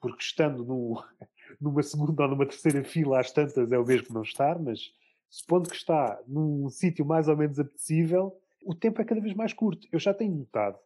porque 0.00 0.22
estando 0.22 0.64
num, 0.64 0.94
numa 1.58 1.82
segunda 1.82 2.24
ou 2.24 2.28
numa 2.28 2.46
terceira 2.46 2.84
fila 2.84 3.20
às 3.20 3.32
tantas 3.32 3.72
é 3.72 3.78
o 3.78 3.86
mesmo 3.86 4.08
que 4.08 4.14
não 4.14 4.22
estar, 4.22 4.58
mas 4.58 4.92
supondo 5.30 5.70
que 5.70 5.76
está 5.76 6.20
num 6.28 6.68
sítio 6.68 7.06
mais 7.06 7.26
ou 7.26 7.36
menos 7.36 7.58
apetecível, 7.58 8.38
o 8.62 8.74
tempo 8.74 9.00
é 9.00 9.04
cada 9.04 9.20
vez 9.20 9.34
mais 9.34 9.52
curto. 9.52 9.88
Eu 9.90 9.98
já 9.98 10.12
tenho 10.12 10.34
notado, 10.34 10.78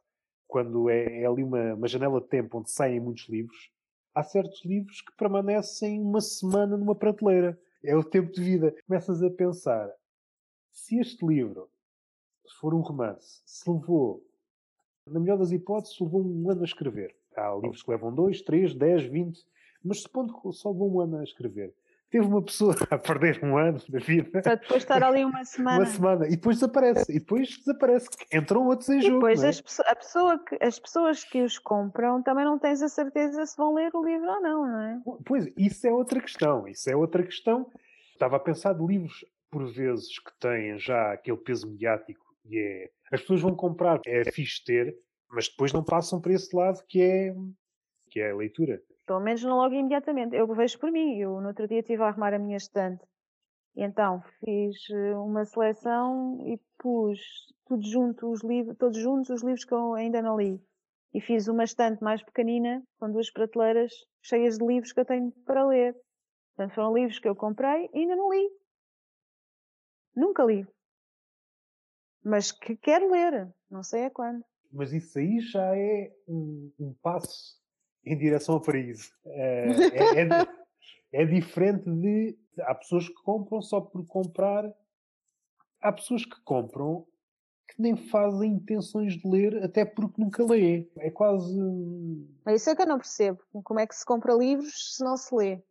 quando 0.46 0.88
é, 0.88 1.22
é 1.22 1.26
ali 1.26 1.42
uma, 1.42 1.74
uma 1.74 1.88
janela 1.88 2.20
de 2.20 2.28
tempo 2.28 2.58
onde 2.58 2.70
saem 2.70 3.00
muitos 3.00 3.28
livros, 3.28 3.70
há 4.14 4.22
certos 4.22 4.64
livros 4.64 5.00
que 5.00 5.16
permanecem 5.16 6.00
uma 6.00 6.20
semana 6.20 6.76
numa 6.76 6.94
prateleira. 6.94 7.58
É 7.82 7.94
o 7.94 8.04
tempo 8.04 8.32
de 8.32 8.42
vida. 8.42 8.74
Começas 8.86 9.22
a 9.22 9.30
pensar, 9.30 9.90
se 10.72 10.98
este 10.98 11.26
livro 11.26 11.68
se 12.46 12.54
for 12.56 12.74
um 12.74 12.80
romance, 12.80 13.42
se 13.44 13.68
levou, 13.70 14.22
na 15.06 15.18
melhor 15.18 15.38
das 15.38 15.50
hipóteses, 15.50 15.98
levou 15.98 16.22
um 16.22 16.50
ano 16.50 16.62
a 16.62 16.64
escrever. 16.64 17.14
Há 17.36 17.54
livros 17.54 17.82
que 17.82 17.90
levam 17.90 18.14
dois, 18.14 18.42
três, 18.42 18.74
dez, 18.74 19.02
vinte, 19.04 19.44
mas 19.82 20.02
supondo 20.02 20.34
que 20.34 20.52
só 20.52 20.70
levou 20.70 20.92
um 20.92 21.00
ano 21.00 21.18
a 21.18 21.24
escrever 21.24 21.74
teve 22.14 22.26
uma 22.28 22.42
pessoa 22.42 22.76
a 22.92 22.96
perder 22.96 23.40
um 23.42 23.58
ano 23.58 23.82
da 23.88 23.98
vida. 23.98 24.40
Para 24.40 24.54
depois 24.54 24.84
estar 24.84 25.02
ali 25.02 25.24
uma 25.24 25.42
semana. 25.44 25.78
uma 25.78 25.86
semana. 25.86 26.26
E 26.28 26.30
depois 26.30 26.58
desaparece. 26.58 27.10
E 27.10 27.18
depois 27.18 27.58
desaparece. 27.58 28.08
Entram 28.32 28.66
outros 28.68 28.88
em 28.88 28.98
e 28.98 29.02
jogo. 29.02 29.14
Depois 29.14 29.42
é? 29.42 29.48
as, 29.48 29.80
a 29.80 29.96
pessoa 29.96 30.38
que, 30.38 30.56
as 30.64 30.78
pessoas 30.78 31.24
que 31.24 31.42
os 31.42 31.58
compram 31.58 32.22
também 32.22 32.44
não 32.44 32.56
tens 32.56 32.80
a 32.82 32.88
certeza 32.88 33.44
se 33.44 33.56
vão 33.56 33.74
ler 33.74 33.90
o 33.92 34.04
livro 34.04 34.30
ou 34.30 34.40
não, 34.40 34.64
não 34.64 34.80
é? 34.80 35.00
Pois, 35.24 35.52
isso 35.56 35.84
é 35.88 35.92
outra 35.92 36.20
questão. 36.20 36.68
Isso 36.68 36.88
é 36.88 36.94
outra 36.94 37.24
questão. 37.24 37.68
Estava 38.12 38.36
a 38.36 38.40
pensar 38.40 38.74
de 38.74 38.86
livros, 38.86 39.24
por 39.50 39.66
vezes, 39.72 40.16
que 40.20 40.30
têm 40.38 40.78
já 40.78 41.14
aquele 41.14 41.38
peso 41.38 41.68
mediático 41.68 42.24
e 42.44 42.58
é. 42.58 42.90
As 43.12 43.20
pessoas 43.22 43.40
vão 43.40 43.56
comprar, 43.56 44.00
é 44.06 44.24
fixe 44.30 44.64
ter, 44.64 44.96
mas 45.28 45.48
depois 45.48 45.72
não 45.72 45.82
passam 45.84 46.20
para 46.20 46.32
esse 46.32 46.54
lado 46.54 46.80
que 46.88 47.02
é, 47.02 47.34
que 48.08 48.20
é 48.20 48.30
a 48.30 48.36
leitura. 48.36 48.80
Pelo 49.06 49.20
menos 49.20 49.42
não 49.42 49.56
logo 49.56 49.74
imediatamente. 49.74 50.34
Eu 50.34 50.46
vejo 50.54 50.78
por 50.78 50.90
mim. 50.90 51.18
Eu 51.18 51.40
no 51.40 51.48
outro 51.48 51.68
dia 51.68 51.80
estive 51.80 52.02
a 52.02 52.08
arrumar 52.08 52.34
a 52.34 52.38
minha 52.38 52.56
estante. 52.56 53.04
E 53.76 53.82
então 53.82 54.22
fiz 54.40 54.76
eh, 54.90 55.16
uma 55.16 55.44
seleção 55.44 56.38
e 56.46 56.58
pus 56.78 57.18
tudo 57.66 57.84
junto, 57.84 58.30
os 58.30 58.42
livros, 58.42 58.76
todos 58.78 58.98
juntos 58.98 59.30
os 59.30 59.42
livros 59.42 59.64
que 59.64 59.74
eu 59.74 59.94
ainda 59.94 60.22
não 60.22 60.36
li. 60.36 60.62
E 61.12 61.20
fiz 61.20 61.48
uma 61.48 61.64
estante 61.64 62.02
mais 62.02 62.22
pequenina, 62.22 62.82
com 62.98 63.10
duas 63.10 63.30
prateleiras 63.30 63.92
cheias 64.22 64.58
de 64.58 64.66
livros 64.66 64.92
que 64.92 65.00
eu 65.00 65.04
tenho 65.04 65.32
para 65.44 65.66
ler. 65.66 65.94
Portanto, 66.54 66.74
foram 66.74 66.94
livros 66.94 67.18
que 67.18 67.28
eu 67.28 67.34
comprei 67.34 67.88
e 67.92 67.98
ainda 67.98 68.16
não 68.16 68.32
li. 68.32 68.48
Nunca 70.14 70.44
li. 70.44 70.66
Mas 72.22 72.52
que 72.52 72.76
quero 72.76 73.10
ler. 73.10 73.52
Não 73.70 73.82
sei 73.82 74.04
a 74.04 74.10
quando. 74.10 74.44
Mas 74.72 74.92
isso 74.92 75.18
aí 75.18 75.40
já 75.40 75.76
é 75.76 76.12
um, 76.28 76.72
um 76.78 76.94
passo 76.94 77.63
em 78.04 78.16
direção 78.16 78.56
ao 78.56 78.60
paraíso. 78.60 79.12
É, 79.26 79.66
é, 79.68 80.22
é, 80.22 81.22
é, 81.22 81.24
diferente 81.24 81.90
de. 81.90 82.36
Há 82.60 82.74
pessoas 82.74 83.08
que 83.08 83.22
compram 83.22 83.60
só 83.60 83.80
por 83.80 84.06
comprar. 84.06 84.72
Há 85.80 85.92
pessoas 85.92 86.24
que 86.24 86.40
compram 86.42 87.06
que 87.68 87.80
nem 87.80 87.96
fazem 87.96 88.52
intenções 88.52 89.14
de 89.14 89.28
ler, 89.28 89.62
até 89.62 89.84
porque 89.84 90.20
nunca 90.20 90.44
leem. 90.44 90.88
É 90.98 91.10
quase. 91.10 91.58
Mas 92.44 92.60
isso 92.60 92.70
é 92.70 92.76
que 92.76 92.82
eu 92.82 92.86
não 92.86 92.98
percebo. 92.98 93.40
Como 93.64 93.80
é 93.80 93.86
que 93.86 93.94
se 93.94 94.04
compra 94.04 94.34
livros 94.34 94.96
se 94.96 95.04
não 95.04 95.16
se 95.16 95.34
lê? 95.34 95.62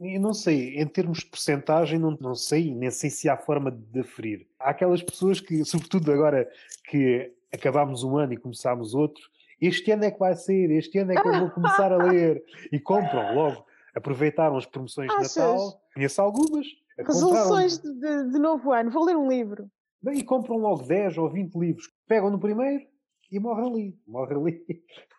Eu 0.00 0.20
não 0.20 0.32
sei, 0.32 0.78
em 0.78 0.86
termos 0.86 1.18
de 1.18 1.26
porcentagem, 1.26 1.98
não, 1.98 2.16
não 2.20 2.34
sei, 2.34 2.72
nem 2.72 2.88
sei 2.88 3.10
se 3.10 3.28
há 3.28 3.36
forma 3.36 3.68
de 3.70 3.82
deferir. 3.86 4.46
Há 4.58 4.70
aquelas 4.70 5.02
pessoas 5.02 5.40
que, 5.40 5.64
sobretudo 5.64 6.12
agora 6.12 6.48
que 6.84 7.34
acabámos 7.52 8.04
um 8.04 8.16
ano 8.16 8.32
e 8.32 8.36
começámos 8.36 8.94
outro, 8.94 9.28
este 9.60 9.90
ano 9.90 10.04
é 10.04 10.10
que 10.10 10.18
vai 10.18 10.34
sair, 10.34 10.70
este 10.70 10.98
ano 10.98 11.12
é 11.12 11.20
que 11.20 11.28
eu 11.28 11.40
vou 11.40 11.50
começar 11.50 11.92
a 11.92 11.96
ler. 11.96 12.42
E 12.72 12.78
compram 12.78 13.34
logo. 13.34 13.64
Aproveitaram 13.94 14.56
as 14.56 14.66
promoções 14.66 15.10
Achas? 15.10 15.34
de 15.34 15.40
Natal. 15.40 15.82
Conheço 15.94 16.22
algumas. 16.22 16.66
Resoluções 16.98 17.78
de, 17.78 18.30
de, 18.30 18.38
novo 18.38 18.72
ano. 18.72 18.90
Vou 18.90 19.04
ler 19.04 19.16
um 19.16 19.28
livro. 19.28 19.68
Bem, 20.00 20.18
e 20.18 20.24
compram 20.24 20.56
logo 20.56 20.84
10 20.84 21.18
ou 21.18 21.28
20 21.28 21.54
livros. 21.56 21.90
Pegam 22.06 22.30
no 22.30 22.38
primeiro 22.38 22.84
e 23.30 23.40
morrem 23.40 23.70
ali. 23.70 23.98
Morrem 24.06 24.38
ali. 24.38 24.64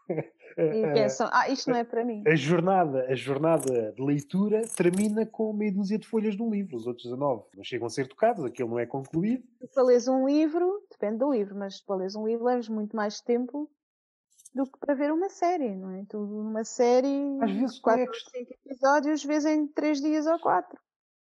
E 0.58 0.94
pensam, 0.94 1.30
ah, 1.32 1.48
isto 1.48 1.70
não 1.70 1.78
é 1.78 1.84
para 1.84 2.04
mim. 2.04 2.24
A 2.28 2.36
jornada, 2.36 3.06
a 3.08 3.16
jornada 3.16 3.94
de 3.94 4.02
leitura 4.02 4.64
termina 4.76 5.26
com 5.26 5.54
meia 5.54 5.72
dúzia 5.72 5.98
de 5.98 6.08
folhas 6.08 6.36
de 6.36 6.42
um 6.42 6.50
livro, 6.50 6.76
os 6.76 6.86
outros 6.86 7.06
19 7.06 7.44
não 7.56 7.64
chegam 7.64 7.88
a 7.88 7.90
ser 7.90 8.08
tocados, 8.08 8.44
aquilo 8.44 8.70
não 8.70 8.80
é 8.80 8.86
concluído. 8.86 9.44
Para 9.74 9.84
leres 9.84 10.08
um 10.08 10.28
livro, 10.28 10.84
depende 10.92 11.20
do 11.20 11.32
livro, 11.32 11.56
mas 11.56 11.80
para 11.80 11.98
leres 11.98 12.16
um 12.16 12.28
livro 12.28 12.46
leves 12.46 12.68
muito 12.68 12.96
mais 12.96 13.22
tempo 13.22 13.70
do 14.60 14.70
que 14.70 14.78
para 14.78 14.94
ver 14.94 15.10
uma 15.12 15.30
série, 15.30 15.74
não 15.74 15.92
é? 15.92 16.04
Tu, 16.10 16.18
uma 16.18 16.66
série, 16.66 17.38
às 17.42 17.52
vezes, 17.52 17.80
quatro 17.80 18.08
ou 18.08 18.14
cinco 18.14 18.54
episódios, 18.66 19.24
vezes 19.24 19.46
em 19.46 19.66
três 19.68 20.02
dias 20.02 20.28
ou 20.28 20.38
quatro. 20.38 20.78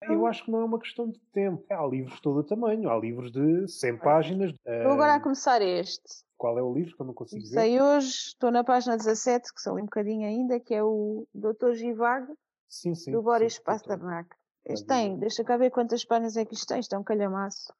Eu 0.01 0.25
acho 0.25 0.43
que 0.43 0.51
não 0.51 0.59
é 0.61 0.65
uma 0.65 0.79
questão 0.79 1.07
de 1.07 1.19
tempo. 1.31 1.63
Há 1.69 1.85
livros 1.85 2.15
de 2.15 2.21
todo 2.23 2.39
o 2.39 2.43
tamanho. 2.43 2.89
Há 2.89 2.97
livros 2.97 3.31
de 3.31 3.67
100 3.67 3.99
páginas. 3.99 4.51
Vou 4.83 4.93
agora 4.93 5.13
a 5.13 5.21
começar 5.21 5.61
este. 5.61 6.23
Qual 6.35 6.57
é 6.57 6.63
o 6.63 6.73
livro 6.73 6.95
que 6.95 7.01
eu 7.03 7.05
não 7.05 7.13
consigo 7.13 7.43
ver? 7.43 7.49
Sei 7.49 7.79
hoje, 7.79 8.07
estou 8.07 8.49
na 8.49 8.63
página 8.63 8.97
17, 8.97 9.53
que 9.53 9.61
sou 9.61 9.77
um 9.77 9.83
bocadinho 9.83 10.27
ainda, 10.27 10.59
que 10.59 10.73
é 10.73 10.83
o 10.83 11.27
Dr. 11.35 11.73
Givago, 11.73 12.35
sim, 12.67 12.95
sim, 12.95 13.11
do 13.11 13.21
Boris 13.21 13.59
Pasternak. 13.59 14.35
Este 14.65 14.87
tem, 14.87 15.19
deixa 15.19 15.43
cá 15.43 15.55
ver 15.55 15.69
quantas 15.69 16.03
páginas 16.03 16.35
é 16.35 16.45
que 16.45 16.55
isto 16.55 16.65
tem, 16.65 16.79
isto 16.79 16.95
é 16.95 16.97
um 16.97 17.03
calhamaço. 17.03 17.71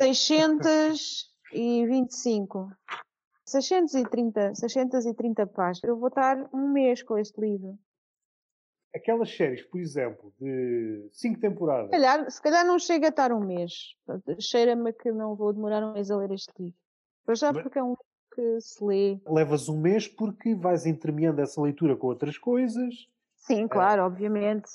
625. 0.00 2.72
630, 3.52 4.54
630 4.54 5.46
páginas. 5.46 5.88
Eu 5.88 5.98
vou 5.98 6.08
estar 6.08 6.48
um 6.52 6.68
mês 6.72 7.02
com 7.02 7.18
este 7.18 7.38
livro. 7.40 7.78
Aquelas 8.94 9.34
séries, 9.34 9.62
por 9.62 9.80
exemplo, 9.80 10.32
de 10.38 11.08
5 11.12 11.40
temporadas. 11.40 11.86
Se 11.86 11.90
calhar, 11.90 12.30
se 12.30 12.42
calhar 12.42 12.66
não 12.66 12.78
chega 12.78 13.06
a 13.06 13.10
estar 13.10 13.32
um 13.32 13.40
mês. 13.40 13.94
Cheira-me 14.38 14.92
que 14.92 15.10
não 15.12 15.34
vou 15.34 15.52
demorar 15.52 15.82
um 15.82 15.92
mês 15.92 16.10
a 16.10 16.16
ler 16.16 16.30
este 16.32 16.52
livro. 16.58 16.78
Para 17.24 17.34
já 17.34 17.52
porque 17.52 17.78
é 17.78 17.82
um 17.82 17.90
livro 17.90 18.04
que 18.34 18.60
se 18.60 18.84
lê. 18.84 19.20
Levas 19.26 19.68
um 19.68 19.80
mês 19.80 20.08
porque 20.08 20.54
vais 20.54 20.86
intermeando 20.86 21.40
essa 21.40 21.60
leitura 21.60 21.96
com 21.96 22.06
outras 22.08 22.36
coisas. 22.36 22.94
Sim, 23.36 23.66
claro, 23.68 24.02
é. 24.02 24.04
obviamente. 24.04 24.68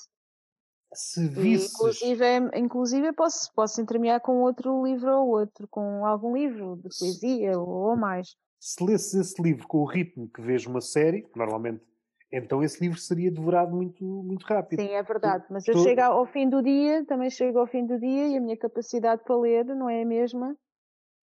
Se 0.92 1.28
visses... 1.28 1.74
inclusive, 1.74 2.24
inclusive 2.54 3.12
posso, 3.12 3.52
posso 3.54 3.80
intermear 3.80 4.20
com 4.20 4.40
outro 4.40 4.84
livro 4.84 5.10
ou 5.18 5.28
outro, 5.28 5.68
com 5.68 6.04
algum 6.06 6.34
livro 6.34 6.76
de 6.76 6.88
poesia 6.98 7.58
ou, 7.58 7.68
ou 7.68 7.96
mais. 7.96 8.34
Se 8.60 8.84
lesses 8.84 9.14
esse 9.14 9.42
livro 9.42 9.66
com 9.66 9.78
o 9.78 9.84
ritmo 9.84 10.28
que 10.28 10.40
vês 10.40 10.66
uma 10.66 10.80
série, 10.80 11.26
normalmente 11.34 11.82
então 12.30 12.62
esse 12.62 12.80
livro 12.80 12.98
seria 12.98 13.30
devorado 13.30 13.74
muito, 13.74 14.04
muito 14.04 14.44
rápido. 14.44 14.80
Sim, 14.80 14.90
é 14.90 15.02
verdade. 15.02 15.46
Mas 15.48 15.66
eu 15.66 15.78
chego 15.78 16.02
ao 16.02 16.26
fim 16.26 16.48
do 16.48 16.62
dia, 16.62 17.04
também 17.06 17.30
chego 17.30 17.58
ao 17.58 17.66
fim 17.66 17.86
do 17.86 17.98
dia 17.98 18.28
e 18.28 18.36
a 18.36 18.40
minha 18.40 18.56
capacidade 18.56 19.22
para 19.24 19.36
ler 19.36 19.64
não 19.64 19.88
é 19.88 20.02
a 20.02 20.06
mesma 20.06 20.54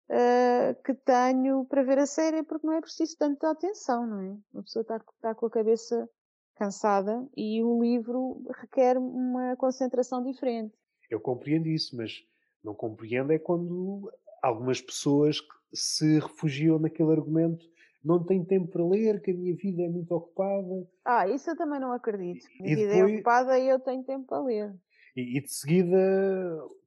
uh, 0.09 0.83
que 0.83 0.93
tenho 0.93 1.65
para 1.65 1.83
ver 1.83 1.99
a 1.99 2.05
série, 2.05 2.43
porque 2.43 2.65
não 2.65 2.73
é 2.73 2.81
preciso 2.81 3.17
tanta 3.17 3.49
atenção, 3.49 4.07
não 4.07 4.21
é? 4.21 4.37
Uma 4.53 4.63
pessoa 4.63 4.81
está, 4.81 4.95
está 4.97 5.35
com 5.35 5.45
a 5.47 5.51
cabeça 5.51 6.09
cansada 6.55 7.27
e 7.35 7.61
o 7.61 7.81
livro 7.81 8.41
requer 8.61 8.97
uma 8.97 9.55
concentração 9.57 10.23
diferente. 10.23 10.73
Eu 11.09 11.19
compreendo 11.19 11.67
isso, 11.67 11.95
mas 11.97 12.23
não 12.63 12.73
compreendo 12.73 13.33
é 13.33 13.37
quando 13.37 14.09
algumas 14.41 14.81
pessoas 14.81 15.41
se 15.75 16.19
refugiam 16.19 16.79
naquele 16.79 17.11
argumento 17.11 17.65
não 18.05 18.23
tenho 18.23 18.45
tempo 18.45 18.67
para 18.67 18.85
ler, 18.85 19.19
que 19.19 19.31
a 19.31 19.33
minha 19.33 19.55
vida 19.55 19.81
é 19.81 19.89
muito 19.89 20.11
ocupada. 20.13 20.87
Ah, 21.03 21.27
isso 21.27 21.49
eu 21.49 21.57
também 21.57 21.79
não 21.79 21.91
acredito. 21.91 22.45
A 22.59 22.63
minha 22.63 22.75
vida 22.75 22.93
é 22.93 23.03
ocupada 23.03 23.57
e 23.57 23.67
eu 23.67 23.79
tenho 23.79 24.03
tempo 24.03 24.27
para 24.27 24.43
ler. 24.43 24.75
E, 25.17 25.37
e 25.37 25.41
de 25.41 25.51
seguida 25.51 25.97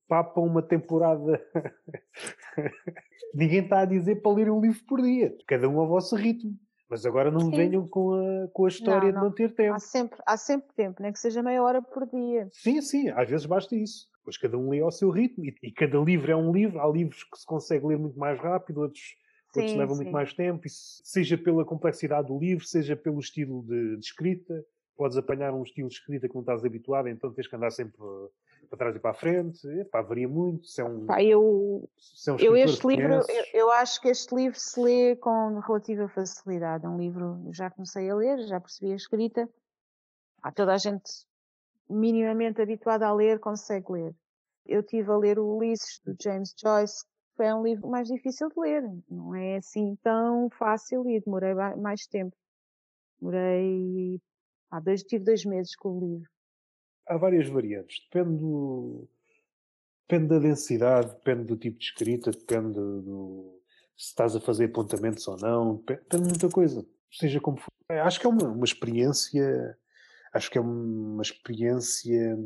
papam 0.06 0.44
uma 0.44 0.62
temporada. 0.62 1.42
Ninguém 3.34 3.64
está 3.64 3.80
a 3.80 3.84
dizer 3.84 4.22
para 4.22 4.32
ler 4.32 4.48
um 4.48 4.60
livro 4.60 4.80
por 4.86 5.02
dia. 5.02 5.36
Cada 5.46 5.68
um 5.68 5.80
ao 5.80 5.88
vosso 5.88 6.14
ritmo. 6.14 6.56
Mas 6.88 7.04
agora 7.04 7.30
não 7.30 7.40
Sim. 7.40 7.50
venham 7.50 7.86
com 7.86 8.14
a, 8.14 8.48
com 8.48 8.64
a 8.64 8.68
história 8.68 9.12
não, 9.12 9.20
não. 9.20 9.20
de 9.20 9.26
não 9.26 9.34
ter 9.34 9.54
tempo. 9.54 9.74
Há 9.74 9.78
sempre, 9.78 10.18
há 10.24 10.36
sempre 10.38 10.68
tempo, 10.74 11.02
nem 11.02 11.12
que 11.12 11.18
seja 11.18 11.42
meia 11.42 11.62
hora 11.62 11.82
por 11.82 12.06
dia. 12.06 12.48
Sim, 12.52 12.80
sim, 12.80 13.10
às 13.10 13.28
vezes 13.28 13.44
basta 13.44 13.76
isso. 13.76 14.08
Pois 14.28 14.36
cada 14.36 14.58
um 14.58 14.68
lê 14.68 14.80
ao 14.80 14.92
seu 14.92 15.08
ritmo 15.08 15.42
e, 15.42 15.56
e 15.62 15.72
cada 15.72 15.96
livro 15.98 16.30
é 16.30 16.36
um 16.36 16.52
livro. 16.52 16.78
Há 16.78 16.86
livros 16.86 17.24
que 17.24 17.38
se 17.38 17.46
consegue 17.46 17.86
ler 17.86 17.96
muito 17.96 18.18
mais 18.18 18.38
rápido, 18.38 18.82
outros, 18.82 19.16
sim, 19.54 19.60
outros 19.60 19.74
levam 19.74 19.94
sim. 19.94 20.02
muito 20.02 20.12
mais 20.12 20.34
tempo. 20.34 20.68
seja 20.68 21.38
pela 21.38 21.64
complexidade 21.64 22.28
do 22.28 22.38
livro, 22.38 22.62
seja 22.66 22.94
pelo 22.94 23.20
estilo 23.20 23.62
de, 23.62 23.96
de 23.96 24.04
escrita. 24.04 24.62
Podes 24.94 25.16
apanhar 25.16 25.54
um 25.54 25.62
estilo 25.62 25.88
de 25.88 25.94
escrita 25.94 26.28
que 26.28 26.34
não 26.34 26.42
estás 26.42 26.62
habituado, 26.62 27.08
então 27.08 27.32
tens 27.32 27.46
que 27.46 27.56
andar 27.56 27.70
sempre 27.70 27.96
para 28.68 28.78
trás 28.78 28.96
e 28.96 28.98
para 28.98 29.12
a 29.12 29.14
frente, 29.14 29.66
epá, 29.80 30.02
varia 30.02 30.28
muito. 30.28 30.66
Se 30.66 30.82
é 30.82 30.84
um, 30.84 31.06
Pá, 31.06 31.22
eu, 31.22 31.88
é 32.26 32.32
um 32.32 32.36
eu 32.38 32.54
este 32.54 32.86
livro, 32.86 33.14
eu, 33.14 33.44
eu, 33.54 33.70
acho 33.72 33.98
que 33.98 34.08
este 34.08 34.34
livro 34.34 34.60
se 34.60 34.78
lê 34.78 35.16
com 35.16 35.58
relativa 35.60 36.06
facilidade. 36.06 36.84
É 36.84 36.88
um 36.88 36.98
livro, 36.98 37.40
já 37.50 37.70
comecei 37.70 38.10
a 38.10 38.14
ler, 38.14 38.40
já 38.40 38.60
percebi 38.60 38.92
a 38.92 38.96
escrita. 38.96 39.48
Há 40.42 40.52
toda 40.52 40.74
a 40.74 40.76
gente 40.76 41.26
minimamente 41.88 42.60
habituada 42.60 43.06
a 43.06 43.14
ler, 43.14 43.38
consegue 43.40 43.92
ler. 43.92 44.14
Eu 44.66 44.82
tive 44.82 45.10
a 45.10 45.16
ler 45.16 45.38
o 45.38 45.56
Ulisses, 45.56 46.00
do 46.04 46.14
James 46.22 46.54
Joyce, 46.60 47.04
que 47.36 47.42
é 47.42 47.54
um 47.54 47.62
livro 47.62 47.88
mais 47.88 48.08
difícil 48.08 48.48
de 48.48 48.60
ler. 48.60 48.82
Não 49.08 49.34
é 49.34 49.56
assim 49.56 49.96
tão 50.02 50.50
fácil 50.58 51.08
e 51.08 51.20
demorei 51.20 51.54
mais 51.54 52.06
tempo. 52.06 52.36
Demorei, 53.20 54.20
ah, 54.70 54.80
dois, 54.80 55.02
tive 55.02 55.24
dois 55.24 55.44
meses 55.44 55.74
com 55.76 55.96
o 55.96 56.00
livro 56.00 56.30
há 57.08 57.16
várias 57.16 57.48
variantes. 57.48 58.00
Depende 58.04 58.36
do, 58.38 59.08
depende 60.06 60.28
da 60.28 60.38
densidade, 60.38 61.14
depende 61.14 61.44
do 61.44 61.56
tipo 61.56 61.78
de 61.78 61.84
escrita, 61.84 62.30
depende 62.30 62.74
do, 62.74 63.60
se 63.96 64.08
estás 64.08 64.36
a 64.36 64.40
fazer 64.40 64.66
apontamentos 64.66 65.26
ou 65.26 65.36
não, 65.38 65.76
depende, 65.76 66.00
depende 66.02 66.22
de 66.24 66.28
muita 66.28 66.48
coisa. 66.50 66.86
Seja 67.10 67.40
como 67.40 67.56
for. 67.56 67.72
É, 67.90 68.00
acho 68.00 68.20
que 68.20 68.26
é 68.26 68.28
uma, 68.28 68.48
uma 68.48 68.64
experiência, 68.64 69.76
acho 70.32 70.50
que 70.50 70.58
é 70.58 70.60
uma 70.60 71.22
experiência, 71.22 72.36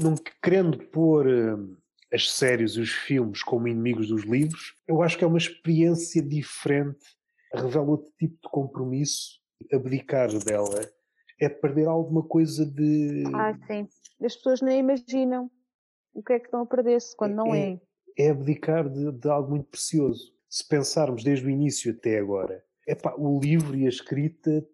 não 0.00 0.14
querendo 0.42 0.78
pôr 0.88 1.26
hum, 1.26 1.76
as 2.12 2.30
séries 2.30 2.72
e 2.72 2.80
os 2.80 2.90
filmes 2.90 3.42
como 3.42 3.68
inimigos 3.68 4.08
dos 4.08 4.22
livros, 4.24 4.74
eu 4.86 5.02
acho 5.02 5.16
que 5.16 5.24
é 5.24 5.26
uma 5.26 5.38
experiência 5.38 6.22
diferente, 6.22 7.04
revela 7.54 7.90
outro 7.90 8.12
tipo 8.18 8.34
de 8.34 8.48
compromisso, 8.50 9.40
abdicar 9.72 10.28
dela 10.44 10.80
é 11.44 11.48
perder 11.48 11.88
alguma 11.88 12.22
coisa 12.22 12.64
de. 12.64 13.24
Ah, 13.34 13.54
sim. 13.66 13.88
As 14.24 14.36
pessoas 14.36 14.60
nem 14.60 14.78
imaginam 14.78 15.50
o 16.14 16.22
que 16.22 16.34
é 16.34 16.38
que 16.38 16.46
estão 16.46 16.62
a 16.62 16.66
perder-se 16.66 17.16
quando 17.16 17.34
não 17.34 17.54
é. 17.54 17.80
É, 18.16 18.26
é 18.26 18.30
abdicar 18.30 18.88
de, 18.88 19.10
de, 19.10 19.28
algo 19.28 19.50
muito 19.50 19.68
precioso. 19.68 20.32
Se 20.48 20.66
pensarmos 20.66 21.24
desde 21.24 21.46
o 21.46 21.50
início 21.50 21.92
até 21.92 22.18
agora, 22.18 22.62
epá, 22.86 23.14
o 23.16 23.40
livro 23.40 23.76
e 23.76 23.86
a 23.86 23.88
escrita 23.88 24.64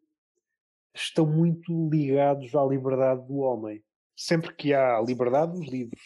estão 1.00 1.26
muito 1.26 1.88
ligados 1.90 2.54
à 2.54 2.64
liberdade 2.64 3.26
do 3.26 3.38
homem. 3.38 3.82
Sempre 4.16 4.54
que 4.54 4.74
há 4.74 5.00
liberdade, 5.00 5.58
os 5.58 5.68
livros 5.68 6.00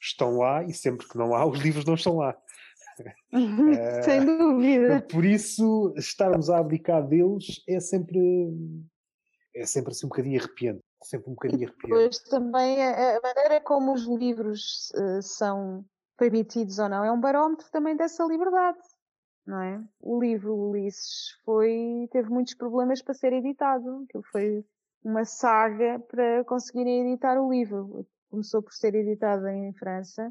estão 0.00 0.38
lá 0.38 0.62
e 0.64 0.72
sempre 0.72 1.08
que 1.08 1.16
não 1.16 1.34
há, 1.34 1.46
os 1.46 1.58
livros 1.60 1.84
não 1.84 1.94
estão 1.94 2.16
lá. 2.16 2.36
Sem 4.04 4.24
dúvida. 4.24 5.06
Por 5.10 5.24
isso, 5.24 5.94
estarmos 5.96 6.50
a 6.50 6.58
abdicar 6.58 7.06
deles 7.06 7.62
é 7.68 7.80
sempre 7.80 8.18
é 9.54 9.66
sempre 9.66 9.92
assim 9.92 10.06
um 10.06 10.08
bocadinho 10.08 10.40
arrepiante. 10.40 10.82
Sempre 11.02 11.30
um 11.30 11.34
bocadinho 11.34 11.68
arrepiante. 11.68 11.88
Pois 11.88 12.18
também 12.18 12.82
a, 12.82 13.20
maneira 13.22 13.60
como 13.60 13.92
os 13.92 14.04
livros 14.04 14.90
uh, 14.96 15.22
são 15.22 15.84
permitidos 16.16 16.78
ou 16.78 16.88
não 16.88 17.04
é 17.04 17.12
um 17.12 17.20
barómetro 17.20 17.66
também 17.70 17.96
dessa 17.96 18.24
liberdade, 18.24 18.78
não 19.48 19.62
é? 19.62 19.82
O 19.98 20.20
livro 20.20 20.54
Ulisses 20.54 21.30
foi, 21.42 22.06
teve 22.12 22.28
muitos 22.28 22.54
problemas 22.54 23.00
para 23.00 23.14
ser 23.14 23.32
editado. 23.32 24.04
Aquilo 24.04 24.22
foi 24.30 24.62
uma 25.02 25.24
saga 25.24 25.98
para 26.00 26.44
conseguirem 26.44 27.08
editar 27.08 27.40
o 27.40 27.50
livro. 27.50 28.06
Começou 28.30 28.62
por 28.62 28.74
ser 28.74 28.94
editado 28.94 29.48
em 29.48 29.72
França. 29.72 30.30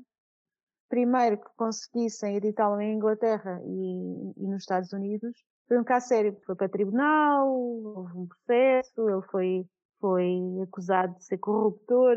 Primeiro 0.88 1.40
que 1.40 1.50
conseguissem 1.58 2.36
editá-lo 2.36 2.80
em 2.80 2.96
Inglaterra 2.96 3.60
e, 3.66 4.34
e 4.38 4.48
nos 4.48 4.62
Estados 4.62 4.94
Unidos, 4.94 5.44
foi 5.68 5.80
um 5.80 5.84
caso 5.84 6.08
sério. 6.08 6.38
Foi 6.46 6.56
para 6.56 6.70
tribunal, 6.70 7.52
houve 7.52 8.18
um 8.20 8.28
processo, 8.28 9.10
ele 9.10 9.22
foi, 9.32 9.66
foi 10.00 10.62
acusado 10.62 11.16
de 11.16 11.26
ser 11.26 11.40
corruptor 11.40 12.16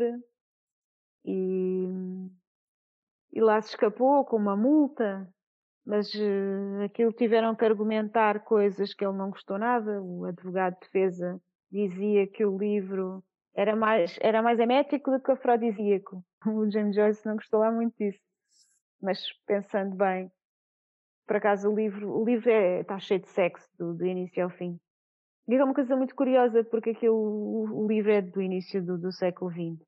e, 1.25 1.87
e 3.33 3.41
lá 3.41 3.59
se 3.59 3.69
escapou 3.69 4.23
com 4.23 4.37
uma 4.37 4.55
multa, 4.55 5.27
mas 5.85 6.13
uh, 6.13 6.83
aquilo 6.85 7.11
tiveram 7.11 7.55
que 7.55 7.65
argumentar 7.65 8.43
coisas 8.43 8.93
que 8.93 9.03
ele 9.03 9.17
não 9.17 9.29
gostou 9.29 9.57
nada. 9.57 10.01
O 10.01 10.25
advogado 10.25 10.73
de 10.75 10.81
defesa 10.81 11.41
dizia 11.71 12.27
que 12.27 12.45
o 12.45 12.57
livro 12.57 13.23
era 13.55 13.75
mais, 13.75 14.17
era 14.21 14.41
mais 14.41 14.59
emético 14.59 15.11
do 15.11 15.19
que 15.19 15.31
afrodisíaco. 15.31 16.23
O 16.45 16.69
James 16.71 16.95
Joyce 16.95 17.23
não 17.23 17.35
gostou 17.35 17.59
lá 17.59 17.71
muito 17.71 17.95
disso. 17.97 18.19
Mas 18.99 19.19
pensando 19.45 19.95
bem, 19.95 20.31
por 21.27 21.35
acaso 21.35 21.69
o 21.69 21.75
livro, 21.75 22.09
o 22.09 22.25
livro 22.25 22.49
é, 22.49 22.81
está 22.81 22.99
cheio 22.99 23.19
de 23.19 23.29
sexo 23.29 23.67
do, 23.77 23.93
do 23.93 24.05
início 24.05 24.43
ao 24.43 24.49
fim. 24.49 24.79
E 25.47 25.55
é 25.55 25.63
uma 25.63 25.73
coisa 25.73 25.95
muito 25.95 26.15
curiosa 26.15 26.63
porque 26.63 26.91
aquilo, 26.91 27.15
o, 27.15 27.83
o 27.83 27.87
livro 27.87 28.11
é 28.11 28.21
do 28.21 28.41
início 28.41 28.83
do, 28.83 28.97
do 28.97 29.11
século 29.11 29.51
XX. 29.51 29.85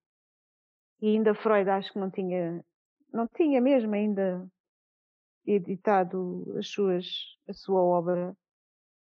E 1.02 1.08
ainda 1.10 1.34
Freud 1.34 1.70
acho 1.70 1.92
que 1.92 2.00
não 2.00 2.10
tinha, 2.10 2.64
não 3.12 3.28
tinha 3.28 3.60
mesmo 3.60 3.94
ainda 3.94 4.48
editado 5.46 6.56
as 6.58 6.68
suas, 6.68 7.38
a 7.48 7.54
sua 7.54 7.82
obra 7.82 8.36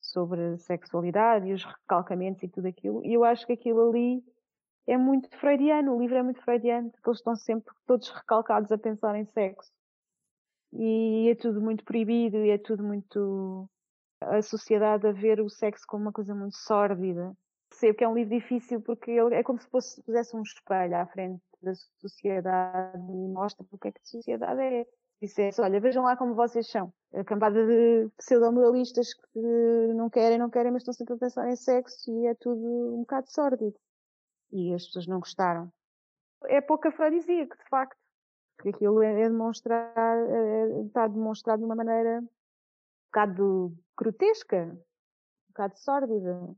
sobre 0.01 0.41
a 0.55 0.59
sexualidade 0.59 1.49
e 1.49 1.53
os 1.53 1.64
recalcamentos 1.64 2.43
e 2.43 2.49
tudo 2.49 2.66
aquilo. 2.66 3.05
E 3.05 3.12
eu 3.12 3.24
acho 3.24 3.47
que 3.47 3.53
aquilo 3.53 3.88
ali 3.88 4.24
é 4.86 4.97
muito 4.97 5.28
freudiano, 5.38 5.95
o 5.95 6.01
livro 6.01 6.16
é 6.16 6.22
muito 6.22 6.43
freudiano, 6.43 6.91
porque 6.91 7.09
eles 7.09 7.18
estão 7.18 7.36
sempre 7.36 7.72
todos 7.86 8.09
recalcados 8.11 8.72
a 8.72 8.78
pensar 8.78 9.14
em 9.16 9.26
sexo 9.26 9.70
e 10.72 11.28
é 11.30 11.34
tudo 11.34 11.61
muito 11.61 11.84
proibido 11.84 12.45
e 12.45 12.51
é 12.51 12.59
tudo 12.59 12.82
muito 12.82 13.68
a 14.20 14.43
sociedade 14.43 15.07
a 15.07 15.12
ver 15.12 15.41
o 15.41 15.49
sexo 15.49 15.84
como 15.86 16.05
uma 16.05 16.12
coisa 16.12 16.34
muito 16.34 16.57
sórdida. 16.57 17.34
percebo 17.68 17.99
que 17.99 18.05
é 18.05 18.09
um 18.09 18.14
livro 18.14 18.34
difícil 18.34 18.80
porque 18.80 19.11
ele 19.11 19.34
é 19.34 19.43
como 19.43 19.61
se 19.61 19.68
fosse, 19.68 20.03
pusesse 20.03 20.36
um 20.36 20.43
espelho 20.43 20.97
à 20.97 21.07
frente 21.07 21.43
da 21.62 21.74
sociedade 22.01 22.99
e 22.99 23.28
mostra 23.28 23.66
o 23.70 23.78
que 23.78 23.88
é 23.88 23.93
que 23.93 24.01
a 24.01 24.05
sociedade 24.05 24.61
é. 24.61 24.86
Dissesse, 25.21 25.61
olha, 25.61 25.79
vejam 25.81 26.03
lá 26.03 26.16
como 26.16 26.35
vocês 26.35 26.66
são. 26.71 26.91
A 27.12 27.23
cambada 27.23 27.66
de 27.66 28.09
pseudo-moralistas 28.16 29.12
que 29.12 29.93
não 29.95 30.09
querem, 30.09 30.39
não 30.39 30.49
querem, 30.49 30.73
mas 30.73 30.81
estão 30.81 30.95
sempre 30.95 31.14
a 31.14 31.18
pensar 31.18 31.47
em 31.51 31.57
sexo 31.57 32.11
e 32.11 32.27
é 32.27 32.35
tudo 32.35 32.95
um 32.95 33.01
bocado 33.01 33.31
sórdido. 33.31 33.79
E 34.51 34.73
as 34.73 34.87
pessoas 34.87 35.07
não 35.07 35.21
gostaram. 35.21 35.71
É 36.45 36.62
pouco 36.62 36.89
afrodisíaco, 36.89 37.55
de 37.55 37.68
facto. 37.68 37.99
Porque 38.57 38.71
aquilo 38.71 39.03
é, 39.03 39.29
demonstrar, 39.29 39.95
é, 39.97 40.81
está 40.87 41.07
demonstrado 41.07 41.61
de 41.61 41.66
uma 41.66 41.75
maneira 41.75 42.21
um 42.21 42.29
bocado 43.07 43.77
grotesca, 43.99 44.73
um 44.73 45.49
bocado 45.51 45.79
sórdida. 45.79 46.57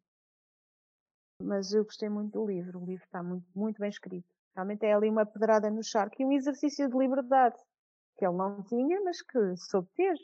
Mas 1.42 1.72
eu 1.72 1.84
gostei 1.84 2.08
muito 2.08 2.32
do 2.38 2.46
livro. 2.46 2.80
O 2.80 2.84
livro 2.84 3.04
está 3.04 3.24
muito, 3.24 3.46
muito 3.56 3.80
bem 3.80 3.90
escrito. 3.90 4.28
Realmente 4.54 4.86
é 4.86 4.92
ali 4.92 5.08
uma 5.08 5.26
pedrada 5.26 5.68
no 5.68 5.82
charco 5.82 6.20
e 6.20 6.24
um 6.24 6.32
exercício 6.32 6.88
de 6.88 6.96
liberdade 6.96 7.58
que 8.16 8.24
ele 8.24 8.36
não 8.36 8.62
tinha, 8.64 9.00
mas 9.02 9.22
que 9.22 9.56
soube 9.56 9.88
ter. 9.94 10.14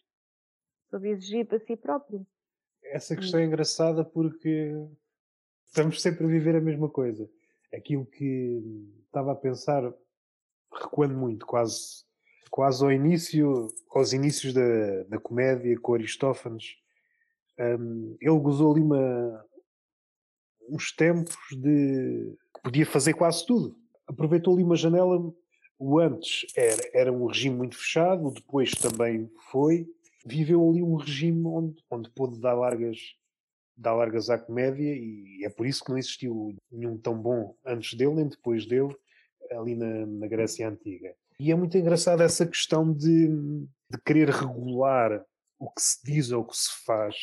Soube 0.90 1.08
exigir 1.08 1.46
para 1.46 1.58
si 1.58 1.76
próprio. 1.76 2.26
Essa 2.84 3.14
questão 3.14 3.40
é 3.40 3.44
engraçada 3.44 4.04
porque 4.04 4.72
estamos 5.66 6.00
sempre 6.00 6.24
a 6.24 6.28
viver 6.28 6.56
a 6.56 6.60
mesma 6.60 6.88
coisa. 6.88 7.28
Aquilo 7.72 8.06
que 8.06 8.62
estava 9.04 9.32
a 9.32 9.36
pensar, 9.36 9.82
recuando 10.72 11.14
muito, 11.14 11.44
quase, 11.44 12.04
quase 12.50 12.82
ao 12.82 12.90
início, 12.90 13.68
aos 13.90 14.12
inícios 14.12 14.54
da, 14.54 15.02
da 15.04 15.18
comédia 15.18 15.78
com 15.80 15.94
Aristófanes, 15.94 16.76
um, 17.58 18.16
ele 18.20 18.38
gozou 18.38 18.72
ali 18.72 18.80
uma, 18.80 19.44
uns 20.70 20.92
tempos 20.92 21.36
de 21.50 22.36
que 22.54 22.62
podia 22.62 22.86
fazer 22.86 23.14
quase 23.14 23.44
tudo. 23.44 23.76
Aproveitou 24.06 24.54
ali 24.54 24.62
uma 24.62 24.76
janela. 24.76 25.18
O 25.78 25.98
antes 25.98 26.46
era, 26.56 26.90
era 26.92 27.12
um 27.12 27.26
regime 27.26 27.56
muito 27.56 27.76
fechado, 27.76 28.26
o 28.26 28.32
depois 28.32 28.72
também 28.72 29.30
foi. 29.50 29.86
Viveu 30.26 30.68
ali 30.68 30.82
um 30.82 30.96
regime 30.96 31.46
onde, 31.46 31.76
onde 31.90 32.10
pôde 32.10 32.40
dar 32.40 32.54
largas, 32.54 32.98
dar 33.76 33.94
largas 33.94 34.28
à 34.28 34.36
comédia 34.36 34.92
e 34.94 35.44
é 35.44 35.48
por 35.48 35.66
isso 35.66 35.84
que 35.84 35.90
não 35.90 35.98
existiu 35.98 36.56
nenhum 36.70 36.98
tão 36.98 37.16
bom 37.16 37.54
antes 37.64 37.94
dele 37.94 38.14
nem 38.14 38.28
depois 38.28 38.66
dele 38.66 38.94
ali 39.52 39.74
na, 39.74 40.06
na 40.06 40.26
Grécia 40.26 40.68
Antiga. 40.68 41.14
E 41.40 41.52
é 41.52 41.54
muito 41.54 41.78
engraçada 41.78 42.24
essa 42.24 42.44
questão 42.44 42.92
de, 42.92 43.28
de 43.28 43.98
querer 44.04 44.28
regular 44.28 45.24
o 45.58 45.70
que 45.70 45.80
se 45.80 46.02
diz 46.04 46.32
ou 46.32 46.42
o 46.42 46.46
que 46.46 46.56
se 46.56 46.84
faz. 46.84 47.14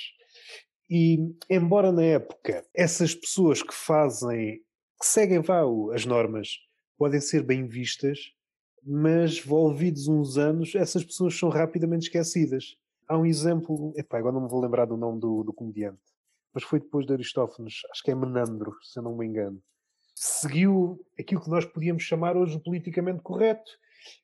E, 0.89 1.17
embora 1.49 1.91
na 1.91 2.03
época 2.03 2.65
essas 2.73 3.13
pessoas 3.13 3.61
que 3.61 3.73
fazem, 3.73 4.61
que 4.99 5.05
seguem 5.05 5.41
vá, 5.41 5.61
as 5.93 6.05
normas, 6.05 6.59
podem 6.97 7.19
ser 7.19 7.43
bem 7.43 7.67
vistas, 7.67 8.31
mas 8.85 9.39
volvidos 9.39 10.07
uns 10.07 10.37
anos, 10.37 10.75
essas 10.75 11.03
pessoas 11.03 11.37
são 11.37 11.49
rapidamente 11.49 12.03
esquecidas. 12.03 12.77
Há 13.07 13.17
um 13.17 13.25
exemplo, 13.25 13.93
epá, 13.95 14.19
agora 14.19 14.35
não 14.35 14.43
me 14.43 14.49
vou 14.49 14.61
lembrar 14.61 14.85
do 14.85 14.95
nome 14.95 15.19
do, 15.19 15.43
do 15.43 15.51
comediante, 15.51 16.01
mas 16.53 16.63
foi 16.63 16.79
depois 16.79 17.05
de 17.05 17.13
Aristófanes, 17.13 17.81
acho 17.91 18.03
que 18.03 18.11
é 18.11 18.15
Menandro, 18.15 18.75
se 18.83 18.99
eu 18.99 19.03
não 19.03 19.17
me 19.17 19.25
engano. 19.25 19.59
Seguiu 20.13 21.03
aquilo 21.19 21.41
que 21.41 21.49
nós 21.49 21.65
podíamos 21.65 22.03
chamar 22.03 22.37
hoje 22.37 22.59
politicamente 22.59 23.21
correto 23.21 23.69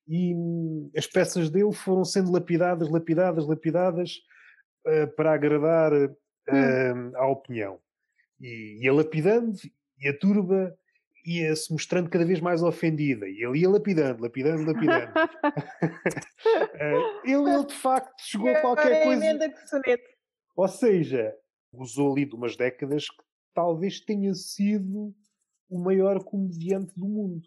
e 0.07 0.34
hum, 0.36 0.91
as 0.95 1.07
peças 1.07 1.49
dele 1.49 1.74
foram 1.74 2.05
sendo 2.05 2.32
lapidadas, 2.32 2.89
lapidadas, 2.89 3.47
lapidadas 3.47 4.22
uh, 4.86 5.07
para 5.16 5.34
agradar 5.34 5.91
uh, 5.91 7.16
à 7.16 7.28
opinião. 7.28 7.80
E 8.39 8.80
ia 8.84 8.93
lapidando, 8.93 9.57
e 9.99 10.07
a 10.07 10.18
turba 10.18 10.76
ia-se 11.26 11.72
mostrando 11.72 12.10
cada 12.10 12.26
vez 12.26 12.40
mais 12.40 12.64
ofendida. 12.64 13.28
E 13.28 13.44
ele 13.44 13.60
ia 13.60 13.70
lapidando, 13.70 14.22
lapidando, 14.22 14.72
lapidando. 14.72 15.12
uh, 15.12 17.22
ele, 17.24 17.50
ele, 17.50 17.66
de 17.66 17.74
facto, 17.74 18.14
chegou 18.20 18.50
a 18.50 18.62
qualquer 18.62 18.92
é 18.92 19.04
coisa. 19.04 19.26
Ou 20.56 20.68
seja, 20.68 21.34
usou 21.74 22.12
ali 22.12 22.26
de 22.26 22.36
umas 22.36 22.56
décadas 22.56 23.10
que 23.10 23.24
talvez 23.54 24.00
tenha 24.00 24.34
sido 24.34 25.14
o 25.70 25.80
maior 25.80 26.24
comediante 26.24 26.94
do 26.98 27.08
mundo. 27.08 27.42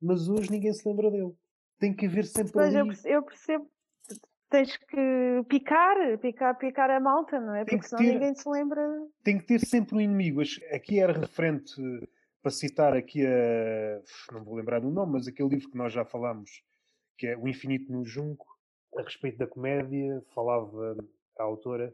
Mas 0.00 0.28
hoje 0.28 0.50
ninguém 0.50 0.72
se 0.72 0.88
lembra 0.88 1.10
dele. 1.10 1.32
Tem 1.78 1.94
que 1.94 2.06
haver 2.06 2.24
sempre 2.24 2.52
Mas 2.54 2.74
ali... 2.74 2.98
eu 3.04 3.22
percebo, 3.22 3.70
tens 4.50 4.76
que 4.76 5.44
picar, 5.48 6.18
picar, 6.18 6.58
picar 6.58 6.90
a 6.90 7.00
malta, 7.00 7.40
não 7.40 7.54
é? 7.54 7.64
Tem 7.64 7.78
Porque 7.78 7.88
senão 7.88 8.02
ter, 8.02 8.12
ninguém 8.12 8.34
se 8.34 8.48
lembra. 8.48 8.82
Tem 9.22 9.38
que 9.38 9.46
ter 9.46 9.60
sempre 9.60 9.96
um 9.96 10.00
inimigo. 10.00 10.42
Aqui 10.72 10.98
era 10.98 11.12
referente, 11.12 11.72
para 12.42 12.50
citar 12.50 12.94
aqui 12.94 13.24
a. 13.24 14.02
Não 14.32 14.44
vou 14.44 14.54
lembrar 14.54 14.80
do 14.80 14.90
nome, 14.90 15.12
mas 15.12 15.26
aquele 15.26 15.50
livro 15.50 15.70
que 15.70 15.76
nós 15.76 15.92
já 15.92 16.04
falámos, 16.04 16.62
que 17.18 17.26
é 17.26 17.36
O 17.36 17.48
Infinito 17.48 17.92
no 17.92 18.04
Junco, 18.04 18.46
a 18.96 19.02
respeito 19.02 19.38
da 19.38 19.46
comédia, 19.46 20.22
falava 20.34 20.96
a 21.38 21.42
autora. 21.42 21.90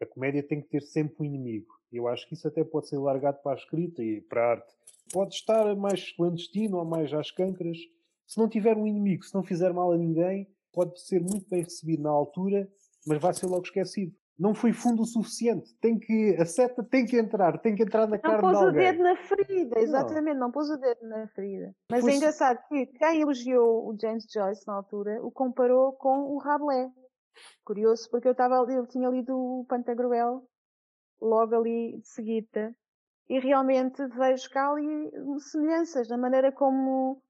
A 0.00 0.06
comédia 0.06 0.42
tem 0.42 0.60
que 0.60 0.68
ter 0.68 0.82
sempre 0.82 1.16
um 1.20 1.24
inimigo. 1.24 1.78
Eu 1.90 2.06
acho 2.06 2.28
que 2.28 2.34
isso 2.34 2.46
até 2.46 2.62
pode 2.62 2.88
ser 2.88 2.98
largado 2.98 3.38
para 3.42 3.52
a 3.52 3.60
escrita 3.60 4.02
e 4.02 4.20
para 4.20 4.42
a 4.42 4.50
arte. 4.50 4.74
Pode 5.12 5.34
estar 5.34 5.74
mais 5.74 6.12
clandestino 6.12 6.78
ou 6.78 6.84
mais 6.84 7.12
às 7.12 7.30
cancras. 7.30 7.78
Se 8.26 8.38
não 8.38 8.48
tiver 8.48 8.76
um 8.76 8.86
inimigo, 8.86 9.24
se 9.24 9.34
não 9.34 9.42
fizer 9.42 9.72
mal 9.72 9.90
a 9.90 9.96
ninguém, 9.96 10.46
pode 10.72 11.00
ser 11.00 11.20
muito 11.20 11.48
bem 11.48 11.62
recebido 11.62 12.02
na 12.02 12.10
altura, 12.10 12.70
mas 13.06 13.20
vai 13.20 13.32
ser 13.32 13.46
logo 13.46 13.64
esquecido. 13.64 14.14
Não 14.38 14.54
foi 14.54 14.72
fundo 14.72 15.02
o 15.02 15.06
suficiente. 15.06 15.74
Tem 15.80 15.98
que, 15.98 16.36
a 16.38 16.46
seta 16.46 16.84
tem 16.84 17.04
que 17.04 17.18
entrar, 17.18 17.58
tem 17.58 17.74
que 17.74 17.82
entrar 17.82 18.06
na 18.06 18.16
não 18.16 18.18
carne. 18.20 18.42
Não 18.42 18.52
pôs 18.52 18.62
o 18.62 18.70
dedo 18.70 19.02
na 19.02 19.16
ferida, 19.16 19.80
exatamente, 19.80 20.34
não, 20.34 20.46
não 20.46 20.52
pôs 20.52 20.70
o 20.70 20.76
dedo 20.76 21.08
na 21.08 21.26
ferida. 21.28 21.74
Mas 21.90 22.06
é 22.06 22.14
engraçado 22.14 22.60
que 22.68 22.86
quem 22.86 23.20
elogiou 23.20 23.88
o 23.88 23.96
James 24.00 24.26
Joyce 24.32 24.66
na 24.66 24.74
altura 24.74 25.18
o 25.22 25.30
comparou 25.30 25.92
com 25.94 26.34
o 26.34 26.38
Rabelais. 26.38 26.90
Curioso, 27.64 28.08
porque 28.10 28.28
eu, 28.28 28.32
estava, 28.32 28.56
eu 28.72 28.86
tinha 28.86 29.08
lido 29.08 29.36
o 29.36 29.64
Pantagruel 29.68 30.42
logo 31.20 31.54
ali 31.54 31.98
de 31.98 32.08
seguida 32.08 32.74
e 33.28 33.38
realmente 33.38 34.06
vejo 34.08 34.48
cá 34.50 34.70
ali 34.70 35.10
semelhanças 35.40 36.08
na 36.08 36.16
maneira 36.16 36.50
como, 36.50 37.22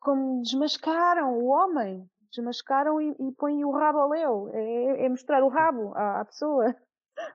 como 0.00 0.42
desmascaram 0.42 1.38
o 1.38 1.46
homem 1.46 2.10
desmascaram 2.32 3.00
e, 3.00 3.10
e 3.10 3.32
põem 3.32 3.64
o 3.64 3.70
rabo 3.70 3.98
ao 3.98 4.08
leu. 4.08 4.50
É, 4.52 5.04
é, 5.04 5.08
mostrar 5.08 5.42
o 5.44 5.48
rabo 5.48 5.92
à, 5.94 6.20
à, 6.20 6.24
pessoa, 6.24 6.74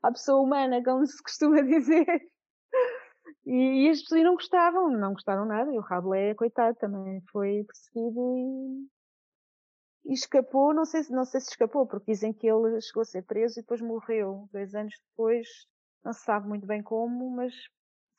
à 0.02 0.12
pessoa 0.12 0.42
humana, 0.42 0.84
como 0.84 1.06
se 1.06 1.22
costuma 1.22 1.62
dizer. 1.64 2.06
E, 3.46 3.86
e 3.86 3.90
as 3.90 4.02
pessoas 4.02 4.24
não 4.24 4.34
gostavam, 4.34 4.90
não 4.90 5.14
gostaram 5.14 5.46
nada. 5.46 5.72
E 5.72 5.78
o 5.78 5.82
Rabelais, 5.82 6.36
coitado, 6.36 6.78
também 6.78 7.22
foi 7.32 7.64
perseguido 7.64 8.38
e, 10.06 10.12
e 10.12 10.14
escapou. 10.14 10.74
Não 10.74 10.86
sei, 10.86 11.04
não 11.10 11.26
sei 11.26 11.40
se 11.42 11.52
escapou, 11.52 11.86
porque 11.88 12.12
dizem 12.12 12.34
que 12.34 12.48
ele 12.48 12.82
chegou 12.82 13.02
a 13.02 13.06
ser 13.06 13.24
preso 13.24 13.60
e 13.60 13.62
depois 13.62 13.82
morreu. 13.82 14.50
Dois 14.52 14.74
anos 14.76 14.94
depois, 15.10 15.48
não 16.04 16.12
se 16.12 16.24
sabe 16.24 16.48
muito 16.48 16.66
bem 16.66 16.82
como, 16.82 17.30
mas 17.32 17.54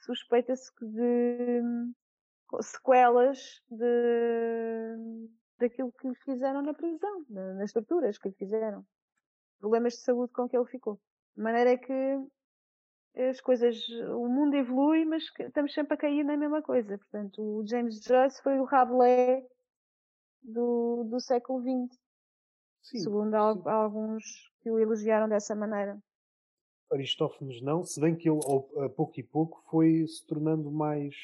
suspeita-se 0.01 0.75
que 0.75 0.87
de 0.87 1.61
sequelas 2.63 3.39
de 3.71 5.29
daquilo 5.59 5.93
que 5.93 6.09
lhe 6.09 6.15
fizeram 6.17 6.63
na 6.63 6.73
prisão, 6.73 7.25
nas 7.29 7.73
torturas 7.73 8.19
que 8.19 8.29
lhe 8.29 8.35
fizeram. 8.35 8.85
Problemas 9.59 9.95
de 9.95 10.01
saúde 10.01 10.33
com 10.33 10.49
que 10.49 10.57
ele 10.57 10.67
ficou. 10.67 11.01
De 11.37 11.43
maneira 11.43 11.77
que 11.77 11.93
as 13.17 13.41
coisas, 13.41 13.77
o 13.89 14.29
mundo 14.29 14.55
evolui, 14.55 15.05
mas 15.05 15.25
estamos 15.39 15.75
sempre 15.75 15.95
a 15.95 15.97
cair 15.97 16.25
na 16.25 16.37
mesma 16.37 16.63
coisa. 16.63 16.97
Portanto, 16.97 17.43
o 17.43 17.67
James 17.67 18.01
Joyce 18.03 18.41
foi 18.43 18.59
o 18.61 18.65
Rabelais 18.65 19.45
do, 20.43 21.05
do 21.05 21.21
século 21.21 21.61
XX. 21.61 21.99
Sim, 22.83 22.99
segundo 22.99 23.31
sim. 23.31 23.69
alguns 23.69 24.25
que 24.61 24.71
o 24.71 24.79
elogiaram 24.79 25.29
dessa 25.29 25.55
maneira. 25.55 25.99
Aristófanes 26.91 27.61
não, 27.61 27.85
se 27.85 28.01
bem 28.01 28.17
que 28.17 28.31
ele, 28.31 28.41
a 28.85 28.89
pouco 28.89 29.19
e 29.19 29.23
pouco, 29.23 29.63
foi 29.69 30.07
se 30.07 30.25
tornando 30.27 30.71
mais, 30.71 31.15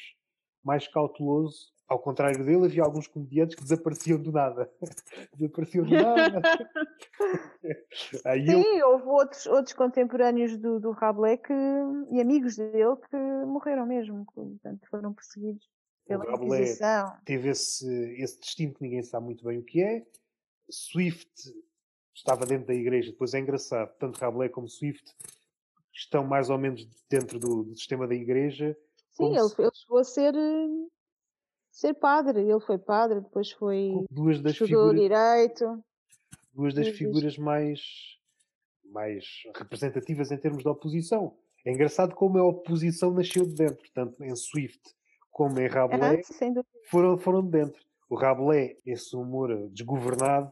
mais 0.63 0.87
cauteloso 0.87 1.74
ao 1.87 1.99
contrário 1.99 2.43
dele, 2.43 2.65
havia 2.65 2.83
alguns 2.83 3.07
comediantes 3.07 3.55
que 3.55 3.63
desapareciam 3.63 4.19
do 4.19 4.31
nada. 4.31 4.69
desapareciam 5.35 5.85
do 5.85 5.91
nada. 5.91 6.41
Aí 8.25 8.45
Sim, 8.45 8.77
eu... 8.77 8.89
houve 8.89 9.05
outros, 9.05 9.45
outros 9.45 9.73
contemporâneos 9.73 10.57
do, 10.57 10.79
do 10.79 10.91
Rabelais 10.91 11.39
que, 11.41 11.53
e 12.11 12.19
amigos 12.19 12.55
dele 12.55 12.95
que 13.09 13.17
morreram 13.45 13.85
mesmo, 13.85 14.25
portanto 14.25 14.87
foram 14.89 15.13
perseguidos 15.13 15.67
pela 16.07 16.23
Inquisição. 16.33 17.17
Teve 17.25 17.49
esse, 17.49 17.87
esse 18.19 18.39
destino 18.39 18.73
que 18.73 18.81
ninguém 18.81 19.03
sabe 19.03 19.25
muito 19.25 19.43
bem 19.43 19.59
o 19.59 19.63
que 19.63 19.81
é. 19.81 20.05
Swift 20.69 21.31
estava 22.13 22.45
dentro 22.45 22.67
da 22.67 22.73
igreja, 22.73 23.11
depois 23.11 23.33
é 23.33 23.39
engraçado, 23.39 23.93
tanto 23.99 24.19
Rabelais 24.19 24.51
como 24.51 24.67
Swift 24.67 25.13
estão 25.93 26.25
mais 26.25 26.49
ou 26.49 26.57
menos 26.57 26.87
dentro 27.09 27.39
do, 27.39 27.63
do 27.63 27.75
sistema 27.75 28.07
da 28.07 28.15
igreja. 28.15 28.75
Sim, 29.11 29.35
ele, 29.37 29.49
se... 29.49 29.61
ele 29.61 29.71
chegou 29.73 29.97
a 29.99 30.03
ser 30.03 30.35
eh, 30.35 30.87
ser 31.75 31.93
padre. 31.93 32.41
Ele 32.41 32.59
foi 32.61 32.77
padre, 32.77 33.21
depois 33.21 33.51
foi 33.51 33.91
duas 34.09 34.41
das 34.41 34.57
figuras, 34.57 34.99
direito. 34.99 35.83
Duas 36.53 36.73
das 36.73 36.87
figuras 36.89 37.37
mais, 37.37 37.81
mais 38.85 39.25
representativas 39.55 40.31
em 40.31 40.37
termos 40.37 40.63
de 40.63 40.69
oposição. 40.69 41.37
É 41.65 41.71
engraçado 41.71 42.15
como 42.15 42.37
a 42.37 42.43
oposição 42.43 43.11
nasceu 43.11 43.45
de 43.45 43.55
dentro, 43.55 43.83
tanto 43.93 44.23
em 44.23 44.35
Swift 44.35 44.81
como 45.31 45.59
em 45.59 45.67
Rabelais, 45.67 46.29
ah, 46.41 46.63
foram, 46.89 47.17
foram 47.17 47.43
de 47.43 47.51
dentro. 47.51 47.83
O 48.09 48.15
Rabelais, 48.15 48.77
esse 48.85 49.13
humor 49.17 49.69
desgovernado, 49.69 50.49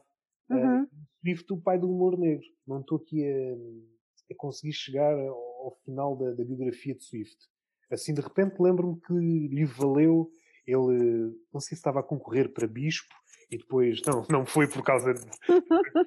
eh, 0.51 0.55
uhum. 0.55 0.84
uh, 0.84 0.89
Swift, 1.21 1.53
o 1.53 1.61
pai 1.61 1.80
do 1.80 1.89
humor 1.89 2.19
negro. 2.19 2.45
Não 2.67 2.82
estou 2.82 2.97
aqui 2.97 3.26
a, 3.26 4.34
a, 4.34 4.36
conseguir 4.36 4.74
chegar 4.74 5.13
ao, 5.13 5.38
ao 5.38 5.78
final 5.86 6.17
da, 6.17 6.32
da, 6.32 6.43
biografia 6.43 6.93
de 6.93 7.01
Swift. 7.01 7.47
Assim, 7.89 8.13
de 8.13 8.19
repente, 8.19 8.59
lembro-me 8.59 8.99
que 8.99 9.13
lhe 9.13 9.63
valeu, 9.63 10.30
ele, 10.66 11.36
não 11.53 11.59
sei 11.59 11.70
se 11.70 11.76
estava 11.76 11.99
a 11.99 12.03
concorrer 12.03 12.53
para 12.53 12.68
bispo, 12.68 13.14
e 13.51 13.57
depois, 13.57 14.01
não, 14.05 14.26
não 14.30 14.45
foi 14.45 14.68
por 14.68 14.84
causa 14.84 15.14
de. 15.14 15.22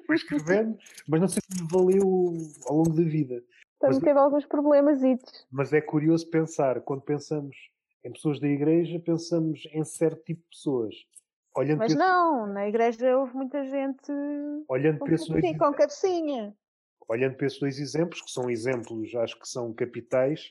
Foi 0.07 0.17
escrevendo, 0.17 0.77
mas 1.09 1.21
não 1.21 1.29
sei 1.29 1.43
se 1.43 1.65
valeu 1.71 2.37
ao 2.67 2.77
longo 2.77 2.95
da 2.95 3.03
vida. 3.03 3.43
Também 3.79 4.01
teve 4.01 4.19
alguns 4.19 4.47
problemas. 4.47 5.01
Mas 5.51 5.73
é 5.73 5.81
curioso 5.81 6.29
pensar, 6.31 6.81
quando 6.81 7.03
pensamos 7.03 7.57
em 8.05 8.13
pessoas 8.13 8.41
da 8.41 8.49
igreja, 8.49 8.99
pensamos 8.99 9.69
em 9.73 9.85
certo 9.85 10.25
tipo 10.25 10.41
de 10.43 10.49
pessoas. 10.49 10.95
Olhando 11.55 11.79
mas 11.79 11.95
não, 11.95 12.47
na 12.47 12.69
igreja 12.69 13.17
houve 13.17 13.35
muita 13.35 13.65
gente 13.65 14.13
olhando 14.69 15.07
esses 15.11 15.27
dois... 15.27 15.57
com 15.57 15.73
cabecinha. 15.73 16.55
Olhando 17.09 17.37
para 17.37 17.47
esses 17.47 17.59
dois 17.59 17.79
exemplos, 17.79 18.21
que 18.21 18.31
são 18.31 18.51
exemplos, 18.51 19.15
acho 19.15 19.39
que 19.39 19.49
são 19.49 19.73
capitais, 19.73 20.51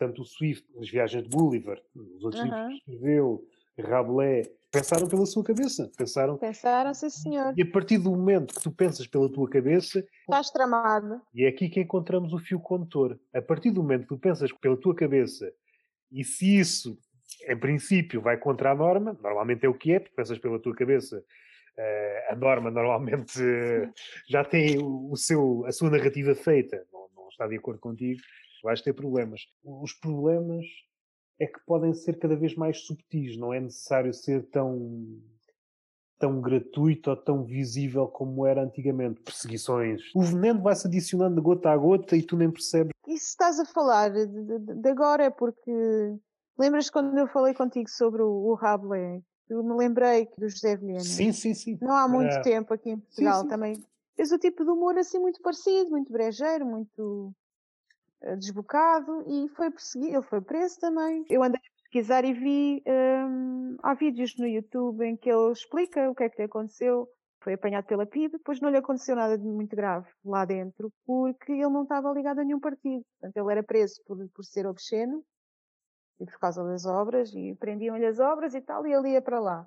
tanto 0.00 0.22
o 0.22 0.24
Swift, 0.24 0.66
as 0.80 0.88
viagens 0.88 1.22
de 1.22 1.28
Gulliver, 1.28 1.78
os 1.94 2.24
outros 2.24 2.42
livros 2.42 2.66
que 2.68 2.74
escreveu, 2.76 3.46
Rabelais, 3.78 4.50
pensaram 4.72 5.06
pela 5.06 5.26
sua 5.26 5.44
cabeça. 5.44 5.92
Pensaram. 5.96 6.38
Pensaram, 6.38 6.94
sim, 6.94 7.10
senhor. 7.10 7.52
E 7.54 7.62
a 7.62 7.70
partir 7.70 7.98
do 7.98 8.10
momento 8.10 8.54
que 8.54 8.62
tu 8.62 8.72
pensas 8.72 9.06
pela 9.06 9.30
tua 9.30 9.48
cabeça. 9.48 10.02
Estás 10.22 10.50
tramado. 10.50 11.20
E 11.34 11.44
é 11.44 11.48
aqui 11.48 11.68
que 11.68 11.80
encontramos 11.80 12.32
o 12.32 12.38
fio 12.38 12.58
condutor. 12.58 13.20
A 13.34 13.42
partir 13.42 13.70
do 13.70 13.82
momento 13.82 14.02
que 14.02 14.08
tu 14.08 14.18
pensas 14.18 14.50
pela 14.52 14.76
tua 14.76 14.94
cabeça, 14.94 15.52
e 16.10 16.24
se 16.24 16.58
isso, 16.58 16.98
em 17.46 17.58
princípio, 17.58 18.22
vai 18.22 18.38
contra 18.38 18.70
a 18.70 18.74
norma, 18.74 19.18
normalmente 19.22 19.66
é 19.66 19.68
o 19.68 19.74
que 19.74 19.92
é, 19.92 20.00
porque 20.00 20.16
pensas 20.16 20.38
pela 20.38 20.58
tua 20.58 20.74
cabeça. 20.74 21.22
Uh, 21.76 22.32
a 22.32 22.36
norma 22.36 22.70
normalmente 22.72 23.38
uh, 23.38 23.92
já 24.28 24.44
tem 24.44 24.78
o, 24.78 25.12
o, 25.12 25.16
seu, 25.16 25.64
a 25.66 25.72
sua 25.72 25.90
narrativa 25.90 26.34
feita, 26.34 26.84
não, 26.90 27.06
não 27.14 27.28
está 27.28 27.46
de 27.46 27.56
acordo 27.56 27.80
contigo, 27.80 28.20
vais 28.62 28.80
ter 28.80 28.92
problemas. 28.92 29.42
Os 29.64 29.92
problemas 29.92 30.64
é 31.38 31.46
que 31.46 31.58
podem 31.66 31.94
ser 31.94 32.18
cada 32.18 32.36
vez 32.36 32.54
mais 32.54 32.80
subtis, 32.80 33.36
não 33.36 33.52
é 33.52 33.60
necessário 33.60 34.12
ser 34.12 34.48
tão 34.50 35.20
tão 36.20 36.38
gratuito 36.38 37.08
ou 37.08 37.16
tão 37.16 37.42
visível 37.42 38.06
como 38.06 38.46
era 38.46 38.62
antigamente. 38.62 39.22
Perseguições. 39.22 40.02
O 40.14 40.20
veneno 40.20 40.60
vai-se 40.60 40.86
adicionando 40.86 41.36
de 41.36 41.40
gota 41.40 41.70
a 41.70 41.76
gota 41.76 42.14
e 42.14 42.22
tu 42.22 42.36
nem 42.36 42.50
percebes. 42.50 42.92
Isso 43.08 43.30
estás 43.30 43.58
a 43.58 43.64
falar 43.64 44.10
de, 44.10 44.26
de, 44.26 44.58
de 44.58 44.88
agora 44.90 45.24
é 45.24 45.30
porque 45.30 45.72
lembras 46.58 46.90
quando 46.90 47.16
eu 47.16 47.26
falei 47.26 47.54
contigo 47.54 47.88
sobre 47.88 48.20
o, 48.22 48.28
o 48.28 48.54
Rabelais? 48.54 49.22
Eu 49.48 49.64
me 49.64 49.74
lembrei 49.74 50.28
do 50.38 50.48
José 50.48 50.76
Vilhena. 50.76 51.00
Sim, 51.00 51.32
sim, 51.32 51.54
sim. 51.54 51.78
Não 51.80 51.96
há 51.96 52.06
muito 52.06 52.34
é... 52.34 52.40
tempo 52.42 52.74
aqui 52.74 52.90
em 52.90 52.98
Portugal 52.98 53.38
sim, 53.38 53.42
sim. 53.42 53.48
também. 53.48 53.84
Tens 54.14 54.30
o 54.30 54.38
tipo 54.38 54.62
de 54.62 54.70
humor 54.70 54.96
assim 54.98 55.18
muito 55.18 55.40
parecido, 55.40 55.90
muito 55.90 56.12
brejeiro, 56.12 56.66
muito 56.66 57.34
desbocado 58.36 59.24
e 59.26 59.48
foi 59.50 59.70
perseguido, 59.70 60.16
ele 60.16 60.22
foi 60.22 60.40
preso 60.40 60.78
também. 60.78 61.24
Eu 61.28 61.42
andei 61.42 61.60
a 61.60 61.82
pesquisar 61.82 62.24
e 62.24 62.32
vi, 62.32 62.82
um, 62.86 63.76
há 63.82 63.94
vídeos 63.94 64.36
no 64.38 64.46
YouTube 64.46 65.04
em 65.04 65.16
que 65.16 65.30
ele 65.30 65.52
explica 65.52 66.10
o 66.10 66.14
que 66.14 66.24
é 66.24 66.28
que 66.28 66.38
lhe 66.38 66.44
aconteceu. 66.44 67.08
Foi 67.42 67.54
apanhado 67.54 67.86
pela 67.86 68.04
PIB, 68.04 68.36
depois 68.36 68.60
não 68.60 68.68
lhe 68.68 68.76
aconteceu 68.76 69.16
nada 69.16 69.38
de 69.38 69.44
muito 69.44 69.74
grave 69.74 70.06
lá 70.22 70.44
dentro, 70.44 70.92
porque 71.06 71.52
ele 71.52 71.70
não 71.70 71.84
estava 71.84 72.12
ligado 72.12 72.40
a 72.40 72.44
nenhum 72.44 72.60
partido. 72.60 73.02
Portanto, 73.18 73.36
ele 73.36 73.52
era 73.52 73.62
preso 73.62 74.02
por, 74.06 74.28
por 74.28 74.44
ser 74.44 74.66
obsceno 74.66 75.24
e 76.20 76.26
por 76.26 76.38
causa 76.38 76.62
das 76.62 76.84
obras, 76.84 77.32
e 77.34 77.54
prendiam-lhe 77.54 78.04
as 78.04 78.18
obras 78.18 78.54
e 78.54 78.60
tal, 78.60 78.86
e 78.86 78.92
ele 78.92 79.12
ia 79.12 79.22
para 79.22 79.40
lá. 79.40 79.66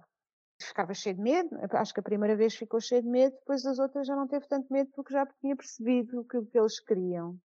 Ficava 0.61 0.93
cheio 0.93 1.15
de 1.15 1.21
medo, 1.21 1.49
acho 1.71 1.93
que 1.93 1.99
a 1.99 2.03
primeira 2.03 2.35
vez 2.35 2.53
ficou 2.55 2.79
cheio 2.79 3.01
de 3.01 3.09
medo, 3.09 3.35
depois 3.35 3.63
das 3.63 3.79
outras 3.79 4.05
já 4.05 4.15
não 4.15 4.27
teve 4.27 4.47
tanto 4.47 4.71
medo 4.71 4.91
porque 4.93 5.11
já 5.11 5.25
tinha 5.41 5.55
percebido 5.55 6.21
o 6.21 6.23
que, 6.23 6.37
o 6.37 6.45
que 6.45 6.57
eles 6.57 6.79
queriam. 6.79 7.39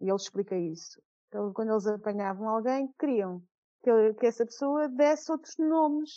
E 0.00 0.04
ele 0.04 0.16
explica 0.16 0.56
isso. 0.56 1.00
Então, 1.28 1.52
quando 1.52 1.70
eles 1.70 1.86
apanhavam 1.86 2.48
alguém, 2.48 2.92
queriam 2.98 3.42
que, 3.82 4.14
que 4.14 4.26
essa 4.26 4.44
pessoa 4.44 4.88
desse 4.88 5.30
outros 5.30 5.56
nomes. 5.58 6.10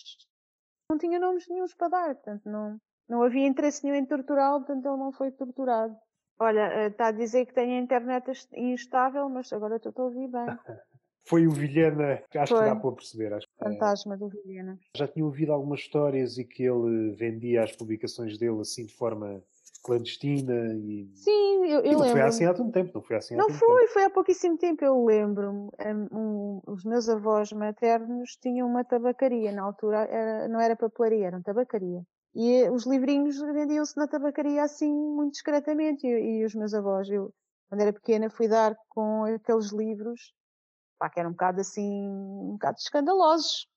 Não 0.90 0.98
tinha 0.98 1.20
nomes 1.20 1.48
nenhums 1.48 1.74
para 1.74 1.88
dar, 1.88 2.16
portanto, 2.16 2.44
não, 2.46 2.78
não 3.08 3.24
havia 3.24 3.48
interesse 3.48 3.84
nenhum 3.84 3.98
em 3.98 4.06
torturá-lo, 4.06 4.60
portanto, 4.60 4.86
ele 4.86 4.98
não 4.98 5.12
foi 5.12 5.32
torturado. 5.32 5.96
Olha, 6.40 6.88
está 6.88 7.06
eh, 7.06 7.10
a 7.10 7.12
dizer 7.12 7.46
que 7.46 7.54
tem 7.54 7.78
a 7.78 7.82
internet 7.82 8.26
instável, 8.54 9.30
mas 9.30 9.52
agora 9.54 9.78
estou 9.78 9.94
a 9.98 10.04
ouvir 10.04 10.28
bem. 10.28 10.46
Foi 11.26 11.48
o 11.48 11.52
Vilhena, 11.52 12.22
acho 12.36 12.54
foi. 12.54 12.64
que 12.64 12.70
dá 12.70 12.76
para 12.76 12.92
perceber. 12.92 13.34
Acho 13.34 13.48
Fantasma 13.58 14.16
é... 14.16 14.18
do 14.18 14.28
Vilhena. 14.28 14.78
Já 14.94 15.08
tinha 15.08 15.24
ouvido 15.24 15.54
algumas 15.54 15.80
histórias 15.80 16.38
e 16.38 16.44
que 16.44 16.64
ele 16.64 17.16
vendia 17.16 17.64
as 17.64 17.74
publicações 17.74 18.38
dele 18.38 18.60
assim 18.60 18.86
de 18.86 18.94
forma 18.94 19.42
clandestina 19.84 20.74
e. 20.74 21.12
Sim, 21.14 21.66
eu, 21.66 21.82
eu 21.82 21.92
não 21.92 22.00
lembro. 22.00 22.10
foi 22.10 22.22
assim 22.22 22.46
há 22.46 22.54
tanto 22.54 22.72
tempo, 22.72 22.92
não 22.96 23.02
foi 23.02 23.18
assim 23.18 23.36
há 23.36 23.38
Não 23.38 23.50
foi, 23.50 23.82
tempo. 23.82 23.94
foi 23.94 24.04
há 24.06 24.10
pouquíssimo 24.10 24.58
tempo, 24.58 24.84
eu 24.84 25.04
lembro-me. 25.06 25.70
Um, 26.12 26.62
os 26.66 26.84
meus 26.86 27.10
avós 27.10 27.52
maternos 27.52 28.38
tinham 28.42 28.68
uma 28.68 28.84
tabacaria, 28.84 29.52
na 29.52 29.64
altura 29.64 30.08
era, 30.10 30.48
não 30.48 30.60
era 30.60 30.76
papelaria, 30.76 31.28
era 31.28 31.38
uma 31.38 31.44
tabacaria. 31.44 32.02
E 32.34 32.68
os 32.70 32.88
livrinhos 32.88 33.40
vendiam-se 33.40 33.96
na 33.98 34.08
tabacaria 34.08 34.64
assim, 34.64 34.92
muito 34.92 35.34
discretamente. 35.34 36.08
E, 36.08 36.40
e, 36.40 36.46
os 36.46 36.56
meus 36.56 36.74
avós, 36.74 37.08
eu, 37.10 37.32
quando 37.70 37.82
era 37.82 37.94
pequena, 37.94 38.30
fui 38.30 38.48
dar 38.48 38.76
com 38.90 39.26
aqueles 39.26 39.72
livros, 39.72 40.34
pá, 40.98 41.10
que 41.10 41.20
eram 41.20 41.30
um 41.30 41.34
bocado 41.34 41.62
assim, 41.62 42.08
um 42.10 42.54
bocado 42.54 42.78
escandalosos 42.80 43.68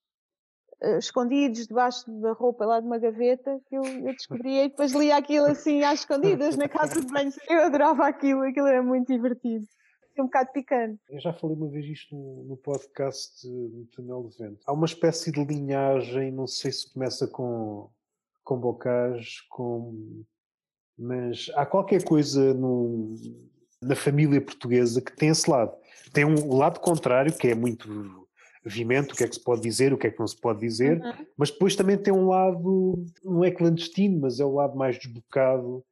escondidos 0.98 1.66
debaixo 1.66 2.10
da 2.20 2.32
roupa 2.32 2.66
lá 2.66 2.80
de 2.80 2.86
uma 2.86 2.98
gaveta 2.98 3.58
que 3.66 3.76
eu, 3.76 3.84
eu 3.84 4.12
descobri 4.12 4.58
e 4.58 4.68
depois 4.68 4.92
lia 4.92 5.16
aquilo 5.16 5.46
assim 5.46 5.82
às 5.82 6.00
escondidas 6.00 6.56
na 6.56 6.68
casa 6.68 7.00
de 7.00 7.06
banho. 7.06 7.32
Eu 7.48 7.64
adorava 7.64 8.06
aquilo, 8.06 8.42
aquilo 8.42 8.66
era 8.66 8.82
muito 8.82 9.12
divertido. 9.12 9.66
Um 10.18 10.24
bocado 10.24 10.50
picante. 10.50 10.98
Eu 11.10 11.20
já 11.20 11.32
falei 11.32 11.56
uma 11.56 11.68
vez 11.68 11.84
isto 11.86 12.16
no, 12.16 12.56
podcast 12.56 13.46
no 13.46 13.84
Tunel 13.92 14.28
de 14.30 14.38
Vento. 14.38 14.60
Há 14.66 14.72
uma 14.72 14.86
espécie 14.86 15.30
de 15.30 15.44
linhagem, 15.44 16.32
não 16.32 16.46
sei 16.46 16.72
se 16.72 16.90
começa 16.90 17.26
com, 17.26 17.90
com 18.42 18.58
Bocage, 18.58 19.46
com... 19.50 20.24
mas 20.98 21.50
há 21.54 21.66
qualquer 21.66 22.02
coisa 22.02 22.54
no, 22.54 23.14
na 23.82 23.94
família 23.94 24.40
portuguesa 24.40 25.02
que 25.02 25.14
tem 25.14 25.28
esse 25.28 25.50
lado. 25.50 25.76
Tem 26.14 26.24
um 26.24 26.56
lado 26.56 26.80
contrário, 26.80 27.36
que 27.36 27.48
é 27.48 27.54
muito 27.54 28.25
vimento, 28.68 29.12
o 29.12 29.16
que 29.16 29.24
é 29.24 29.28
que 29.28 29.34
se 29.34 29.42
pode 29.42 29.62
dizer, 29.62 29.92
o 29.92 29.98
que 29.98 30.08
é 30.08 30.10
que 30.10 30.18
não 30.18 30.26
se 30.26 30.36
pode 30.36 30.60
dizer, 30.60 31.00
uhum. 31.00 31.26
mas 31.36 31.50
depois 31.50 31.76
também 31.76 31.96
tem 31.96 32.12
um 32.12 32.28
lado, 32.28 33.04
não 33.24 33.44
é 33.44 33.50
clandestino, 33.50 34.20
mas 34.20 34.40
é 34.40 34.44
o 34.44 34.54
lado 34.54 34.76
mais 34.76 34.98
desbocado. 34.98 35.84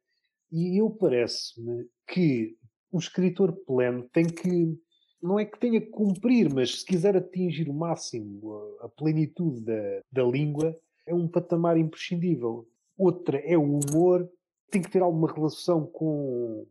E 0.50 0.80
eu 0.80 0.90
parece-me 0.90 1.86
que 2.06 2.56
um 2.92 2.98
escritor 2.98 3.52
pleno 3.66 4.08
tem 4.12 4.26
que, 4.26 4.76
não 5.22 5.38
é 5.38 5.44
que 5.44 5.58
tenha 5.58 5.80
que 5.80 5.88
cumprir, 5.88 6.52
mas 6.52 6.80
se 6.80 6.84
quiser 6.84 7.16
atingir 7.16 7.68
o 7.68 7.74
máximo, 7.74 8.76
a 8.80 8.88
plenitude 8.88 9.60
da, 9.62 10.00
da 10.10 10.22
língua, 10.24 10.76
é 11.06 11.14
um 11.14 11.28
patamar 11.28 11.76
imprescindível. 11.76 12.66
Outra 12.96 13.38
é 13.38 13.56
o 13.56 13.78
humor, 13.78 14.28
tem 14.70 14.82
que 14.82 14.90
ter 14.90 15.02
alguma 15.02 15.32
relação 15.32 15.86
com, 15.86 16.66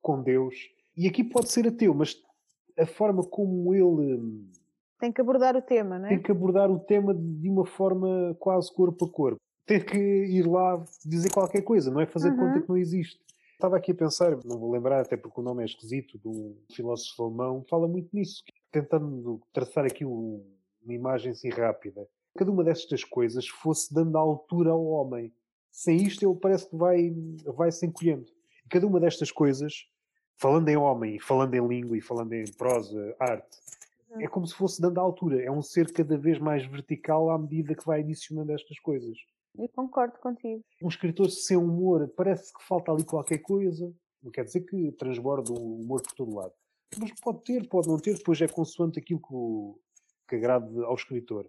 com 0.00 0.22
Deus. 0.22 0.54
E 0.96 1.06
aqui 1.06 1.22
pode 1.22 1.50
ser 1.50 1.66
ateu, 1.66 1.94
mas 1.94 2.16
a 2.78 2.86
forma 2.86 3.22
como 3.24 3.74
ele 3.74 4.20
tem 4.98 5.12
que 5.12 5.20
abordar 5.20 5.56
o 5.56 5.62
tema, 5.62 5.98
não 5.98 6.06
é? 6.06 6.10
Tem 6.10 6.22
que 6.22 6.30
abordar 6.30 6.70
o 6.70 6.78
tema 6.78 7.14
de 7.14 7.48
uma 7.48 7.64
forma 7.64 8.36
quase 8.38 8.72
corpo 8.72 9.04
a 9.04 9.10
corpo. 9.10 9.40
Tem 9.64 9.84
que 9.84 9.96
ir 9.98 10.46
lá 10.46 10.82
dizer 11.04 11.30
qualquer 11.30 11.62
coisa, 11.62 11.90
não 11.90 12.00
é 12.00 12.06
fazer 12.06 12.30
uhum. 12.30 12.36
conta 12.36 12.60
que 12.60 12.68
não 12.68 12.76
existe. 12.76 13.20
Estava 13.52 13.76
aqui 13.76 13.92
a 13.92 13.94
pensar, 13.94 14.38
não 14.44 14.58
vou 14.58 14.70
lembrar, 14.70 15.00
até 15.00 15.16
porque 15.16 15.40
o 15.40 15.42
nome 15.42 15.62
é 15.62 15.66
esquisito, 15.66 16.18
de 16.18 16.28
um 16.28 16.56
filósofo 16.72 17.24
alemão, 17.24 17.64
fala 17.68 17.88
muito 17.88 18.08
nisso, 18.12 18.42
tentando 18.70 19.40
traçar 19.52 19.84
aqui 19.84 20.04
uma 20.04 20.42
imagem 20.88 21.32
assim 21.32 21.50
rápida. 21.50 22.08
Cada 22.36 22.50
uma 22.50 22.62
destas 22.62 23.02
coisas 23.02 23.48
fosse 23.48 23.92
dando 23.92 24.16
altura 24.16 24.70
ao 24.70 24.84
homem. 24.84 25.32
Sem 25.72 25.96
isto, 25.96 26.24
ele 26.24 26.38
parece 26.40 26.68
que 26.68 26.76
vai, 26.76 27.12
vai 27.56 27.72
se 27.72 27.84
encolhendo. 27.84 28.26
E 28.64 28.68
cada 28.68 28.86
uma 28.86 29.00
destas 29.00 29.32
coisas, 29.32 29.86
falando 30.36 30.68
em 30.68 30.76
homem, 30.76 31.18
falando 31.18 31.54
em 31.54 31.66
língua 31.66 31.98
e 31.98 32.00
falando 32.00 32.32
em 32.32 32.44
prosa, 32.52 33.14
arte, 33.18 33.58
é 34.20 34.26
como 34.26 34.46
se 34.46 34.54
fosse 34.54 34.80
dando 34.80 34.98
a 34.98 35.02
altura. 35.02 35.42
É 35.42 35.50
um 35.50 35.62
ser 35.62 35.92
cada 35.92 36.16
vez 36.16 36.38
mais 36.38 36.64
vertical 36.66 37.30
à 37.30 37.38
medida 37.38 37.74
que 37.74 37.84
vai 37.84 38.00
adicionando 38.00 38.52
estas 38.52 38.78
coisas. 38.80 39.16
Eu 39.56 39.68
concordo 39.68 40.18
contigo. 40.18 40.62
Um 40.82 40.88
escritor 40.88 41.30
sem 41.30 41.56
humor 41.56 42.08
parece 42.16 42.52
que 42.52 42.62
falta 42.62 42.92
ali 42.92 43.04
qualquer 43.04 43.38
coisa. 43.38 43.92
Não 44.22 44.30
quer 44.30 44.44
dizer 44.44 44.60
que 44.62 44.92
transborde 44.92 45.52
o 45.52 45.80
humor 45.80 46.02
por 46.02 46.12
todo 46.12 46.34
lado. 46.34 46.52
Mas 46.98 47.12
pode 47.20 47.42
ter, 47.42 47.68
pode 47.68 47.88
não 47.88 47.98
ter, 47.98 48.16
depois 48.16 48.40
é 48.40 48.48
consoante 48.48 48.98
aquilo 48.98 49.20
que, 49.20 49.34
o, 49.34 49.78
que 50.28 50.36
agrade 50.36 50.66
ao 50.84 50.94
escritor. 50.94 51.48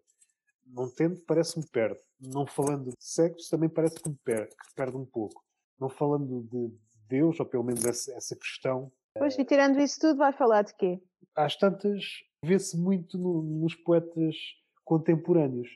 Não 0.65 0.89
tendo, 0.89 1.19
parece-me 1.25 1.65
perde. 1.67 1.99
Não 2.19 2.45
falando 2.45 2.89
de 2.89 2.95
sexo, 2.99 3.49
também 3.49 3.69
parece 3.69 3.99
que 4.01 4.09
me 4.09 4.17
perde, 4.23 4.49
que 4.49 4.75
perde 4.75 4.97
um 4.97 5.05
pouco. 5.05 5.43
Não 5.79 5.89
falando 5.89 6.43
de 6.43 6.73
Deus, 7.07 7.39
ou 7.39 7.45
pelo 7.45 7.63
menos 7.63 7.85
essa, 7.85 8.11
essa 8.13 8.35
questão. 8.35 8.91
Pois, 9.17 9.37
e 9.37 9.45
tirando 9.45 9.79
isso 9.79 9.99
tudo, 9.99 10.17
vai 10.17 10.33
falar 10.33 10.63
de 10.63 10.75
quê? 10.75 11.01
às 11.35 11.55
tantas, 11.55 12.03
vê-se 12.43 12.77
muito 12.77 13.17
no, 13.17 13.41
nos 13.41 13.75
poetas 13.75 14.35
contemporâneos. 14.83 15.69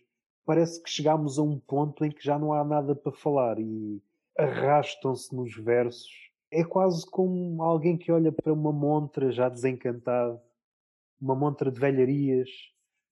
Parece 0.45 0.81
que 0.81 0.89
chegámos 0.89 1.39
a 1.39 1.43
um 1.43 1.59
ponto 1.59 2.03
em 2.03 2.11
que 2.11 2.23
já 2.23 2.37
não 2.37 2.53
há 2.53 2.63
nada 2.63 2.95
para 2.95 3.11
falar 3.11 3.59
e 3.59 4.01
arrastam-se 4.37 5.33
nos 5.35 5.55
versos. 5.55 6.11
É 6.51 6.63
quase 6.63 7.05
como 7.09 7.61
alguém 7.63 7.97
que 7.97 8.11
olha 8.11 8.31
para 8.31 8.53
uma 8.53 8.71
montra 8.71 9.31
já 9.31 9.49
desencantado, 9.49 10.39
uma 11.19 11.35
montra 11.35 11.71
de 11.71 11.79
velharias, 11.79 12.49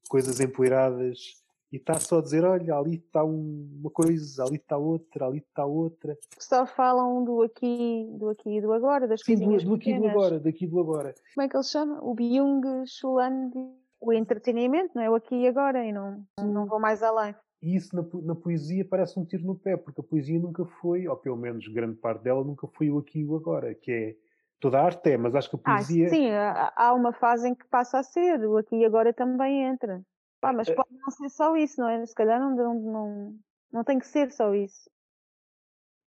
coisas 0.09 0.39
empoeiradas, 0.39 1.40
e 1.71 1.77
está 1.77 1.99
só 1.99 2.19
a 2.19 2.21
dizer: 2.21 2.43
olha, 2.43 2.75
ali 2.75 2.95
está 2.95 3.23
uma 3.23 3.89
coisa, 3.89 4.43
ali 4.43 4.57
está 4.57 4.77
outra, 4.77 5.25
ali 5.25 5.37
está 5.37 5.65
outra. 5.65 6.17
Só 6.37 6.65
falam 6.65 7.23
do 7.23 7.41
aqui, 7.41 8.09
do 8.17 8.29
aqui 8.29 8.57
e 8.57 8.61
do 8.61 8.73
agora, 8.73 9.07
das 9.07 9.21
Sim, 9.21 9.35
do, 9.35 9.57
do 9.57 9.75
aqui 9.75 9.91
e 9.91 9.99
do 9.99 10.07
agora, 10.07 10.39
daqui 10.39 10.67
do 10.67 10.79
agora. 10.79 11.15
Como 11.33 11.45
é 11.45 11.49
que 11.49 11.55
ele 11.55 11.63
chama? 11.63 12.03
O 12.03 12.13
Byung 12.13 12.85
Chul 12.85 13.19
o 14.01 14.11
entretenimento, 14.11 14.91
não 14.95 15.03
é? 15.03 15.09
O 15.09 15.15
aqui 15.15 15.35
e 15.35 15.47
agora, 15.47 15.85
e 15.85 15.91
não, 15.91 16.25
não 16.39 16.65
vou 16.65 16.79
mais 16.79 17.03
além. 17.03 17.35
E 17.61 17.75
isso 17.75 17.95
na, 17.95 18.03
na, 18.23 18.35
poesia 18.35 18.83
parece 18.83 19.19
um 19.19 19.23
tiro 19.23 19.45
no 19.45 19.55
pé, 19.55 19.77
porque 19.77 20.01
a 20.01 20.03
poesia 20.03 20.39
nunca 20.39 20.65
foi, 20.65 21.07
ou 21.07 21.15
pelo 21.15 21.37
menos 21.37 21.67
grande 21.67 21.95
parte 21.97 22.23
dela, 22.23 22.43
nunca 22.43 22.65
foi 22.67 22.89
o 22.89 22.97
aqui 22.97 23.19
e 23.19 23.25
o 23.25 23.35
agora, 23.35 23.75
que 23.75 23.91
é. 23.91 24.15
Toda 24.59 24.79
a 24.79 24.85
arte 24.85 25.09
é, 25.09 25.17
mas 25.17 25.33
acho 25.33 25.49
que 25.49 25.55
a 25.55 25.59
ah, 25.59 25.75
poesia. 25.75 26.05
Ah, 26.05 26.09
sim, 26.09 26.27
há 26.75 26.93
uma 26.93 27.11
fase 27.13 27.49
em 27.49 27.55
que 27.55 27.67
passa 27.67 27.97
a 27.97 28.03
ser, 28.03 28.45
o 28.45 28.57
aqui 28.57 28.75
e 28.75 28.85
agora 28.85 29.11
também 29.11 29.63
entra. 29.63 30.03
Pá, 30.41 30.51
mas 30.51 30.67
eh, 30.67 30.73
pode 30.73 30.89
não 30.91 31.11
ser 31.11 31.29
só 31.29 31.55
isso, 31.55 31.79
não 31.79 31.87
é? 31.87 32.05
Se 32.05 32.15
calhar 32.15 32.39
não, 32.39 32.55
não, 32.55 32.73
não, 32.73 33.39
não 33.71 33.83
tem 33.83 33.99
que 33.99 34.07
ser 34.07 34.31
só 34.31 34.53
isso. 34.53 34.89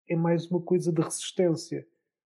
É 0.10 0.16
mais 0.16 0.50
uma 0.50 0.62
coisa 0.62 0.92
de 0.92 1.02
resistência. 1.02 1.86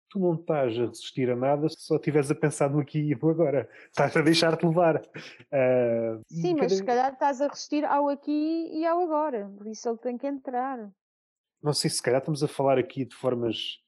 Tu 0.09 0.19
não 0.19 0.33
estás 0.33 0.77
a 0.77 0.87
resistir 0.87 1.29
a 1.29 1.35
nada 1.35 1.69
se 1.69 1.79
só 1.79 1.95
estiveres 1.95 2.29
a 2.29 2.35
pensar 2.35 2.69
no 2.69 2.79
aqui 2.81 2.99
e 2.99 3.15
no 3.15 3.29
agora. 3.29 3.69
Estás 3.87 4.17
a 4.17 4.21
deixar-te 4.21 4.65
levar. 4.65 4.97
Uh, 4.97 6.21
Sim, 6.27 6.55
mas 6.55 6.63
cada... 6.63 6.75
se 6.75 6.83
calhar 6.83 7.13
estás 7.13 7.39
a 7.39 7.47
resistir 7.47 7.85
ao 7.85 8.09
aqui 8.09 8.69
e 8.73 8.85
ao 8.85 8.99
agora. 8.99 9.49
Por 9.57 9.67
isso 9.67 9.87
ele 9.87 9.97
tem 9.99 10.17
que 10.17 10.27
entrar. 10.27 10.91
Não 11.63 11.71
sei, 11.71 11.89
se 11.89 12.01
calhar 12.01 12.19
estamos 12.19 12.43
a 12.43 12.47
falar 12.47 12.77
aqui 12.77 13.05
de 13.05 13.15
formas 13.15 13.79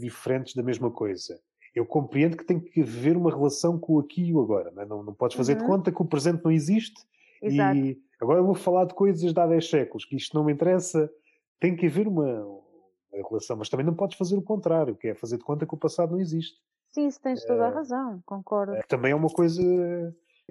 diferentes 0.00 0.54
da 0.54 0.62
mesma 0.62 0.90
coisa 0.90 1.38
eu 1.74 1.84
compreendo 1.84 2.36
que 2.36 2.44
tem 2.44 2.60
que 2.60 2.82
haver 2.82 3.16
uma 3.16 3.30
relação 3.30 3.78
com 3.78 3.94
o 3.94 3.98
aqui 3.98 4.28
e 4.28 4.32
o 4.32 4.40
agora. 4.40 4.70
Não, 4.70 4.82
é? 4.82 4.86
não, 4.86 5.02
não 5.02 5.14
podes 5.14 5.36
fazer 5.36 5.54
uhum. 5.54 5.58
de 5.58 5.66
conta 5.66 5.92
que 5.92 6.00
o 6.00 6.04
presente 6.04 6.44
não 6.44 6.52
existe 6.52 7.04
Exato. 7.42 7.76
e 7.76 8.00
agora 8.20 8.38
eu 8.38 8.44
vou 8.44 8.54
falar 8.54 8.84
de 8.84 8.94
coisas 8.94 9.32
de 9.32 9.40
há 9.40 9.46
10 9.46 9.68
séculos, 9.68 10.04
que 10.04 10.16
isto 10.16 10.36
não 10.36 10.44
me 10.44 10.52
interessa. 10.52 11.10
Tem 11.58 11.74
que 11.74 11.86
haver 11.86 12.06
uma, 12.06 12.44
uma, 12.44 13.28
relação, 13.28 13.56
mas 13.56 13.68
também 13.68 13.84
não 13.84 13.94
podes 13.94 14.16
fazer 14.16 14.36
o 14.36 14.42
contrário, 14.42 14.96
que 14.96 15.08
é 15.08 15.14
fazer 15.14 15.36
de 15.38 15.44
conta 15.44 15.66
que 15.66 15.74
o 15.74 15.78
passado 15.78 16.12
não 16.12 16.20
existe. 16.20 16.58
Sim, 16.92 17.08
isso 17.08 17.20
tens 17.20 17.44
toda 17.44 17.66
a 17.66 17.70
eh, 17.70 17.74
razão, 17.74 18.22
concordo. 18.24 18.74
É, 18.74 18.82
também 18.82 19.10
é 19.10 19.16
uma 19.16 19.28
coisa. 19.28 19.62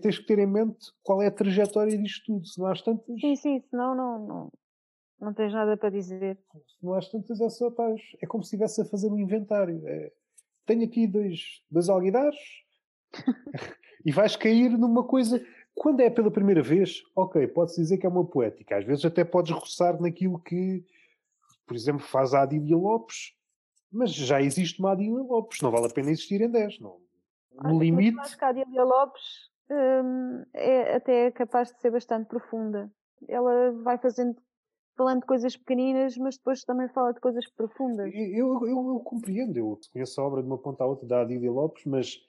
Tens 0.02 0.18
que 0.18 0.26
ter 0.26 0.40
em 0.40 0.48
mente 0.48 0.88
qual 1.04 1.22
é 1.22 1.28
a 1.28 1.32
trajetória 1.32 1.98
disto 1.98 2.26
tudo, 2.26 2.46
se 2.46 2.60
não 2.60 2.68
há 2.68 2.74
tantas. 2.74 3.22
Sim, 3.22 3.36
sim, 3.36 3.64
senão 3.70 3.96
não, 3.96 4.28
não, 4.28 4.50
não 5.22 5.34
tens 5.34 5.54
nada 5.54 5.78
para 5.78 5.90
dizer. 5.90 6.38
Se 6.52 6.86
não 6.86 6.94
há 6.94 7.00
tantas, 7.00 7.40
é 7.40 7.50
só 7.50 7.70
estás. 7.70 8.02
É 8.22 8.28
como 8.28 8.44
se 8.44 8.48
estivesse 8.48 8.82
a 8.82 8.86
fazer 8.86 9.10
um 9.10 9.18
inventário. 9.18 9.82
É, 9.88 10.12
tenho 10.66 10.86
aqui 10.86 11.08
dois, 11.08 11.62
dois 11.70 11.90
alguidares 11.90 12.38
e 14.06 14.12
vais 14.12 14.36
cair 14.36 14.70
numa 14.78 15.04
coisa. 15.04 15.44
Quando 15.76 16.02
é 16.02 16.10
pela 16.10 16.30
primeira 16.30 16.62
vez, 16.62 17.02
ok, 17.16 17.48
pode-se 17.48 17.82
dizer 17.82 17.98
que 17.98 18.06
é 18.06 18.10
uma 18.10 18.26
poética. 18.26 18.78
Às 18.78 18.86
vezes 18.86 19.06
até 19.06 19.24
podes 19.24 19.52
roçar 19.52 20.00
naquilo 20.00 20.40
que, 20.40 20.86
por 21.66 21.76
exemplo, 21.76 22.02
faz 22.02 22.34
a 22.34 22.44
Adília 22.44 22.78
Lopes, 22.78 23.34
mas 23.92 24.14
já 24.14 24.42
existe 24.42 24.80
uma 24.80 24.92
Adília 24.92 25.22
Lopes, 25.22 25.62
não 25.62 25.72
vale 25.72 25.88
a 25.88 25.90
pena 25.90 26.12
existir 26.12 26.42
em 26.42 26.50
10. 26.50 26.80
Não. 26.80 27.02
No 27.64 27.80
limite. 27.80 28.20
Acho 28.20 28.38
que 28.38 28.46
a 28.46 28.50
Adília 28.50 28.84
Lopes 28.84 29.50
hum, 29.70 30.44
é 30.54 30.96
até 30.96 31.32
capaz 31.32 31.72
de 31.72 31.80
ser 31.82 31.92
bastante 31.92 32.28
profunda. 32.28 32.92
Ela 33.28 33.72
vai 33.84 33.98
fazendo 33.98 34.36
falando 34.96 35.22
de 35.22 35.28
coisas 35.28 35.56
pequeninas, 35.56 36.18
mas 36.18 36.38
depois 36.38 36.64
também 36.64 36.88
fala 36.90 37.14
de 37.14 37.20
coisas 37.20 37.46
profundas. 37.52 38.12
Eu, 38.14 38.68
eu, 38.68 38.88
eu 38.88 39.00
compreendo, 39.04 39.58
eu 39.58 39.80
conheço 39.92 40.20
a 40.22 40.26
obra 40.26 40.42
de 40.42 40.48
uma 40.48 40.58
ponta 40.58 40.84
à 40.84 40.88
outra 40.88 41.08
da 41.08 41.22
Adília 41.22 41.52
Lopes, 41.52 41.84
mas 41.86 42.20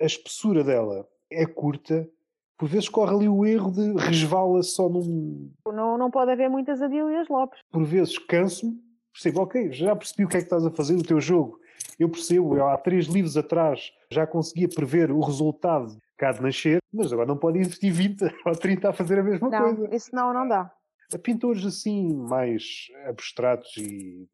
a 0.00 0.04
espessura 0.04 0.62
dela 0.62 1.08
é 1.30 1.44
curta, 1.46 2.08
por 2.56 2.68
vezes 2.68 2.88
corre 2.88 3.14
ali 3.14 3.28
o 3.28 3.44
erro 3.44 3.70
de 3.70 3.92
resvala 3.94 4.62
só 4.62 4.88
num. 4.88 5.50
Não, 5.66 5.98
não 5.98 6.10
pode 6.10 6.32
haver 6.32 6.48
muitas 6.48 6.80
Adílias 6.80 7.28
Lopes. 7.28 7.60
Por 7.70 7.84
vezes 7.84 8.18
canso-me, 8.18 8.80
percebo, 9.12 9.42
ok, 9.42 9.72
já 9.72 9.94
percebi 9.94 10.24
o 10.24 10.28
que 10.28 10.36
é 10.36 10.40
que 10.40 10.46
estás 10.46 10.64
a 10.66 10.70
fazer 10.70 10.96
do 10.96 11.04
teu 11.04 11.20
jogo. 11.20 11.58
Eu 11.98 12.08
percebo, 12.08 12.56
eu, 12.56 12.66
há 12.66 12.76
três 12.76 13.06
livros 13.06 13.36
atrás 13.36 13.92
já 14.10 14.26
conseguia 14.26 14.68
prever 14.68 15.10
o 15.10 15.20
resultado 15.20 15.96
cá 16.16 16.32
de 16.32 16.42
nascer, 16.42 16.78
mas 16.92 17.12
agora 17.12 17.28
não 17.28 17.36
pode 17.36 17.58
investir 17.58 17.92
20 17.92 18.22
ou 18.44 18.52
30 18.52 18.88
a 18.88 18.92
fazer 18.92 19.18
a 19.18 19.22
mesma 19.22 19.48
não, 19.48 19.76
coisa. 19.76 19.94
Isso 19.94 20.14
não, 20.14 20.32
não 20.32 20.48
dá 20.48 20.72
a 21.14 21.18
pintores 21.18 21.64
assim 21.64 22.14
mais 22.14 22.88
abstratos 23.06 23.76
e 23.76 24.28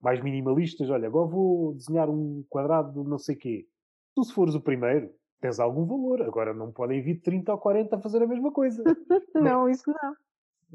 mais 0.00 0.22
minimalistas, 0.22 0.88
olha, 0.88 1.06
agora 1.06 1.28
vou 1.28 1.74
desenhar 1.74 2.08
um 2.08 2.44
quadrado 2.48 3.02
de 3.02 3.08
não 3.08 3.18
sei 3.18 3.36
quê. 3.36 3.66
Tu 4.14 4.24
se 4.24 4.32
fores 4.32 4.54
o 4.54 4.60
primeiro, 4.60 5.12
tens 5.40 5.58
algum 5.58 5.84
valor. 5.86 6.22
Agora 6.22 6.54
não 6.54 6.72
podem 6.72 7.02
vir 7.02 7.20
30 7.20 7.52
ou 7.52 7.58
40 7.58 7.96
a 7.96 8.00
fazer 8.00 8.22
a 8.22 8.26
mesma 8.26 8.52
coisa. 8.52 8.82
não, 9.34 9.68
isso 9.68 9.90
não. 9.90 10.14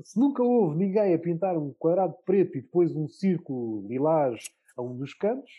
Se 0.03 0.19
nunca 0.19 0.43
houve 0.43 0.77
ninguém 0.77 1.13
a 1.13 1.19
pintar 1.19 1.57
um 1.57 1.73
quadrado 1.73 2.15
preto 2.25 2.57
e 2.57 2.61
depois 2.61 2.93
um 2.95 3.07
círculo 3.07 3.87
lilás 3.87 4.43
a 4.75 4.81
um 4.81 4.95
dos 4.97 5.13
cantos, 5.13 5.51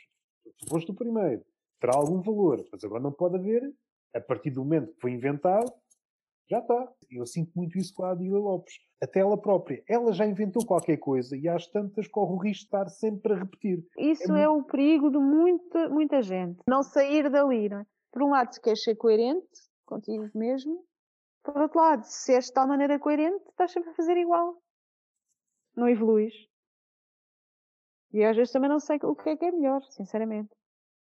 tu 0.59 0.69
foste 0.69 0.91
o 0.91 0.95
primeiro. 0.95 1.43
Terá 1.81 1.95
algum 1.97 2.21
valor. 2.21 2.65
Mas 2.71 2.85
agora 2.85 3.03
não 3.03 3.13
pode 3.13 3.37
haver, 3.37 3.63
a 4.15 4.21
partir 4.21 4.51
do 4.51 4.63
momento 4.63 4.93
que 4.93 5.01
foi 5.01 5.13
inventado, 5.13 5.73
já 6.49 6.59
está. 6.61 6.93
Eu 7.11 7.27
sinto 7.27 7.53
muito 7.55 7.77
isso 7.79 7.93
com 7.95 8.05
a 8.05 8.13
Adila 8.13 8.39
Lopes. 8.39 8.75
Até 9.03 9.21
ela 9.21 9.41
própria. 9.41 9.83
Ela 9.89 10.13
já 10.13 10.27
inventou 10.27 10.65
qualquer 10.65 10.97
coisa 10.97 11.37
e 11.37 11.49
às 11.49 11.67
tantas 11.67 12.09
corre 12.09 12.33
o 12.33 12.37
risco 12.37 12.61
de 12.61 12.67
estar 12.67 12.89
sempre 12.89 13.33
a 13.33 13.37
repetir. 13.37 13.85
Isso 13.99 14.33
é, 14.35 14.43
é 14.43 14.49
o 14.49 14.63
perigo 14.63 15.11
de 15.11 15.19
muita, 15.19 15.89
muita 15.89 16.23
gente. 16.23 16.61
Não 16.69 16.83
sair 16.83 17.31
dali, 17.31 17.69
não 17.69 17.81
é? 17.81 17.87
Por 18.13 18.23
um 18.23 18.31
lado, 18.31 18.55
se 18.55 18.61
queres 18.61 18.83
ser 18.83 18.97
coerente 18.97 19.47
contigo 19.85 20.31
mesmo. 20.35 20.85
Por 21.43 21.57
outro 21.61 21.79
lado, 21.79 22.05
se 22.05 22.33
és 22.33 22.47
de 22.47 22.53
tal 22.53 22.67
maneira 22.67 22.99
coerente, 22.99 23.45
estás 23.51 23.73
sempre 23.73 23.91
a 23.91 23.95
fazer 23.95 24.17
igual. 24.17 24.57
Não 25.77 25.89
evoluís. 25.89 26.35
E 28.13 28.25
às 28.25 28.37
vezes 28.37 28.53
também 28.53 28.71
não 28.71 28.81
sei 28.81 28.99
o 29.03 29.15
que 29.15 29.29
é 29.31 29.37
que 29.37 29.45
é 29.45 29.53
melhor, 29.53 29.83
sinceramente. 29.91 30.51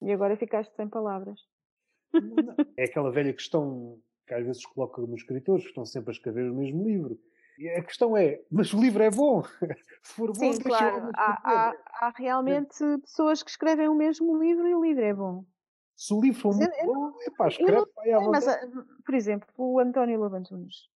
E 0.01 0.11
agora 0.11 0.35
ficaste 0.35 0.75
sem 0.75 0.89
palavras. 0.89 1.39
É 2.75 2.85
aquela 2.85 3.11
velha 3.11 3.33
questão 3.33 3.99
que 4.33 4.39
às 4.39 4.45
vezes 4.45 4.65
coloca 4.65 5.01
nos 5.01 5.21
escritores 5.21 5.63
que 5.63 5.69
estão 5.69 5.85
sempre 5.85 6.09
a 6.09 6.13
escrever 6.13 6.49
o 6.49 6.55
mesmo 6.55 6.83
livro. 6.83 7.19
E 7.57 7.69
a 7.69 7.83
questão 7.83 8.17
é, 8.17 8.41
mas 8.49 8.73
o 8.73 8.81
livro 8.81 9.03
é 9.03 9.11
bom? 9.11 9.43
Se 10.01 10.13
for 10.13 10.27
bom, 10.27 10.33
Sim, 10.33 10.59
claro. 10.59 11.11
Há, 11.15 11.39
há, 11.43 11.73
há, 12.01 12.13
realmente 12.15 12.83
é. 12.83 12.97
pessoas 12.97 13.43
que 13.43 13.51
escrevem 13.51 13.87
o 13.87 13.95
mesmo 13.95 14.41
livro 14.41 14.67
e 14.67 14.73
o 14.73 14.83
livro 14.83 15.03
é 15.03 15.13
bom. 15.13 15.45
Se 15.95 16.13
o 16.13 16.19
livro 16.19 16.41
for 16.41 16.55
muito 16.55 16.85
bom, 16.85 17.13
epá, 17.21 17.47
escreve, 17.47 17.85
não, 17.95 18.03
é, 18.03 18.27
mas, 18.27 18.45
Por 19.05 19.13
exemplo, 19.13 19.47
o 19.55 19.79
António 19.79 20.19
Lobantunes 20.19 20.89